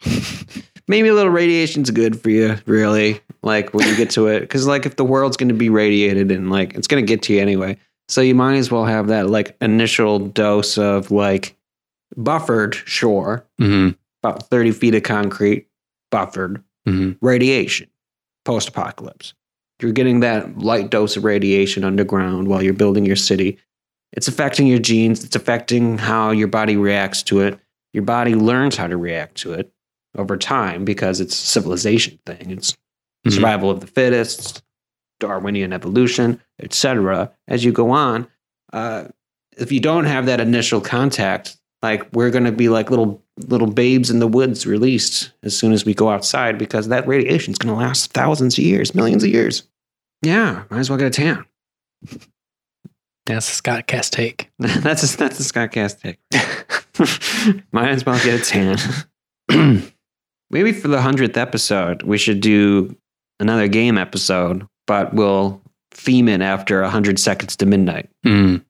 maybe 0.88 1.08
a 1.08 1.14
little 1.14 1.32
radiation's 1.32 1.90
good 1.90 2.20
for 2.20 2.30
you, 2.30 2.56
really. 2.64 3.20
Like 3.42 3.74
when 3.74 3.86
you 3.88 3.96
get 3.96 4.10
to 4.10 4.28
it, 4.28 4.40
because 4.40 4.66
like 4.66 4.86
if 4.86 4.96
the 4.96 5.04
world's 5.04 5.36
going 5.36 5.48
to 5.48 5.54
be 5.54 5.68
radiated 5.68 6.30
and 6.30 6.48
like 6.48 6.74
it's 6.74 6.86
going 6.86 7.04
to 7.04 7.06
get 7.06 7.22
to 7.22 7.34
you 7.34 7.40
anyway, 7.40 7.76
so 8.08 8.20
you 8.20 8.34
might 8.36 8.56
as 8.56 8.70
well 8.70 8.84
have 8.84 9.08
that 9.08 9.28
like 9.28 9.56
initial 9.60 10.20
dose 10.20 10.78
of 10.78 11.10
like 11.10 11.55
buffered, 12.16 12.74
sure, 12.74 13.46
hmm 13.58 13.90
about 14.22 14.48
thirty 14.48 14.72
feet 14.72 14.94
of 14.94 15.02
concrete, 15.02 15.68
buffered, 16.10 16.62
hmm 16.86 17.12
radiation 17.20 17.88
post 18.44 18.68
apocalypse. 18.68 19.34
You're 19.80 19.92
getting 19.92 20.20
that 20.20 20.58
light 20.58 20.90
dose 20.90 21.16
of 21.16 21.24
radiation 21.24 21.84
underground 21.84 22.48
while 22.48 22.62
you're 22.62 22.72
building 22.72 23.04
your 23.04 23.16
city. 23.16 23.58
It's 24.12 24.28
affecting 24.28 24.66
your 24.66 24.78
genes, 24.78 25.22
it's 25.24 25.36
affecting 25.36 25.98
how 25.98 26.30
your 26.30 26.48
body 26.48 26.76
reacts 26.76 27.22
to 27.24 27.40
it. 27.40 27.58
Your 27.92 28.04
body 28.04 28.34
learns 28.34 28.76
how 28.76 28.86
to 28.86 28.96
react 28.96 29.36
to 29.38 29.52
it 29.52 29.70
over 30.16 30.36
time 30.36 30.84
because 30.84 31.20
it's 31.20 31.34
a 31.34 31.46
civilization 31.46 32.18
thing. 32.24 32.50
It's 32.50 32.76
Mhm. 33.26 33.32
survival 33.32 33.70
of 33.70 33.80
the 33.80 33.86
fittest, 33.86 34.62
Darwinian 35.20 35.72
evolution, 35.72 36.40
etc. 36.62 37.32
As 37.48 37.64
you 37.64 37.72
go 37.72 37.90
on, 37.90 38.28
uh, 38.72 39.06
if 39.58 39.72
you 39.72 39.80
don't 39.80 40.04
have 40.04 40.26
that 40.26 40.40
initial 40.40 40.80
contact, 40.80 41.56
like 41.86 42.12
we're 42.12 42.30
going 42.30 42.44
to 42.44 42.52
be 42.52 42.68
like 42.68 42.90
little 42.90 43.22
little 43.46 43.68
babes 43.68 44.10
in 44.10 44.18
the 44.18 44.26
woods 44.26 44.66
released 44.66 45.30
as 45.44 45.56
soon 45.56 45.72
as 45.72 45.84
we 45.84 45.94
go 45.94 46.10
outside 46.10 46.58
because 46.58 46.88
that 46.88 47.06
radiation 47.06 47.52
is 47.52 47.58
going 47.58 47.72
to 47.72 47.80
last 47.80 48.12
thousands 48.12 48.58
of 48.58 48.64
years, 48.64 48.92
millions 48.92 49.22
of 49.22 49.30
years. 49.30 49.62
Yeah, 50.22 50.64
might 50.68 50.80
as 50.80 50.90
well 50.90 50.98
get 50.98 51.06
a 51.06 51.10
tan. 51.10 51.44
That's 53.26 53.58
a 53.58 53.62
Scottcast 53.62 54.10
take. 54.10 54.50
that's 54.58 55.14
a, 55.14 55.16
that's 55.16 55.38
a 55.38 55.42
Scottcast 55.44 56.00
take. 56.00 56.18
might 57.72 57.90
as 57.90 58.04
well 58.04 58.18
get 58.24 58.40
a 58.40 58.44
tan. 58.44 58.78
Maybe 60.50 60.72
for 60.72 60.88
the 60.88 61.00
hundredth 61.00 61.36
episode, 61.36 62.02
we 62.02 62.18
should 62.18 62.40
do 62.40 62.96
another 63.38 63.68
game 63.68 63.96
episode, 63.96 64.66
but 64.88 65.14
we'll 65.14 65.60
theme 65.92 66.28
it 66.28 66.40
after 66.40 66.82
hundred 66.84 67.20
seconds 67.20 67.54
to 67.56 67.66
midnight. 67.66 68.08
Mm. 68.24 68.64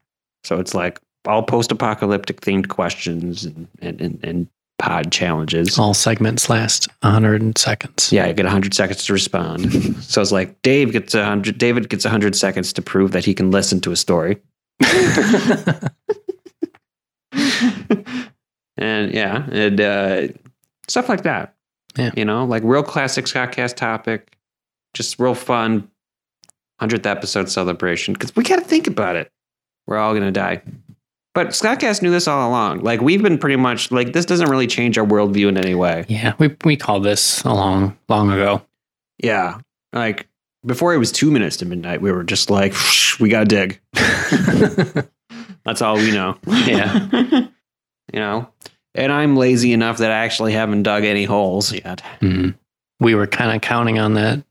So 0.45 0.59
it's 0.59 0.75
like 0.75 1.01
all 1.27 1.43
post-apocalyptic 1.43 2.41
themed 2.41 2.69
questions 2.69 3.45
and 3.45 3.69
and, 3.81 4.01
and, 4.01 4.21
and 4.23 4.49
pod 4.79 5.11
challenges. 5.11 5.79
All 5.79 5.95
segments 5.95 6.51
last 6.51 6.89
100 7.01 7.57
seconds. 7.59 8.13
Yeah, 8.13 8.27
you 8.27 8.35
get 8.35 8.45
100 8.45 8.75
seconds 8.75 9.05
to 9.07 9.13
respond. 9.13 9.73
so 10.03 10.21
it's 10.21 10.33
like 10.33 10.61
Dave 10.63 10.93
gets 10.93 11.15
a 11.15 11.21
100 11.21 11.59
David 11.59 11.89
gets 11.89 12.05
100 12.05 12.35
seconds 12.37 12.73
to 12.75 12.83
prove 12.83 13.13
that 13.13 13.25
he 13.25 13.35
can 13.35 13.51
listen 13.51 13.81
to 13.83 13.93
a 13.93 13.97
story. 13.97 14.41
and 18.77 19.13
yeah, 19.13 19.47
and 19.51 19.81
uh, 19.81 20.29
stuff 20.89 21.09
like 21.09 21.23
that. 21.23 21.55
Yeah. 21.97 22.11
You 22.15 22.25
know, 22.25 22.45
like 22.45 22.63
real 22.63 22.83
classic 22.83 23.25
Scottcast 23.25 23.77
topic, 23.77 24.37
just 24.93 25.19
real 25.19 25.35
fun 25.35 25.91
100th 26.81 27.07
episode 27.07 27.49
celebration 27.49 28.13
because 28.13 28.37
we 28.37 28.45
got 28.45 28.57
to 28.57 28.65
think 28.65 28.87
about 28.87 29.17
it. 29.17 29.31
We're 29.87 29.97
all 29.97 30.13
going 30.13 30.25
to 30.25 30.33
die. 30.33 30.63
But 31.37 31.49
Scottcast 31.49 32.01
knew 32.01 32.11
this 32.11 32.27
all 32.27 32.49
along. 32.49 32.81
Like 32.81 33.03
we've 33.03 33.23
been 33.23 33.37
pretty 33.37 33.57
much 33.57 33.93
like 33.93 34.15
this 34.15 34.25
doesn't 34.25 34.49
really 34.49 34.67
change 34.67 34.97
our 34.97 35.05
worldview 35.05 35.49
in 35.51 35.59
any 35.59 35.75
way. 35.75 36.07
yeah, 36.09 36.33
we, 36.39 36.57
we 36.65 36.79
called 36.79 37.05
this 37.05 37.43
a 37.43 37.53
long, 37.53 37.95
long 38.09 38.33
ago. 38.33 38.63
Yeah. 39.23 39.59
Like 39.93 40.29
before 40.65 40.95
it 40.95 40.97
was 40.97 41.13
two 41.13 41.31
minutes 41.31 41.59
to 41.59 41.67
midnight, 41.67 42.01
we 42.01 42.11
were 42.11 42.25
just 42.25 42.49
like, 42.49 42.73
we 43.21 43.29
got 43.29 43.41
to 43.41 43.45
dig. 43.45 43.81
That's 45.67 45.83
all 45.83 45.97
we 45.97 46.11
know. 46.11 46.39
Yeah. 46.47 47.09
you 47.13 47.49
know? 48.19 48.49
And 48.95 49.13
I'm 49.13 49.37
lazy 49.37 49.75
enough 49.75 49.99
that 49.99 50.11
I 50.11 50.25
actually 50.25 50.55
haven't 50.55 50.85
dug 50.85 51.05
any 51.05 51.25
holes 51.25 51.71
yet. 51.71 52.03
Mm. 52.23 52.55
We 52.99 53.15
were 53.15 53.27
kind 53.27 53.55
of 53.55 53.61
counting 53.61 53.99
on 53.99 54.15
that 54.15 54.43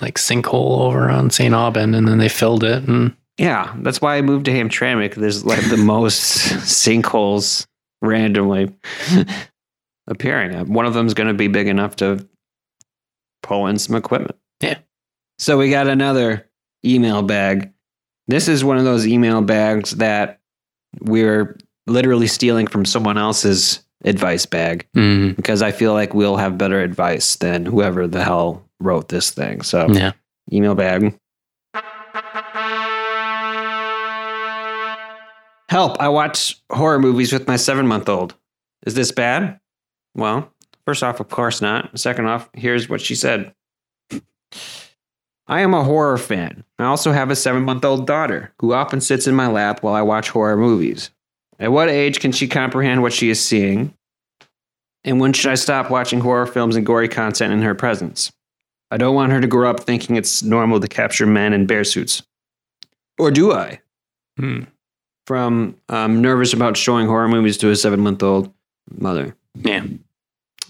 like 0.00 0.14
sinkhole 0.14 0.80
over 0.80 1.10
on 1.10 1.28
St. 1.28 1.54
Aubin, 1.54 1.94
and 1.94 2.08
then 2.08 2.16
they 2.16 2.30
filled 2.30 2.64
it. 2.64 2.84
And 2.84 3.14
Yeah. 3.38 3.74
That's 3.78 4.00
why 4.00 4.16
I 4.16 4.22
moved 4.22 4.46
to 4.46 4.52
Hamtramck. 4.52 5.14
There's 5.14 5.44
like 5.44 5.68
the 5.68 5.76
most 5.76 6.22
sinkholes 6.62 7.66
randomly 8.00 8.74
appearing. 10.06 10.72
One 10.72 10.86
of 10.86 10.94
them's 10.94 11.14
going 11.14 11.28
to 11.28 11.34
be 11.34 11.48
big 11.48 11.68
enough 11.68 11.96
to 11.96 12.26
pull 13.42 13.66
in 13.66 13.78
some 13.78 13.96
equipment. 13.96 14.36
Yeah. 14.60 14.78
So 15.38 15.58
we 15.58 15.70
got 15.70 15.88
another 15.88 16.48
email 16.84 17.22
bag. 17.22 17.72
This 18.28 18.48
is 18.48 18.64
one 18.64 18.78
of 18.78 18.84
those 18.84 19.06
email 19.06 19.42
bags 19.42 19.92
that 19.92 20.40
we're 21.00 21.56
literally 21.86 22.26
stealing 22.26 22.66
from 22.66 22.84
someone 22.84 23.18
else's 23.18 23.84
advice 24.04 24.46
bag 24.46 24.86
mm, 24.96 25.34
because 25.36 25.62
I 25.62 25.72
feel 25.72 25.92
like 25.92 26.14
we'll 26.14 26.36
have 26.36 26.58
better 26.58 26.80
advice 26.80 27.36
than 27.36 27.66
whoever 27.66 28.06
the 28.06 28.22
hell 28.22 28.68
wrote 28.80 29.08
this 29.08 29.30
thing. 29.30 29.62
So, 29.62 29.88
yeah. 29.90 30.12
email 30.52 30.74
bag. 30.74 31.18
Help, 35.72 35.98
I 36.02 36.10
watch 36.10 36.60
horror 36.70 36.98
movies 36.98 37.32
with 37.32 37.48
my 37.48 37.56
seven 37.56 37.86
month 37.86 38.06
old. 38.06 38.34
Is 38.84 38.92
this 38.92 39.10
bad? 39.10 39.58
Well, 40.14 40.52
first 40.84 41.02
off, 41.02 41.18
of 41.18 41.30
course 41.30 41.62
not. 41.62 41.98
Second 41.98 42.26
off, 42.26 42.50
here's 42.52 42.90
what 42.90 43.00
she 43.00 43.14
said 43.14 43.54
I 45.48 45.62
am 45.62 45.72
a 45.72 45.82
horror 45.82 46.18
fan. 46.18 46.64
I 46.78 46.84
also 46.84 47.10
have 47.12 47.30
a 47.30 47.34
seven 47.34 47.62
month 47.62 47.86
old 47.86 48.06
daughter 48.06 48.52
who 48.60 48.74
often 48.74 49.00
sits 49.00 49.26
in 49.26 49.34
my 49.34 49.46
lap 49.46 49.82
while 49.82 49.94
I 49.94 50.02
watch 50.02 50.28
horror 50.28 50.58
movies. 50.58 51.08
At 51.58 51.72
what 51.72 51.88
age 51.88 52.20
can 52.20 52.32
she 52.32 52.48
comprehend 52.48 53.00
what 53.00 53.14
she 53.14 53.30
is 53.30 53.40
seeing? 53.40 53.94
And 55.04 55.20
when 55.20 55.32
should 55.32 55.52
I 55.52 55.54
stop 55.54 55.90
watching 55.90 56.20
horror 56.20 56.44
films 56.44 56.76
and 56.76 56.84
gory 56.84 57.08
content 57.08 57.50
in 57.50 57.62
her 57.62 57.74
presence? 57.74 58.30
I 58.90 58.98
don't 58.98 59.14
want 59.14 59.32
her 59.32 59.40
to 59.40 59.46
grow 59.46 59.70
up 59.70 59.80
thinking 59.80 60.16
it's 60.16 60.42
normal 60.42 60.80
to 60.80 60.86
capture 60.86 61.24
men 61.24 61.54
in 61.54 61.64
bear 61.64 61.84
suits. 61.84 62.22
Or 63.18 63.30
do 63.30 63.52
I? 63.52 63.80
Mm. 64.38 64.66
From 65.26 65.76
um, 65.88 66.20
nervous 66.20 66.52
about 66.52 66.76
showing 66.76 67.06
horror 67.06 67.28
movies 67.28 67.56
to 67.58 67.70
a 67.70 67.76
seven 67.76 68.00
month 68.00 68.22
old 68.22 68.52
mother. 68.90 69.36
Yeah. 69.54 69.84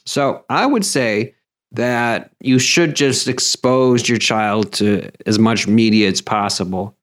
So 0.04 0.44
I 0.50 0.66
would 0.66 0.84
say 0.84 1.34
that 1.72 2.32
you 2.40 2.58
should 2.58 2.94
just 2.94 3.28
expose 3.28 4.08
your 4.08 4.18
child 4.18 4.72
to 4.74 5.10
as 5.26 5.38
much 5.38 5.66
media 5.66 6.08
as 6.08 6.20
possible. 6.20 6.94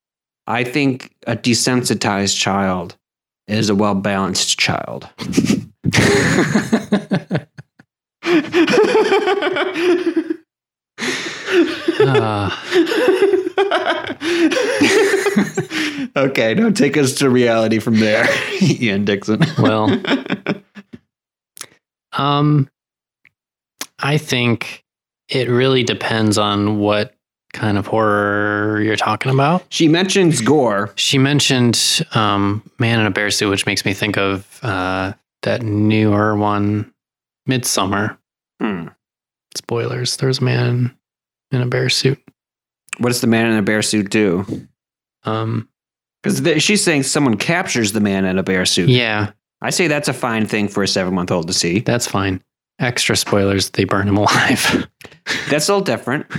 I 0.45 0.63
think 0.63 1.15
a 1.25 1.35
desensitized 1.35 2.37
child 2.37 2.95
is 3.47 3.69
a 3.69 3.75
well 3.75 3.95
balanced 3.95 4.59
child. 4.59 5.09
Ah. 12.01 12.63
okay, 16.15 16.53
now 16.53 16.69
take 16.69 16.97
us 16.97 17.13
to 17.15 17.29
reality 17.29 17.79
from 17.79 17.99
there, 17.99 18.27
Ian 18.61 19.05
Dixon. 19.05 19.41
well, 19.59 20.01
um, 22.13 22.69
I 23.99 24.17
think 24.17 24.83
it 25.27 25.49
really 25.49 25.83
depends 25.83 26.37
on 26.37 26.79
what 26.79 27.13
kind 27.53 27.77
of 27.77 27.87
horror 27.87 28.79
you're 28.81 28.95
talking 28.95 29.31
about. 29.31 29.65
she 29.69 29.87
mentions 29.87 30.41
gore. 30.41 30.91
She 30.95 31.17
mentioned 31.17 32.05
um, 32.13 32.63
Man 32.77 32.99
in 32.99 33.05
a 33.07 33.11
Bear 33.11 33.31
Suit, 33.31 33.49
which 33.49 33.65
makes 33.65 33.85
me 33.85 33.93
think 33.93 34.17
of 34.17 34.59
uh, 34.63 35.13
that 35.41 35.63
newer 35.63 36.35
one, 36.37 36.93
Midsommar. 37.47 38.17
Hmm. 38.61 38.89
Spoilers. 39.55 40.17
There's 40.17 40.39
a 40.39 40.43
man 40.43 40.95
in 41.51 41.61
a 41.61 41.65
bear 41.67 41.89
suit. 41.89 42.19
What 42.97 43.09
does 43.09 43.21
the 43.21 43.27
man 43.27 43.47
in 43.47 43.57
a 43.57 43.61
bear 43.61 43.81
suit 43.81 44.09
do? 44.09 44.45
Um, 45.23 45.67
Because 46.23 46.61
she's 46.63 46.83
saying 46.83 47.03
someone 47.03 47.37
captures 47.37 47.91
the 47.93 47.99
man 48.01 48.25
in 48.25 48.37
a 48.37 48.43
bear 48.43 48.65
suit. 48.65 48.89
yeah, 48.89 49.31
I 49.61 49.69
say 49.71 49.87
that's 49.87 50.07
a 50.07 50.13
fine 50.13 50.45
thing 50.45 50.67
for 50.67 50.83
a 50.83 50.87
seven 50.87 51.13
month 51.13 51.31
old 51.31 51.47
to 51.47 51.53
see. 51.53 51.79
that's 51.79 52.07
fine. 52.07 52.41
Extra 52.79 53.15
spoilers, 53.17 53.69
they 53.71 53.83
burn 53.83 54.07
him 54.07 54.15
alive. 54.15 54.87
That's 55.49 55.67
a 55.67 55.75
little 55.75 55.83
different. 55.83 56.27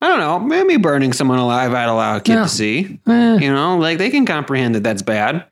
I 0.00 0.08
don't 0.08 0.18
know. 0.18 0.38
Maybe 0.38 0.76
burning 0.78 1.12
someone 1.12 1.38
alive, 1.38 1.72
I'd 1.74 1.84
allow 1.88 2.16
a 2.16 2.20
kid 2.20 2.36
to 2.36 2.48
see. 2.48 2.98
Eh, 3.06 3.36
You 3.38 3.52
know, 3.52 3.76
like 3.78 3.98
they 3.98 4.08
can 4.10 4.24
comprehend 4.26 4.74
that 4.74 4.82
that's 4.82 5.02
bad. 5.02 5.46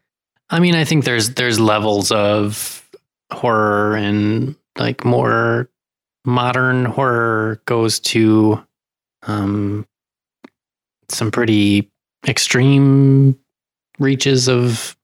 I 0.50 0.60
mean, 0.60 0.74
I 0.74 0.84
think 0.84 1.04
there's 1.04 1.34
there's 1.34 1.58
levels 1.60 2.10
of 2.12 2.88
horror 3.32 3.96
and 3.96 4.56
like 4.78 5.04
more 5.04 5.68
modern 6.24 6.84
horror 6.84 7.60
goes 7.66 8.00
to 8.00 8.62
um 9.24 9.86
some 11.10 11.30
pretty 11.30 11.90
extreme 12.26 13.38
reaches 13.98 14.48
of 14.48 14.96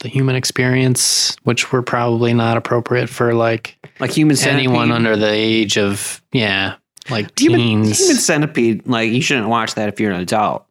the 0.00 0.08
human 0.08 0.34
experience, 0.34 1.36
which 1.44 1.70
were 1.70 1.82
probably 1.82 2.32
not 2.34 2.56
appropriate 2.56 3.08
for 3.08 3.34
like 3.34 3.76
Like 4.00 4.10
human 4.10 4.34
centipede. 4.36 4.66
anyone 4.66 4.90
under 4.90 5.16
the 5.16 5.30
age 5.30 5.78
of 5.78 6.20
yeah, 6.32 6.74
like 7.10 7.38
human, 7.38 7.60
teens. 7.60 7.98
human 8.00 8.16
centipede. 8.16 8.86
Like 8.86 9.12
you 9.12 9.22
shouldn't 9.22 9.48
watch 9.48 9.74
that 9.74 9.88
if 9.88 10.00
you're 10.00 10.10
an 10.12 10.20
adult. 10.20 10.66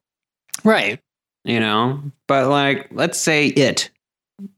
right. 0.64 1.00
You 1.44 1.60
know, 1.60 2.04
but 2.28 2.50
like 2.50 2.90
let's 2.92 3.18
say 3.18 3.48
it. 3.48 3.90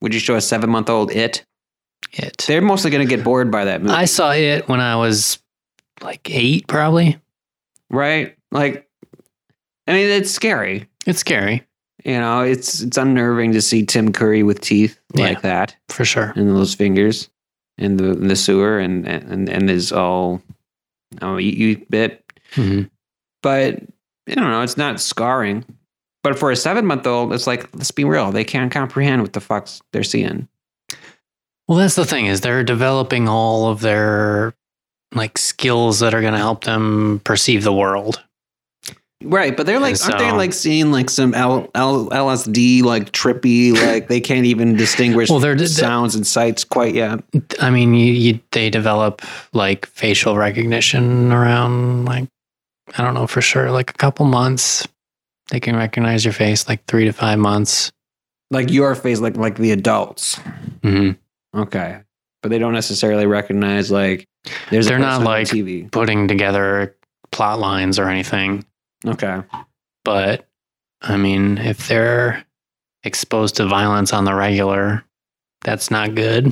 Would 0.01 0.13
you 0.13 0.19
show 0.19 0.35
a 0.35 0.41
seven 0.41 0.69
month 0.69 0.89
old 0.89 1.11
it? 1.11 1.45
It. 2.11 2.43
They're 2.47 2.61
mostly 2.61 2.91
going 2.91 3.07
to 3.07 3.15
get 3.15 3.23
bored 3.23 3.49
by 3.51 3.65
that 3.65 3.81
movie, 3.81 3.93
I 3.93 4.05
saw 4.05 4.31
it 4.31 4.67
when 4.67 4.79
I 4.79 4.95
was 4.97 5.39
like 6.01 6.29
eight, 6.29 6.67
probably. 6.67 7.17
right? 7.89 8.35
Like, 8.51 8.87
I 9.87 9.93
mean, 9.93 10.09
it's 10.09 10.29
scary. 10.31 10.87
It's 11.05 11.19
scary 11.19 11.63
You 12.05 12.19
know, 12.19 12.41
it's 12.41 12.81
it's 12.81 12.97
unnerving 12.97 13.53
to 13.53 13.61
see 13.61 13.85
Tim 13.85 14.11
Curry 14.13 14.43
with 14.43 14.61
teeth 14.61 14.99
Yeah. 15.15 15.25
like 15.29 15.41
that 15.41 15.75
for 15.89 16.05
sure. 16.05 16.33
and 16.35 16.49
those 16.55 16.75
fingers 16.75 17.29
in 17.77 17.97
the 17.97 18.11
in 18.11 18.27
the 18.27 18.35
sewer 18.35 18.77
and 18.79 19.07
and 19.07 19.49
and 19.49 19.69
his 19.69 19.91
all 19.91 20.41
oh 21.21 21.37
you, 21.37 21.51
you 21.51 21.85
bit. 21.89 22.23
Mhm. 22.55 22.89
But 23.41 23.79
I 24.29 24.35
don't 24.35 24.51
know, 24.51 24.61
it's 24.61 24.77
not 24.77 25.01
scarring. 25.01 25.65
But 26.23 26.39
for 26.39 26.51
a 26.51 26.55
seven 26.55 26.85
month 26.85 27.05
old, 27.07 27.33
it's 27.33 27.47
like 27.47 27.67
let's 27.75 27.91
be 27.91 28.03
real, 28.05 28.31
they 28.31 28.43
can't 28.45 28.71
comprehend 28.71 29.21
what 29.23 29.33
the 29.33 29.41
fuck 29.41 29.67
they're 29.91 30.03
seeing. 30.03 30.47
Well, 31.67 31.77
that's 31.77 31.95
the 31.95 32.05
thing 32.05 32.25
is 32.25 32.41
they're 32.41 32.63
developing 32.63 33.27
all 33.29 33.67
of 33.69 33.79
their 33.81 34.53
like 35.13 35.37
skills 35.37 35.99
that 35.99 36.13
are 36.13 36.21
going 36.21 36.33
to 36.33 36.39
help 36.39 36.63
them 36.63 37.21
perceive 37.23 37.63
the 37.63 37.73
world. 37.73 38.21
Right, 39.23 39.55
but 39.55 39.65
they're 39.65 39.79
like, 39.79 39.95
And 40.03 40.13
aren't 40.13 40.17
they 40.19 40.31
like 40.33 40.51
seeing 40.51 40.91
like 40.91 41.09
some 41.09 41.33
L, 41.33 41.69
L, 41.75 42.09
LSD 42.09 42.83
like 42.83 43.11
trippy? 43.13 43.71
Like 43.73 44.09
they 44.09 44.19
can't 44.19 44.45
even 44.45 44.75
distinguish 44.75 45.29
Well, 45.29 45.39
they're- 45.39 45.57
sounds 45.65 46.15
and 46.15 46.27
sights 46.27 46.65
quite 46.65 46.93
yet. 46.93 47.23
I 47.61 47.69
mean, 47.69 47.93
you, 47.93 48.11
you 48.11 48.39
they 48.51 48.69
develop 48.69 49.21
like 49.53 49.85
facial 49.85 50.35
recognition 50.35 51.31
around 51.31 52.03
like 52.05 52.27
I 52.97 53.01
don't 53.03 53.13
know 53.13 53.27
for 53.27 53.39
sure, 53.41 53.71
like 53.71 53.91
a 53.91 53.93
couple 53.93 54.25
months. 54.25 54.85
They 55.51 55.61
can 55.61 55.75
recognize 55.77 56.25
your 56.25 56.33
face 56.33 56.67
like 56.67 56.83
three 56.85 57.05
to 57.05 57.13
five 57.13 57.39
months. 57.39 57.91
Like 58.51 58.71
your 58.71 58.93
face, 58.93 59.19
like 59.21 59.37
like 59.37 59.55
the 59.55 59.71
adults. 59.71 60.35
hmm 60.83 61.11
Okay, 61.55 61.99
but 62.41 62.49
they 62.49 62.59
don't 62.59 62.73
necessarily 62.73 63.25
recognize 63.25 63.91
like 63.91 64.27
there's. 64.69 64.87
They're 64.87 64.99
not 64.99 65.21
like- 65.21 65.47
TV. 65.47 65.91
Putting 65.91 66.27
together 66.27 66.95
plot 67.31 67.59
lines 67.59 67.99
or 67.99 68.09
anything. 68.09 68.65
Okay, 69.05 69.41
But 70.05 70.47
I 71.01 71.17
mean, 71.17 71.57
if 71.57 71.87
they're 71.87 72.45
exposed 73.03 73.55
to 73.57 73.65
violence 73.67 74.13
on 74.13 74.23
the 74.25 74.33
regular, 74.33 75.03
that's 75.61 75.91
not 75.91 76.15
good. 76.15 76.51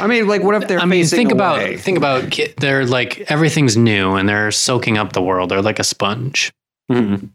I 0.00 0.06
mean, 0.06 0.26
like, 0.28 0.42
what 0.42 0.54
if 0.62 0.68
they're? 0.68 0.78
I 0.78 0.84
mean, 0.86 1.04
think 1.04 1.30
about 1.32 1.78
think 1.80 1.98
about 1.98 2.30
ki- 2.30 2.54
they're 2.58 2.86
like 2.86 3.30
everything's 3.30 3.76
new 3.76 4.14
and 4.14 4.28
they're 4.28 4.50
soaking 4.50 4.96
up 4.96 5.12
the 5.12 5.20
world. 5.22 5.50
They're 5.50 5.60
like 5.62 5.78
a 5.78 5.84
sponge, 5.84 6.52
Mhm. 6.90 7.30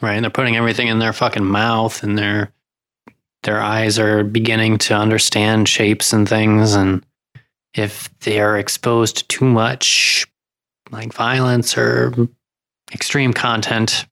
right? 0.00 0.14
And 0.14 0.24
they're 0.24 0.30
putting 0.30 0.56
everything 0.56 0.88
in 0.88 0.98
their 0.98 1.12
fucking 1.12 1.44
mouth 1.44 2.02
and 2.02 2.16
their 2.16 2.52
their 3.48 3.62
eyes 3.62 3.98
are 3.98 4.24
beginning 4.24 4.76
to 4.76 4.94
understand 4.94 5.66
shapes 5.70 6.12
and 6.12 6.28
things 6.28 6.74
and 6.74 7.02
if 7.72 8.10
they 8.20 8.40
are 8.40 8.58
exposed 8.58 9.16
to 9.16 9.28
too 9.28 9.46
much 9.46 10.26
like 10.90 11.14
violence 11.14 11.78
or 11.78 12.12
extreme 12.92 13.32
content 13.32 14.04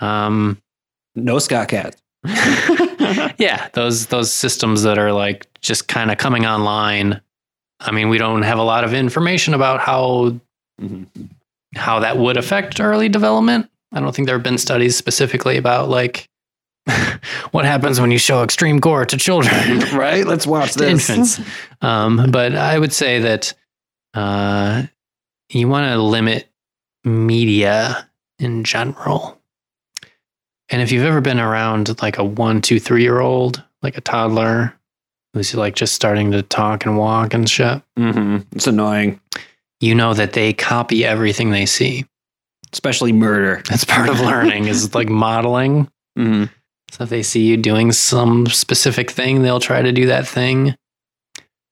um 0.00 0.58
no 1.14 1.38
Scott 1.38 1.68
Cat. 1.68 1.94
yeah 3.38 3.68
those 3.74 4.06
those 4.06 4.32
systems 4.32 4.82
that 4.82 4.98
are 4.98 5.12
like 5.12 5.46
just 5.60 5.86
kind 5.86 6.10
of 6.10 6.18
coming 6.18 6.44
online 6.44 7.20
i 7.78 7.92
mean 7.92 8.08
we 8.08 8.18
don't 8.18 8.42
have 8.42 8.58
a 8.58 8.64
lot 8.64 8.82
of 8.82 8.92
information 8.94 9.54
about 9.54 9.78
how 9.78 10.34
Mhm. 10.80 11.06
how 11.76 12.00
that 12.00 12.16
would 12.18 12.36
affect 12.36 12.80
early 12.80 13.08
development 13.08 13.70
i 13.92 14.00
don't 14.00 14.12
think 14.12 14.26
there 14.26 14.36
have 14.36 14.42
been 14.42 14.58
studies 14.58 14.96
specifically 14.96 15.56
about 15.56 15.88
like 15.88 16.28
what 17.52 17.64
happens 17.64 18.00
when 18.00 18.10
you 18.10 18.18
show 18.18 18.42
extreme 18.42 18.78
gore 18.78 19.04
to 19.06 19.16
children 19.16 19.78
right? 19.94 20.26
Let's 20.26 20.46
watch 20.46 20.74
this. 20.74 21.08
infants 21.10 21.40
um, 21.80 22.30
but 22.30 22.54
i 22.54 22.78
would 22.78 22.92
say 22.92 23.20
that 23.20 23.54
uh, 24.14 24.82
you 25.50 25.68
want 25.68 25.90
to 25.90 25.98
limit 26.02 26.48
media 27.04 28.08
in 28.38 28.64
general 28.64 29.38
and 30.70 30.80
if 30.82 30.90
you've 30.92 31.04
ever 31.04 31.20
been 31.20 31.38
around 31.40 32.00
like 32.02 32.18
a 32.18 32.24
one 32.24 32.60
two 32.60 32.80
three 32.80 33.02
year 33.02 33.20
old 33.20 33.62
like 33.82 33.96
a 33.96 34.00
toddler 34.00 34.74
who's 35.34 35.54
like 35.54 35.74
just 35.74 35.94
starting 35.94 36.30
to 36.32 36.42
talk 36.42 36.84
and 36.86 36.96
walk 36.98 37.34
and 37.34 37.48
shit 37.48 37.82
hmm 37.96 38.38
It's 38.52 38.66
annoying, 38.66 39.20
you 39.80 39.94
know 39.94 40.14
that 40.14 40.32
they 40.32 40.52
copy 40.52 41.04
everything 41.04 41.50
they 41.50 41.66
see 41.66 42.06
especially 42.72 43.12
murder. 43.12 43.62
that's 43.68 43.84
part 43.84 44.08
of 44.08 44.20
learning 44.20 44.66
is 44.66 44.94
like 44.94 45.08
modeling 45.08 45.88
hmm 46.16 46.44
so 46.92 47.04
if 47.04 47.10
they 47.10 47.22
see 47.22 47.42
you 47.46 47.56
doing 47.56 47.90
some 47.90 48.46
specific 48.46 49.10
thing 49.10 49.42
they'll 49.42 49.58
try 49.60 49.80
to 49.82 49.92
do 49.92 50.06
that 50.06 50.26
thing 50.28 50.74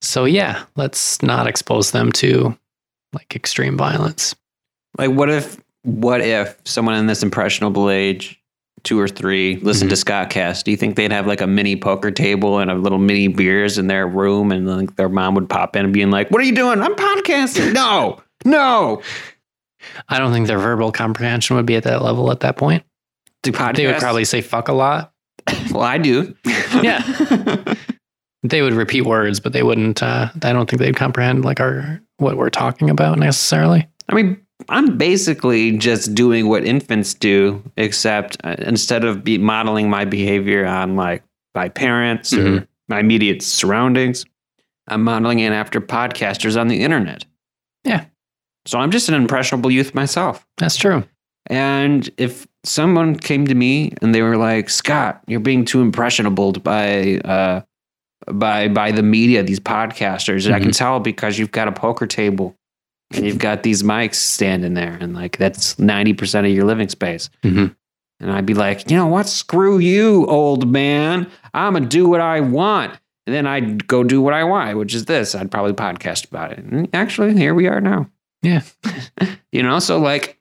so 0.00 0.24
yeah 0.24 0.64
let's 0.76 1.22
not 1.22 1.46
expose 1.46 1.90
them 1.92 2.10
to 2.10 2.56
like 3.12 3.36
extreme 3.36 3.76
violence 3.76 4.34
Like, 4.98 5.10
what 5.10 5.28
if, 5.30 5.56
what 5.82 6.20
if 6.20 6.56
someone 6.64 6.94
in 6.96 7.06
this 7.06 7.22
impressionable 7.22 7.90
age, 7.90 8.40
two 8.82 8.98
or 8.98 9.08
three, 9.08 9.56
listened 9.56 9.90
Mm-hmm. 9.90 10.26
to 10.26 10.28
Scottcast? 10.34 10.64
Do 10.64 10.70
you 10.70 10.76
think 10.76 10.96
they'd 10.96 11.12
have 11.12 11.26
like 11.26 11.40
a 11.40 11.46
mini 11.46 11.76
poker 11.76 12.10
table 12.10 12.58
and 12.58 12.70
a 12.70 12.74
little 12.74 12.98
mini 12.98 13.28
beers 13.28 13.78
in 13.78 13.86
their 13.88 14.06
room, 14.06 14.50
and 14.52 14.66
like 14.66 14.96
their 14.96 15.08
mom 15.08 15.34
would 15.36 15.48
pop 15.48 15.76
in 15.76 15.84
and 15.84 15.92
being 15.94 16.10
like, 16.10 16.30
"What 16.30 16.40
are 16.40 16.44
you 16.44 16.54
doing? 16.54 16.80
I'm 16.80 16.94
podcasting." 16.94 17.72
no, 17.72 18.20
no. 18.44 19.02
i 20.08 20.18
don't 20.18 20.32
think 20.32 20.46
their 20.46 20.58
verbal 20.58 20.92
comprehension 20.92 21.56
would 21.56 21.66
be 21.66 21.76
at 21.76 21.84
that 21.84 22.02
level 22.02 22.30
at 22.30 22.40
that 22.40 22.56
point 22.56 22.82
Do 23.42 23.52
podcasts? 23.52 23.76
they 23.76 23.86
would 23.86 23.96
probably 23.98 24.24
say 24.24 24.40
fuck 24.40 24.68
a 24.68 24.72
lot 24.72 25.12
Well, 25.72 25.82
I 25.82 25.98
do. 25.98 26.34
Yeah. 26.82 27.02
they 28.42 28.62
would 28.62 28.72
repeat 28.74 29.02
words 29.02 29.38
but 29.40 29.52
they 29.52 29.62
wouldn't 29.62 30.02
uh, 30.02 30.28
i 30.42 30.52
don't 30.52 30.68
think 30.68 30.80
they'd 30.80 30.96
comprehend 30.96 31.44
like 31.44 31.60
our 31.60 32.00
what 32.18 32.36
we're 32.36 32.50
talking 32.50 32.88
about 32.90 33.18
necessarily 33.18 33.86
I 34.08 34.14
mean, 34.14 34.40
I'm 34.68 34.98
basically 34.98 35.78
just 35.78 36.16
doing 36.16 36.48
what 36.48 36.64
infants 36.64 37.14
do, 37.14 37.62
except 37.76 38.36
uh, 38.42 38.56
instead 38.58 39.04
of 39.04 39.22
be 39.22 39.38
modeling 39.38 39.88
my 39.88 40.04
behavior 40.04 40.66
on 40.66 40.96
like 40.96 41.22
my 41.54 41.68
parents 41.68 42.32
or 42.32 42.38
Mhm. 42.44 42.66
my 42.88 42.98
immediate 42.98 43.40
surroundings, 43.40 44.26
I'm 44.88 45.04
modeling 45.04 45.38
it 45.38 45.52
after 45.52 45.80
podcasters 45.80 46.60
on 46.60 46.66
the 46.66 46.82
internet. 46.82 47.24
Yeah. 47.84 48.04
So 48.66 48.80
I'm 48.80 48.90
just 48.90 49.08
an 49.08 49.14
impressionable 49.14 49.70
youth 49.70 49.94
myself. 49.94 50.44
that's 50.58 50.76
true 50.76 51.04
And 51.50 52.08
if 52.16 52.46
someone 52.64 53.16
came 53.16 53.46
to 53.48 53.54
me 53.54 53.92
and 54.00 54.14
they 54.14 54.22
were 54.22 54.36
like, 54.36 54.70
"Scott, 54.70 55.20
you're 55.26 55.40
being 55.40 55.64
too 55.64 55.82
impressionable 55.82 56.52
by 56.52 57.18
uh, 57.18 57.62
by 58.32 58.68
by 58.68 58.92
the 58.92 59.02
media, 59.02 59.42
these 59.42 59.60
podcasters," 59.60 60.46
and 60.46 60.54
I 60.54 60.60
can 60.60 60.70
tell 60.70 61.00
because 61.00 61.38
you've 61.38 61.50
got 61.50 61.68
a 61.68 61.72
poker 61.72 62.06
table 62.06 62.56
and 63.12 63.26
you've 63.26 63.38
got 63.38 63.64
these 63.64 63.82
mics 63.82 64.14
standing 64.14 64.74
there, 64.74 64.96
and 65.00 65.12
like 65.12 65.36
that's 65.38 65.78
ninety 65.78 66.12
percent 66.14 66.46
of 66.46 66.52
your 66.52 66.64
living 66.64 66.88
space. 66.88 67.28
Mhm. 67.42 67.74
And 68.20 68.30
I'd 68.30 68.46
be 68.46 68.54
like, 68.54 68.90
you 68.90 68.96
know 68.96 69.06
what? 69.06 69.26
Screw 69.26 69.78
you, 69.78 70.26
old 70.26 70.70
man. 70.70 71.26
I'm 71.54 71.72
gonna 71.72 71.86
do 71.86 72.08
what 72.08 72.20
I 72.20 72.40
want. 72.40 72.92
And 73.26 73.34
then 73.34 73.46
I'd 73.46 73.86
go 73.86 74.04
do 74.04 74.20
what 74.20 74.34
I 74.34 74.44
want, 74.44 74.76
which 74.76 74.94
is 74.94 75.06
this. 75.06 75.34
I'd 75.34 75.50
probably 75.50 75.72
podcast 75.72 76.28
about 76.28 76.52
it. 76.52 76.58
And 76.58 76.88
actually, 76.92 77.34
here 77.36 77.54
we 77.54 77.66
are 77.66 77.80
now. 77.80 78.10
Yeah. 78.42 78.62
you 79.52 79.62
know, 79.62 79.78
so 79.78 79.98
like 79.98 80.38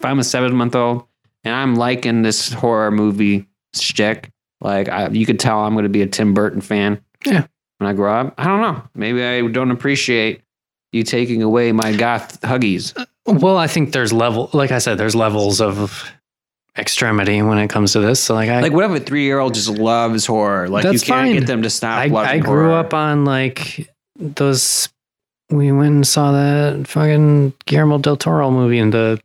if 0.00 0.04
I'm 0.04 0.18
a 0.18 0.24
seven 0.24 0.56
month 0.56 0.74
old 0.74 1.04
and 1.44 1.54
I'm 1.54 1.76
liking 1.76 2.22
this 2.22 2.52
horror 2.52 2.90
movie 2.90 3.46
shtick, 3.74 4.30
like 4.60 4.88
I, 4.88 5.08
you 5.08 5.26
could 5.26 5.38
tell 5.38 5.60
I'm 5.60 5.74
going 5.74 5.84
to 5.84 5.88
be 5.90 6.02
a 6.02 6.06
Tim 6.06 6.34
Burton 6.34 6.60
fan. 6.62 7.00
Yeah. 7.24 7.46
When 7.78 7.88
I 7.88 7.92
grow 7.92 8.12
up, 8.14 8.34
I 8.38 8.44
don't 8.44 8.60
know. 8.60 8.82
Maybe 8.94 9.22
I 9.22 9.46
don't 9.46 9.70
appreciate 9.70 10.42
You 10.92 11.02
taking 11.02 11.42
away 11.42 11.72
my 11.72 11.94
goth 11.94 12.40
huggies. 12.40 12.92
Uh, 12.98 13.04
well, 13.26 13.56
I 13.58 13.66
think 13.68 13.92
there's 13.92 14.12
level, 14.12 14.50
like 14.52 14.70
I 14.72 14.78
said, 14.78 14.96
there's 14.98 15.14
levels 15.14 15.60
of 15.60 16.10
extremity 16.78 17.42
when 17.42 17.58
it 17.58 17.68
comes 17.68 17.92
to 17.92 18.00
this. 18.00 18.20
So, 18.20 18.34
like, 18.34 18.48
I 18.48 18.60
Like, 18.60 18.72
what 18.72 18.90
if 18.90 19.02
a 19.02 19.04
three 19.04 19.24
year 19.24 19.38
old 19.38 19.54
just 19.54 19.68
loves 19.68 20.26
horror? 20.26 20.68
Like, 20.68 20.84
That's 20.84 20.94
you 21.02 21.12
can't 21.12 21.28
fine. 21.28 21.38
get 21.38 21.46
them 21.46 21.62
to 21.62 21.70
stop 21.70 21.98
I, 21.98 22.06
loving 22.06 22.30
I 22.30 22.38
grew 22.38 22.68
horror. 22.68 22.78
up 22.78 22.94
on 22.94 23.24
like 23.24 23.88
those. 24.16 24.88
We 25.50 25.72
went 25.72 25.94
and 25.94 26.06
saw 26.06 26.32
that 26.32 26.86
fucking 26.86 27.54
Guillermo 27.66 27.98
del 27.98 28.16
Toro 28.16 28.50
movie 28.50 28.78
and 28.78 28.92
the 28.94 29.20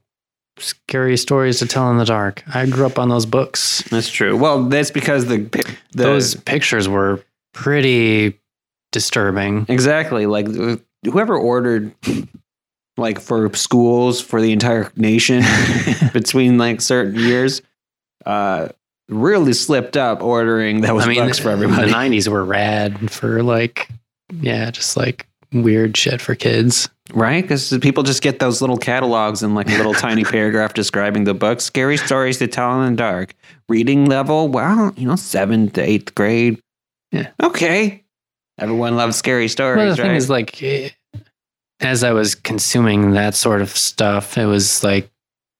scary 0.57 1.17
stories 1.17 1.59
to 1.59 1.67
tell 1.67 1.89
in 1.91 1.97
the 1.97 2.05
dark. 2.05 2.43
I 2.53 2.65
grew 2.65 2.85
up 2.85 2.99
on 2.99 3.09
those 3.09 3.25
books. 3.25 3.83
That's 3.89 4.09
true. 4.09 4.37
Well, 4.37 4.63
that's 4.63 4.91
because 4.91 5.25
the, 5.25 5.37
the 5.37 5.77
those 5.91 6.35
pictures 6.35 6.87
were 6.87 7.23
pretty 7.53 8.39
disturbing. 8.91 9.65
exactly 9.67 10.25
like 10.25 10.47
whoever 11.03 11.37
ordered 11.37 11.93
like 12.97 13.19
for 13.19 13.53
schools 13.53 14.21
for 14.21 14.41
the 14.41 14.51
entire 14.51 14.91
nation 14.95 15.43
between 16.13 16.57
like 16.57 16.81
certain 16.81 17.15
years, 17.19 17.61
uh, 18.25 18.69
really 19.09 19.53
slipped 19.53 19.97
up 19.97 20.23
ordering 20.23 20.81
those 20.81 21.03
I 21.03 21.07
mean, 21.07 21.23
books 21.23 21.39
for 21.39 21.49
everybody. 21.49 21.89
the 21.89 21.93
'90s 21.93 22.27
were 22.27 22.43
rad 22.43 23.11
for 23.11 23.43
like, 23.43 23.89
yeah, 24.33 24.71
just 24.71 24.95
like 24.97 25.27
weird 25.53 25.95
shit 25.97 26.21
for 26.21 26.35
kids. 26.35 26.89
Right? 27.13 27.41
Because 27.41 27.77
people 27.81 28.01
just 28.01 28.23
get 28.23 28.39
those 28.39 28.61
little 28.61 28.77
catalogs 28.77 29.43
and 29.43 29.53
like 29.53 29.67
a 29.69 29.77
little 29.77 29.93
tiny 29.93 30.23
paragraph 30.25 30.73
describing 30.73 31.23
the 31.25 31.35
book. 31.35 31.61
Scary 31.61 31.97
stories 31.97 32.39
to 32.39 32.47
tell 32.47 32.81
in 32.81 32.91
the 32.91 32.97
dark. 32.97 33.35
Reading 33.69 34.05
level, 34.05 34.47
well, 34.47 34.91
you 34.97 35.07
know, 35.07 35.15
seventh 35.15 35.73
to 35.73 35.81
eighth 35.83 36.15
grade. 36.15 36.59
Yeah. 37.11 37.29
Okay. 37.41 38.03
Everyone 38.57 38.95
loves 38.95 39.15
scary 39.17 39.47
stories, 39.47 39.77
Well, 39.77 39.95
the 39.95 40.01
right? 40.01 40.07
thing 40.09 40.15
is, 40.15 40.29
like, 40.29 40.63
eh, 40.63 40.89
as 41.79 42.03
I 42.03 42.11
was 42.11 42.33
consuming 42.35 43.11
that 43.11 43.35
sort 43.35 43.61
of 43.61 43.69
stuff, 43.69 44.37
it 44.37 44.45
was 44.45 44.83
like 44.83 45.09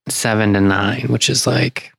seven 0.10 0.54
to 0.54 0.62
nine, 0.62 1.08
which 1.10 1.30
is 1.30 1.46
like 1.46 1.92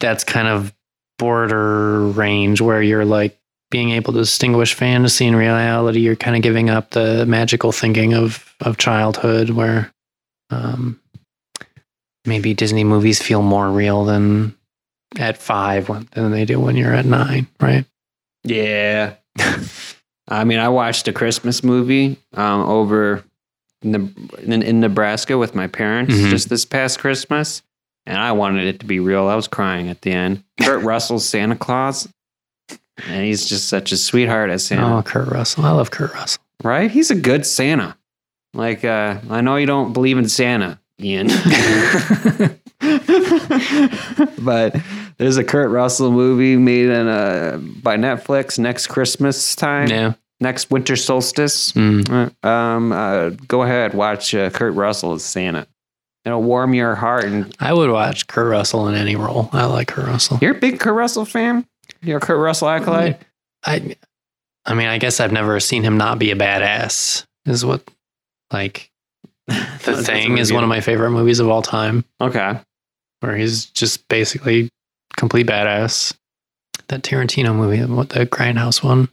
that's 0.00 0.24
kind 0.24 0.48
of 0.48 0.74
border 1.18 2.06
range 2.08 2.60
where 2.60 2.82
you're 2.82 3.04
like 3.04 3.37
being 3.70 3.90
able 3.90 4.12
to 4.14 4.20
distinguish 4.20 4.74
fantasy 4.74 5.26
and 5.26 5.36
reality. 5.36 6.00
You're 6.00 6.16
kind 6.16 6.36
of 6.36 6.42
giving 6.42 6.70
up 6.70 6.90
the 6.90 7.26
magical 7.26 7.72
thinking 7.72 8.14
of 8.14 8.54
of 8.60 8.76
childhood, 8.78 9.50
where 9.50 9.92
um, 10.50 11.00
maybe 12.24 12.54
Disney 12.54 12.84
movies 12.84 13.22
feel 13.22 13.42
more 13.42 13.70
real 13.70 14.04
than 14.04 14.54
at 15.18 15.36
five 15.38 15.88
when, 15.88 16.08
than 16.12 16.30
they 16.30 16.44
do 16.44 16.60
when 16.60 16.76
you're 16.76 16.94
at 16.94 17.06
nine, 17.06 17.46
right? 17.60 17.84
yeah. 18.44 19.14
I 20.30 20.44
mean, 20.44 20.58
I 20.58 20.68
watched 20.68 21.08
a 21.08 21.12
Christmas 21.12 21.64
movie 21.64 22.18
um, 22.34 22.60
over 22.68 23.24
in, 23.80 23.92
the, 23.92 24.28
in, 24.42 24.62
in 24.62 24.80
Nebraska 24.80 25.38
with 25.38 25.54
my 25.54 25.66
parents 25.68 26.14
Mhm. 26.14 26.28
just 26.28 26.50
this 26.50 26.66
past 26.66 26.98
Christmas, 26.98 27.62
and 28.04 28.18
I 28.18 28.32
wanted 28.32 28.66
it 28.66 28.80
to 28.80 28.86
be 28.86 29.00
real. 29.00 29.26
I 29.26 29.36
was 29.36 29.48
crying 29.48 29.88
at 29.88 30.02
the 30.02 30.12
end. 30.12 30.44
Kurt 30.60 30.82
Russell's 30.84 31.24
Santa 31.26 31.56
Claus, 31.56 32.06
and 33.06 33.24
he's 33.24 33.46
just 33.46 33.68
such 33.68 33.92
a 33.92 33.96
sweetheart 33.96 34.50
as 34.50 34.64
Santa. 34.66 34.98
Oh, 34.98 35.02
Kurt 35.02 35.28
Russell. 35.28 35.64
I 35.64 35.70
love 35.70 35.90
Kurt 35.90 36.12
Russell. 36.14 36.42
right? 36.64 36.90
He's 36.90 37.10
a 37.10 37.14
good 37.14 37.46
Santa. 37.46 37.96
Like, 38.54 38.84
uh, 38.84 39.18
I 39.30 39.40
know 39.40 39.56
you 39.56 39.66
don't 39.66 39.92
believe 39.92 40.18
in 40.18 40.28
Santa, 40.28 40.80
Ian. 41.00 41.28
but 44.40 44.76
there's 45.18 45.36
a 45.36 45.44
Kurt 45.44 45.70
Russell 45.70 46.10
movie 46.10 46.56
made 46.56 46.86
in 46.88 47.06
uh 47.08 47.58
by 47.82 47.96
Netflix 47.96 48.58
next 48.58 48.86
Christmas 48.88 49.54
time, 49.56 49.88
Yeah. 49.88 50.14
next 50.40 50.70
winter 50.70 50.96
solstice. 50.96 51.72
Mm. 51.72 52.08
Uh, 52.42 52.46
Um, 52.48 52.92
uh, 52.92 53.30
go 53.48 53.62
ahead, 53.62 53.94
watch 53.94 54.34
uh, 54.34 54.50
Kurt 54.50 54.74
Russell 54.74 55.12
as 55.14 55.24
Santa. 55.24 55.66
It'll 56.24 56.42
warm 56.42 56.74
your 56.74 56.94
heart. 56.94 57.24
And 57.24 57.54
I 57.60 57.72
would 57.72 57.90
watch 57.90 58.26
Kurt 58.26 58.48
Russell 58.48 58.88
in 58.88 58.94
any 58.94 59.16
role. 59.16 59.48
I 59.52 59.66
like 59.66 59.88
Kurt 59.88 60.06
Russell. 60.06 60.38
you're 60.42 60.54
a 60.56 60.58
big 60.58 60.78
Kurt 60.80 60.94
Russell 60.94 61.24
fan. 61.24 61.66
You're 62.02 62.18
a 62.18 62.20
Kurt 62.20 62.38
Russell 62.38 62.68
acolyte. 62.68 63.20
I, 63.64 63.96
I 64.64 64.74
mean, 64.74 64.86
I 64.86 64.98
guess 64.98 65.20
I've 65.20 65.32
never 65.32 65.58
seen 65.60 65.82
him 65.82 65.96
not 65.98 66.18
be 66.18 66.30
a 66.30 66.36
badass. 66.36 67.24
Is 67.46 67.64
what, 67.64 67.82
like, 68.52 68.90
the 69.46 70.02
thing 70.04 70.38
is 70.38 70.52
one 70.52 70.62
of 70.62 70.68
my 70.68 70.80
favorite 70.80 71.10
movies 71.12 71.40
of 71.40 71.48
all 71.48 71.62
time, 71.62 72.04
Okay. 72.20 72.60
where 73.20 73.36
he's 73.36 73.66
just 73.66 74.06
basically 74.08 74.68
complete 75.16 75.46
badass. 75.46 76.14
That 76.88 77.02
Tarantino 77.02 77.54
movie, 77.54 77.84
what 77.84 78.10
the 78.10 78.26
Grindhouse 78.26 78.82
one, 78.82 79.08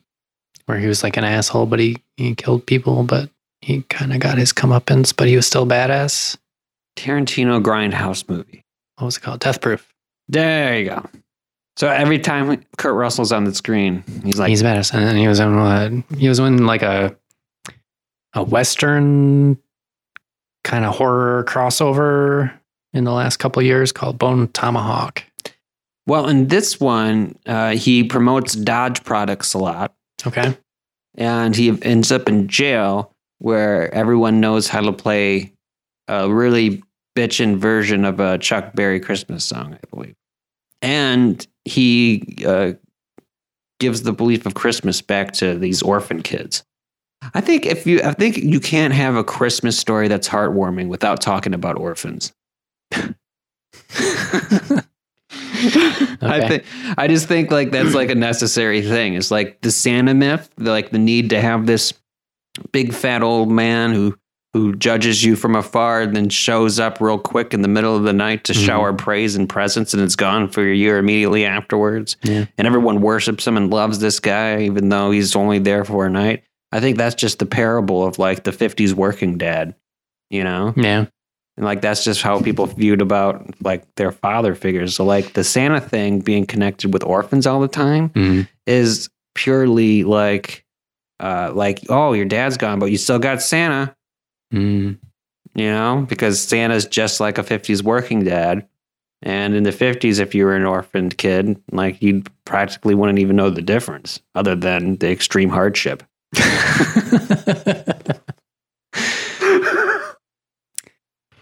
where 0.65 0.77
he 0.77 0.87
was 0.87 1.03
like 1.03 1.17
an 1.17 1.23
asshole, 1.23 1.65
but 1.65 1.79
he 1.79 1.97
he 2.17 2.35
killed 2.35 2.65
people, 2.65 3.03
but 3.03 3.29
he 3.61 3.81
kind 3.83 4.13
of 4.13 4.19
got 4.19 4.37
his 4.37 4.53
comeuppance, 4.53 5.13
but 5.15 5.27
he 5.27 5.35
was 5.35 5.47
still 5.47 5.65
badass. 5.65 6.37
Tarantino 6.97 7.61
Grindhouse 7.61 8.27
movie. 8.29 8.63
What 8.97 9.05
was 9.05 9.17
it 9.17 9.21
called? 9.21 9.39
Death 9.41 9.59
Proof. 9.59 9.91
There 10.29 10.79
you 10.79 10.85
go. 10.89 11.05
So 11.77 11.89
every 11.89 12.19
time 12.19 12.63
Kurt 12.77 12.95
Russell's 12.95 13.31
on 13.33 13.43
the 13.43 13.53
screen, 13.53 14.03
he's 14.23 14.39
like, 14.39 14.49
he's 14.49 14.63
badass, 14.63 14.93
and 14.93 15.03
then 15.05 15.17
he 15.17 15.27
was 15.27 15.39
in 15.39 15.55
what? 15.59 15.91
He 16.17 16.29
was 16.29 16.39
in 16.39 16.65
like 16.65 16.81
a 16.81 17.15
a 18.33 18.43
western 18.43 19.57
kind 20.63 20.83
of 20.85 20.95
horror 20.95 21.43
crossover 21.47 22.53
in 22.93 23.03
the 23.03 23.11
last 23.11 23.37
couple 23.37 23.59
of 23.59 23.65
years 23.65 23.91
called 23.91 24.17
Bone 24.17 24.47
Tomahawk. 24.49 25.23
well, 26.07 26.27
in 26.27 26.47
this 26.47 26.79
one, 26.79 27.37
uh, 27.45 27.71
he 27.75 28.03
promotes 28.03 28.53
Dodge 28.53 29.03
products 29.03 29.53
a 29.53 29.57
lot, 29.57 29.93
Okay, 30.25 30.57
and 31.15 31.55
he 31.55 31.77
ends 31.81 32.11
up 32.11 32.27
in 32.29 32.47
jail 32.47 33.11
where 33.39 33.93
everyone 33.93 34.39
knows 34.39 34.67
how 34.69 34.79
to 34.81 34.93
play 34.93 35.51
a 36.07 36.29
really 36.29 36.81
bitchin' 37.17 37.57
version 37.57 38.05
of 38.05 38.19
a 38.19 38.37
Chuck 38.37 38.73
Berry 38.73 38.99
Christmas 38.99 39.43
song, 39.43 39.73
I 39.73 39.95
believe. 39.95 40.15
And 40.81 41.45
he 41.65 42.43
uh, 42.45 42.73
gives 43.79 44.03
the 44.03 44.13
belief 44.13 44.45
of 44.45 44.53
Christmas 44.53 45.01
back 45.01 45.33
to 45.33 45.57
these 45.57 45.81
orphan 45.81 46.21
kids. 46.21 46.63
I 47.33 47.41
think 47.41 47.65
if 47.65 47.87
you, 47.87 48.01
I 48.03 48.13
think 48.13 48.37
you 48.37 48.59
can't 48.59 48.93
have 48.93 49.15
a 49.15 49.23
Christmas 49.23 49.77
story 49.77 50.07
that's 50.07 50.29
heartwarming 50.29 50.87
without 50.87 51.21
talking 51.21 51.53
about 51.53 51.77
orphans. 51.77 52.33
I 56.21 56.47
think 56.47 56.63
I 56.97 57.07
just 57.07 57.27
think 57.27 57.51
like 57.51 57.71
that's 57.71 57.95
like 57.95 58.09
a 58.09 58.15
necessary 58.15 58.81
thing. 58.81 59.15
It's 59.15 59.31
like 59.31 59.61
the 59.61 59.71
Santa 59.71 60.13
myth, 60.13 60.49
like 60.57 60.91
the 60.91 60.99
need 60.99 61.31
to 61.31 61.41
have 61.41 61.65
this 61.65 61.93
big 62.71 62.93
fat 62.93 63.23
old 63.23 63.51
man 63.51 63.93
who 63.93 64.15
who 64.55 64.73
judges 64.73 65.21
you 65.21 65.35
from 65.35 65.53
afar 65.53 66.01
and 66.01 66.15
then 66.15 66.29
shows 66.29 66.79
up 66.79 67.01
real 67.01 67.17
quick 67.19 67.53
in 67.53 67.61
the 67.61 67.67
middle 67.67 67.93
of 67.93 68.03
the 68.03 68.13
night 68.13 68.45
to 68.45 68.53
Mhm. 68.53 68.65
shower 68.65 68.93
praise 68.93 69.35
and 69.35 69.49
presents 69.49 69.93
and 69.93 70.01
it's 70.01 70.15
gone 70.15 70.47
for 70.47 70.63
a 70.65 70.73
year 70.73 70.97
immediately 70.97 71.43
afterwards. 71.45 72.15
Yeah. 72.23 72.45
And 72.57 72.65
everyone 72.65 73.01
worships 73.01 73.45
him 73.45 73.57
and 73.57 73.69
loves 73.69 73.99
this 73.99 74.21
guy 74.21 74.61
even 74.61 74.87
though 74.87 75.11
he's 75.11 75.35
only 75.35 75.59
there 75.59 75.83
for 75.83 76.05
a 76.05 76.09
night. 76.09 76.43
I 76.71 76.79
think 76.79 76.95
that's 76.97 77.15
just 77.15 77.39
the 77.39 77.45
parable 77.45 78.05
of 78.05 78.17
like 78.17 78.45
the 78.45 78.53
50s 78.53 78.93
working 78.93 79.37
dad, 79.37 79.75
you 80.29 80.45
know? 80.45 80.73
yeah, 80.77 81.05
And 81.57 81.65
like 81.65 81.81
that's 81.81 82.05
just 82.05 82.21
how 82.21 82.39
people 82.41 82.65
viewed 82.65 83.01
about 83.01 83.45
like 83.61 83.83
their 83.95 84.13
father 84.13 84.55
figures. 84.55 84.95
So 84.95 85.03
like 85.03 85.33
the 85.33 85.43
Santa 85.43 85.81
thing 85.81 86.21
being 86.21 86.45
connected 86.45 86.93
with 86.93 87.03
orphans 87.03 87.45
all 87.45 87.59
the 87.59 87.67
time 87.67 88.07
Mhm. 88.15 88.47
is 88.65 89.09
purely 89.35 90.05
like 90.05 90.63
uh 91.21 91.51
like, 91.53 91.79
oh, 91.89 92.11
your 92.13 92.25
dad's 92.25 92.57
gone, 92.57 92.79
but 92.79 92.91
you 92.91 92.97
still 92.97 93.19
got 93.19 93.41
Santa, 93.41 93.94
Mm. 94.55 94.97
you 95.55 95.65
know, 95.65 96.05
because 96.07 96.39
Santa's 96.41 96.85
just 96.85 97.19
like 97.19 97.37
a 97.37 97.43
50s 97.43 97.83
working 97.83 98.23
dad. 98.23 98.67
And 99.21 99.53
in 99.55 99.63
the 99.63 99.71
50s, 99.71 100.19
if 100.19 100.35
you 100.35 100.45
were 100.45 100.55
an 100.55 100.65
orphaned 100.65 101.17
kid, 101.17 101.59
like 101.71 102.01
you 102.01 102.23
practically 102.45 102.93
wouldn't 102.95 103.19
even 103.19 103.35
know 103.35 103.49
the 103.49 103.61
difference 103.61 104.19
other 104.35 104.55
than 104.55 104.97
the 104.97 105.09
extreme 105.11 105.49
hardship. 105.49 106.03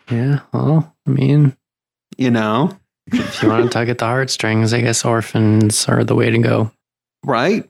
yeah. 0.10 0.40
Well, 0.54 0.96
I 1.08 1.10
mean, 1.10 1.56
You 2.18 2.32
know? 2.32 2.78
if 3.08 3.44
you 3.44 3.50
want 3.50 3.64
to 3.66 3.70
tug 3.70 3.90
at 3.90 3.98
the 3.98 4.06
heartstrings, 4.06 4.74
I 4.74 4.82
guess 4.82 5.04
orphans 5.04 5.88
are 5.90 6.04
the 6.04 6.16
way 6.16 6.30
to 6.30 6.38
go. 6.38 6.72
Right? 7.26 7.70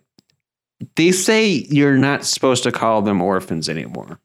They 0.96 1.12
say 1.12 1.48
you're 1.48 1.98
not 1.98 2.26
supposed 2.26 2.64
to 2.64 2.72
call 2.72 3.02
them 3.02 3.22
orphans 3.22 3.68
anymore. 3.70 4.20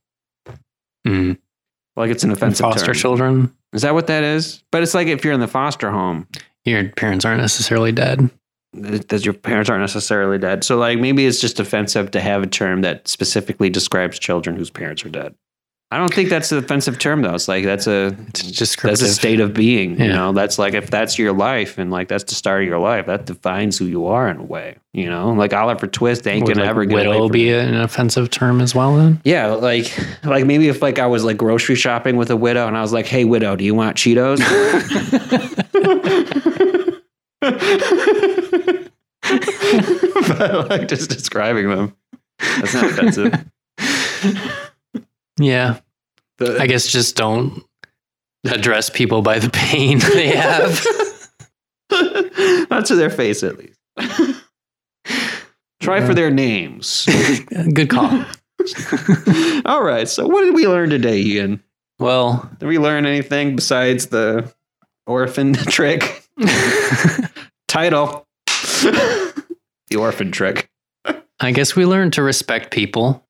Mm. 1.07 1.39
Like 1.97 2.11
it's 2.11 2.25
an 2.25 2.31
offensive 2.31 2.65
Foster 2.65 2.87
term. 2.87 2.95
children, 2.95 3.55
Is 3.73 3.83
that 3.83 3.95
what 3.95 4.07
that 4.07 4.23
is? 4.23 4.63
But 4.71 4.83
it's 4.83 4.95
like 4.95 5.09
if 5.09 5.25
you're 5.25 5.33
in 5.35 5.41
the 5.41 5.49
foster 5.49 5.91
home, 5.91 6.27
your 6.65 6.89
parents 6.91 7.25
aren't 7.25 7.41
necessarily 7.41 7.93
dead. 7.93 8.31
that 8.75 9.25
your 9.25 9.35
parents 9.35 9.71
aren't 9.71 9.81
necessarily 9.81 10.39
dead. 10.39 10.63
So 10.63 10.77
like 10.77 10.99
maybe 10.99 11.27
it's 11.27 11.41
just 11.41 11.59
offensive 11.59 12.11
to 12.13 12.21
have 12.21 12.43
a 12.43 12.47
term 12.47 12.83
that 12.83 13.09
specifically 13.09 13.71
describes 13.71 14.19
children 14.19 14.57
whose 14.57 14.71
parents 14.71 15.05
are 15.05 15.09
dead. 15.09 15.35
I 15.91 15.97
don't 15.97 16.13
think 16.13 16.29
that's 16.29 16.53
an 16.53 16.59
offensive 16.59 16.99
term 16.99 17.23
though. 17.23 17.35
It's 17.35 17.49
like 17.49 17.65
that's 17.65 17.87
a 17.87 18.15
It's 18.35 18.77
that's 18.77 19.01
a 19.01 19.09
state 19.09 19.41
of 19.41 19.55
being. 19.55 19.99
You 19.99 20.09
know, 20.09 20.33
that's 20.33 20.59
like 20.59 20.75
if 20.75 20.91
that's 20.91 21.19
your 21.19 21.33
life 21.33 21.79
and 21.79 21.91
like 21.91 22.09
that's 22.09 22.25
the 22.25 22.35
start 22.35 22.61
of 22.63 22.69
your 22.69 22.79
life, 22.79 23.07
that 23.07 23.25
defines 23.25 23.79
who 23.79 23.87
you 23.87 24.07
are 24.07 24.29
in 24.29 24.37
a 24.37 24.43
way. 24.43 24.77
You 24.93 25.09
know, 25.09 25.31
like 25.31 25.55
Oliver 25.55 25.87
Twist 25.87 26.27
ain't 26.27 26.45
Would 26.45 26.57
gonna 26.57 26.67
like 26.67 26.71
ever 26.71 26.85
get 26.85 27.07
away 27.07 27.09
widow 27.09 27.29
from 27.29 27.33
be 27.33 27.53
an 27.53 27.75
offensive 27.75 28.29
term 28.29 28.61
as 28.61 28.75
well 28.75 28.97
then? 28.97 29.23
Yeah, 29.25 29.47
like 29.47 29.99
like 30.25 30.45
maybe 30.45 30.69
if 30.69 30.83
like 30.83 30.99
I 30.99 31.07
was 31.07 31.25
like 31.25 31.39
grocery 31.39 31.77
shopping 31.77 32.19
with 32.19 32.31
a 32.31 32.37
widow 32.37 32.67
and 32.67 32.77
I 32.77 32.83
was 32.83 32.93
like, 32.93 33.07
"Hey, 33.07 33.25
widow, 33.25 33.57
do 33.57 33.65
you 33.65 33.75
want 33.75 33.97
Cheetos?" 33.97 34.41
but 40.39 40.69
like 40.69 40.89
just 40.89 41.09
describing 41.09 41.71
them. 41.71 41.97
That's 42.39 42.75
not 42.75 42.85
offensive. 42.85 43.33
Yeah. 45.39 45.79
The- 46.39 46.59
I 46.61 46.67
guess 46.67 46.87
just 46.87 47.17
don't 47.17 47.63
address 48.45 48.91
people 48.91 49.23
by 49.23 49.39
the 49.39 49.51
pain 49.51 49.99
they 49.99 50.29
have. 50.37 50.85
Not 52.71 52.87
to 52.87 52.95
their 52.97 53.11
face, 53.11 53.43
at 53.43 53.59
least. 53.59 53.79
Try 55.81 56.05
for 56.05 56.13
their 56.15 56.31
names. 56.31 57.07
Good 57.73 57.89
call. 57.91 58.25
All 59.65 59.83
right. 59.83 60.09
So, 60.09 60.27
what 60.27 60.45
did 60.45 60.55
we 60.55 60.67
learn 60.67 60.91
today, 60.91 61.19
Ian? 61.21 61.63
Well, 61.99 62.49
Did 62.59 62.67
we 62.67 62.79
learn 62.79 63.07
anything 63.07 63.57
besides 63.57 64.07
the 64.07 64.53
orphan 65.07 65.55
trick 65.55 66.29
title? 67.67 68.27
the 68.47 69.97
orphan 69.97 70.31
trick. 70.31 70.69
I 71.41 71.53
guess 71.53 71.75
we 71.75 71.87
learned 71.87 72.13
to 72.15 72.23
respect 72.23 72.71
people, 72.73 73.27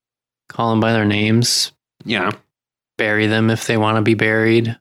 call 0.49 0.71
them 0.71 0.79
by 0.79 0.93
their 0.93 1.05
names, 1.05 1.71
Yeah. 2.05 2.31
bury 2.97 3.27
them 3.27 3.49
if 3.49 3.65
they 3.67 3.77
want 3.77 3.95
to 3.97 4.01
be 4.01 4.13
buried. 4.13 4.77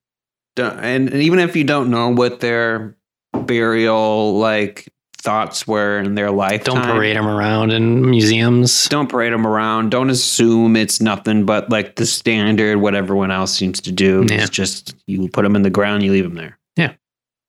And 0.56 1.08
and 1.08 1.14
even 1.14 1.38
if 1.38 1.54
you 1.56 1.64
don't 1.64 1.90
know 1.90 2.08
what 2.10 2.40
their 2.40 2.96
burial 3.32 4.38
like 4.38 4.88
thoughts 5.20 5.66
were 5.66 5.98
in 5.98 6.14
their 6.14 6.30
life, 6.30 6.64
Don't 6.64 6.82
parade 6.84 7.16
them 7.16 7.26
around 7.26 7.70
in 7.72 8.08
museums. 8.08 8.86
don't 8.88 9.08
parade 9.08 9.32
them 9.32 9.46
around. 9.46 9.90
Don't 9.90 10.10
assume 10.10 10.76
it's 10.76 11.00
nothing 11.00 11.44
but 11.44 11.70
like 11.70 11.96
the 11.96 12.06
standard 12.06 12.78
what 12.78 12.94
everyone 12.94 13.30
else 13.30 13.52
seems 13.52 13.80
to 13.82 13.92
do. 13.92 14.24
Yeah. 14.28 14.42
It's 14.42 14.50
just 14.50 14.94
you 15.06 15.28
put 15.28 15.42
them 15.42 15.56
in 15.56 15.62
the 15.62 15.70
ground, 15.70 16.02
you 16.02 16.12
leave 16.12 16.24
them 16.24 16.34
there. 16.34 16.58
Yeah. 16.76 16.92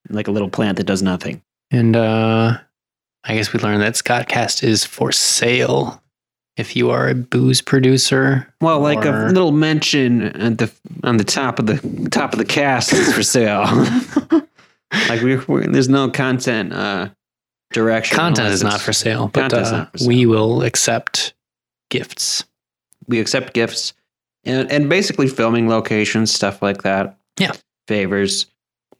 like 0.10 0.28
a 0.28 0.32
little 0.32 0.50
plant 0.50 0.78
that 0.78 0.86
does 0.86 1.02
nothing. 1.04 1.42
And 1.72 1.96
uh, 1.96 2.58
I 3.24 3.36
guess 3.36 3.54
we 3.54 3.60
learned 3.60 3.82
that 3.84 3.94
Scottcast 3.94 4.64
is 4.64 4.84
for 4.86 5.12
sale 5.12 6.02
if 6.60 6.76
you 6.76 6.90
are 6.90 7.08
a 7.08 7.16
booze 7.16 7.62
producer. 7.62 8.46
Well, 8.60 8.82
like 8.82 9.06
a 9.06 9.28
little 9.32 9.52
mention 9.54 10.24
at 10.24 10.58
the 10.58 10.72
on 11.04 11.18
the 11.18 11.24
top 11.24 11.58
of 11.58 11.68
the 11.68 12.10
top 12.12 12.34
of 12.34 12.40
the 12.40 12.46
cast 12.46 12.92
is 12.92 13.14
for 13.14 13.24
sale. 13.24 13.64
like 15.10 15.22
we, 15.22 15.36
there's 15.68 15.90
no 15.90 16.10
content 16.10 16.74
uh 16.74 17.10
direction. 17.72 18.18
Content 18.18 18.50
is 18.50 18.64
not 18.64 18.82
for 18.82 18.94
sale, 18.94 19.30
but 19.30 19.54
uh, 19.54 19.72
not 19.72 19.92
for 19.92 19.98
sale. 20.00 20.08
we 20.08 20.26
will 20.26 20.62
accept 20.64 21.34
gifts. 21.90 22.44
we 23.08 23.20
accept 23.20 23.54
gifts 23.54 23.94
and 24.44 24.70
and 24.72 24.90
basically 24.90 25.28
filming 25.28 25.70
locations, 25.70 26.34
stuff 26.34 26.62
like 26.62 26.84
that. 26.84 27.18
Yeah. 27.40 27.54
favors, 27.88 28.48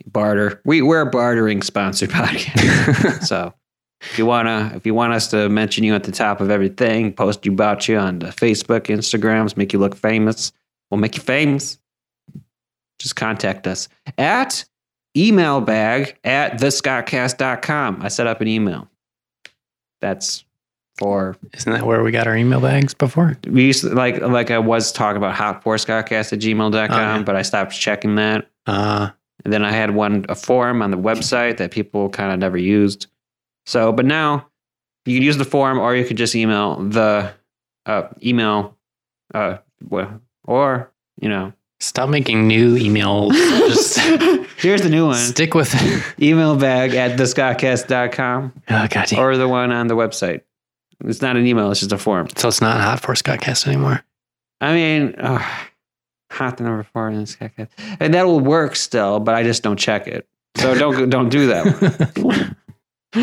barter. 0.06 0.62
We 0.64 0.82
we're 0.82 1.02
a 1.02 1.10
bartering 1.10 1.62
sponsored 1.62 2.10
podcast. 2.12 3.24
so 3.26 3.54
if 4.02 4.18
you 4.18 4.26
wanna 4.26 4.72
if 4.76 4.86
you 4.86 4.94
want 4.94 5.14
us 5.14 5.28
to 5.30 5.50
mention 5.50 5.84
you 5.84 5.94
at 5.96 6.04
the 6.04 6.12
top 6.12 6.42
of 6.42 6.50
everything, 6.50 7.14
post 7.14 7.46
you 7.46 7.52
about 7.52 7.88
you 7.88 7.98
on 7.98 8.20
the 8.20 8.28
Facebook, 8.28 8.82
Instagrams, 8.88 9.58
make 9.58 9.74
you 9.74 9.80
look 9.80 9.96
famous, 9.96 10.52
we'll 10.90 11.00
make 11.00 11.16
you 11.16 11.22
famous. 11.22 11.78
Just 13.00 13.16
contact 13.16 13.66
us 13.68 13.88
at 14.18 14.66
emailbag 15.18 16.16
at 16.24 16.60
thescottcast.com. 16.60 18.02
I 18.02 18.08
set 18.10 18.28
up 18.28 18.42
an 18.42 18.48
email. 18.48 18.90
That's 20.02 20.44
for 20.98 21.38
Isn't 21.54 21.72
that 21.72 21.86
where 21.86 22.04
we 22.04 22.12
got 22.12 22.28
our 22.28 22.36
email 22.36 22.60
bags 22.60 22.94
before? 22.94 23.38
we 23.48 23.66
used 23.66 23.82
to, 23.82 23.90
like 23.94 24.20
like 24.22 24.52
I 24.52 24.60
was 24.60 24.92
talking 24.92 25.18
about 25.18 25.34
hot 25.36 25.64
for 25.64 25.76
scottcast 25.76 26.34
at 26.34 26.40
gmail.com, 26.40 26.92
Oh, 26.92 27.18
yeah. 27.18 27.24
but 27.24 27.36
I 27.36 27.42
stopped 27.42 27.74
checking 27.74 28.16
that. 28.16 28.50
Uh, 28.66 29.10
And 29.46 29.54
then 29.54 29.64
I 29.64 29.72
had 29.72 29.92
one 29.96 30.26
a 30.28 30.36
forum 30.36 30.82
on 30.82 30.92
the 30.92 30.98
website 30.98 31.58
that 31.58 31.72
people 31.72 32.10
kind 32.10 32.32
of 32.34 32.40
never 32.40 32.58
used. 32.58 33.08
So, 33.70 33.92
but 33.92 34.04
now 34.06 34.48
you 35.06 35.16
can 35.18 35.24
use 35.24 35.38
the 35.38 35.46
form 35.46 35.78
or 35.78 35.96
you 35.96 36.04
could 36.04 36.18
just 36.18 36.34
email 36.36 36.78
the 36.78 37.32
uh, 37.86 38.08
email 38.24 38.76
uh, 39.34 39.58
or 40.46 40.92
you 41.22 41.30
know. 41.30 41.54
stop 41.80 42.10
making 42.10 42.48
new 42.48 42.76
emails. 42.76 43.32
Just 43.34 44.00
Here's 44.58 44.82
the 44.82 44.90
new 44.90 45.06
one. 45.06 45.16
stick 45.18 45.54
with 45.54 45.70
it. 45.76 46.04
Email 46.20 46.56
bag 46.58 46.96
at 46.96 47.18
thescottcast.com 47.20 48.54
Oh, 48.70 48.88
God 48.90 49.06
damn. 49.08 49.20
or 49.20 49.38
the 49.38 49.48
one 49.48 49.72
on 49.72 49.86
the 49.86 49.96
website. 49.96 50.42
It's 51.06 51.22
not 51.22 51.38
an 51.38 51.46
email, 51.46 51.70
it's 51.70 51.80
just 51.82 51.92
a 51.92 51.98
form. 52.00 52.28
So 52.38 52.48
it's 52.48 52.62
not 52.62 52.82
hot 52.82 53.00
for 53.02 53.14
Scottcast 53.14 53.68
anymore. 53.68 54.04
I 54.62 54.74
mean, 54.74 55.14
uh, 55.16 55.38
hot 56.32 56.58
the 56.58 56.64
number 56.64 56.82
four 56.92 57.10
in 57.10 57.24
podcast, 57.24 57.70
and 58.00 58.16
that 58.16 58.26
will 58.26 58.40
work 58.40 58.76
still, 58.76 59.20
but 59.20 59.36
I 59.36 59.44
just 59.44 59.62
don't 59.62 59.78
check 59.78 60.08
it. 60.08 60.28
So 60.58 60.74
don't 60.74 61.10
don't 61.12 61.30
do 61.30 61.48
that. 61.48 62.56
All 63.16 63.22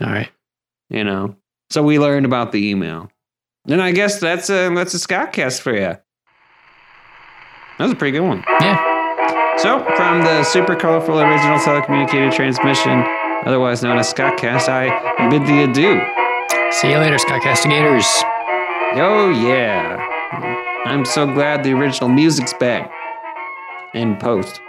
right. 0.00 0.30
you 0.88 1.04
know. 1.04 1.36
So 1.70 1.82
we 1.82 1.98
learned 1.98 2.26
about 2.26 2.52
the 2.52 2.68
email, 2.68 3.10
and 3.66 3.82
I 3.82 3.90
guess 3.92 4.20
that's 4.20 4.48
a 4.50 4.68
that's 4.74 4.94
a 4.94 4.98
Scottcast 4.98 5.60
for 5.60 5.72
you. 5.72 5.96
That 7.78 7.84
was 7.84 7.92
a 7.92 7.96
pretty 7.96 8.16
good 8.16 8.26
one. 8.26 8.44
Yeah. 8.60 9.56
So 9.58 9.84
from 9.96 10.20
the 10.22 10.44
super 10.44 10.76
colorful 10.76 11.18
original 11.18 11.58
telecommunicated 11.58 12.34
transmission, 12.34 13.04
otherwise 13.44 13.82
known 13.82 13.98
as 13.98 14.12
Scottcast, 14.12 14.68
I 14.68 15.28
bid 15.28 15.42
thee 15.46 15.62
adieu. 15.64 16.00
See 16.72 16.90
you 16.90 16.98
later, 16.98 17.16
Scottcastigators. 17.16 18.06
Oh 18.98 19.30
yeah, 19.30 19.96
I'm 20.84 21.04
so 21.04 21.26
glad 21.26 21.64
the 21.64 21.72
original 21.72 22.08
music's 22.08 22.54
back. 22.54 22.92
In 23.94 24.16
post. 24.16 24.60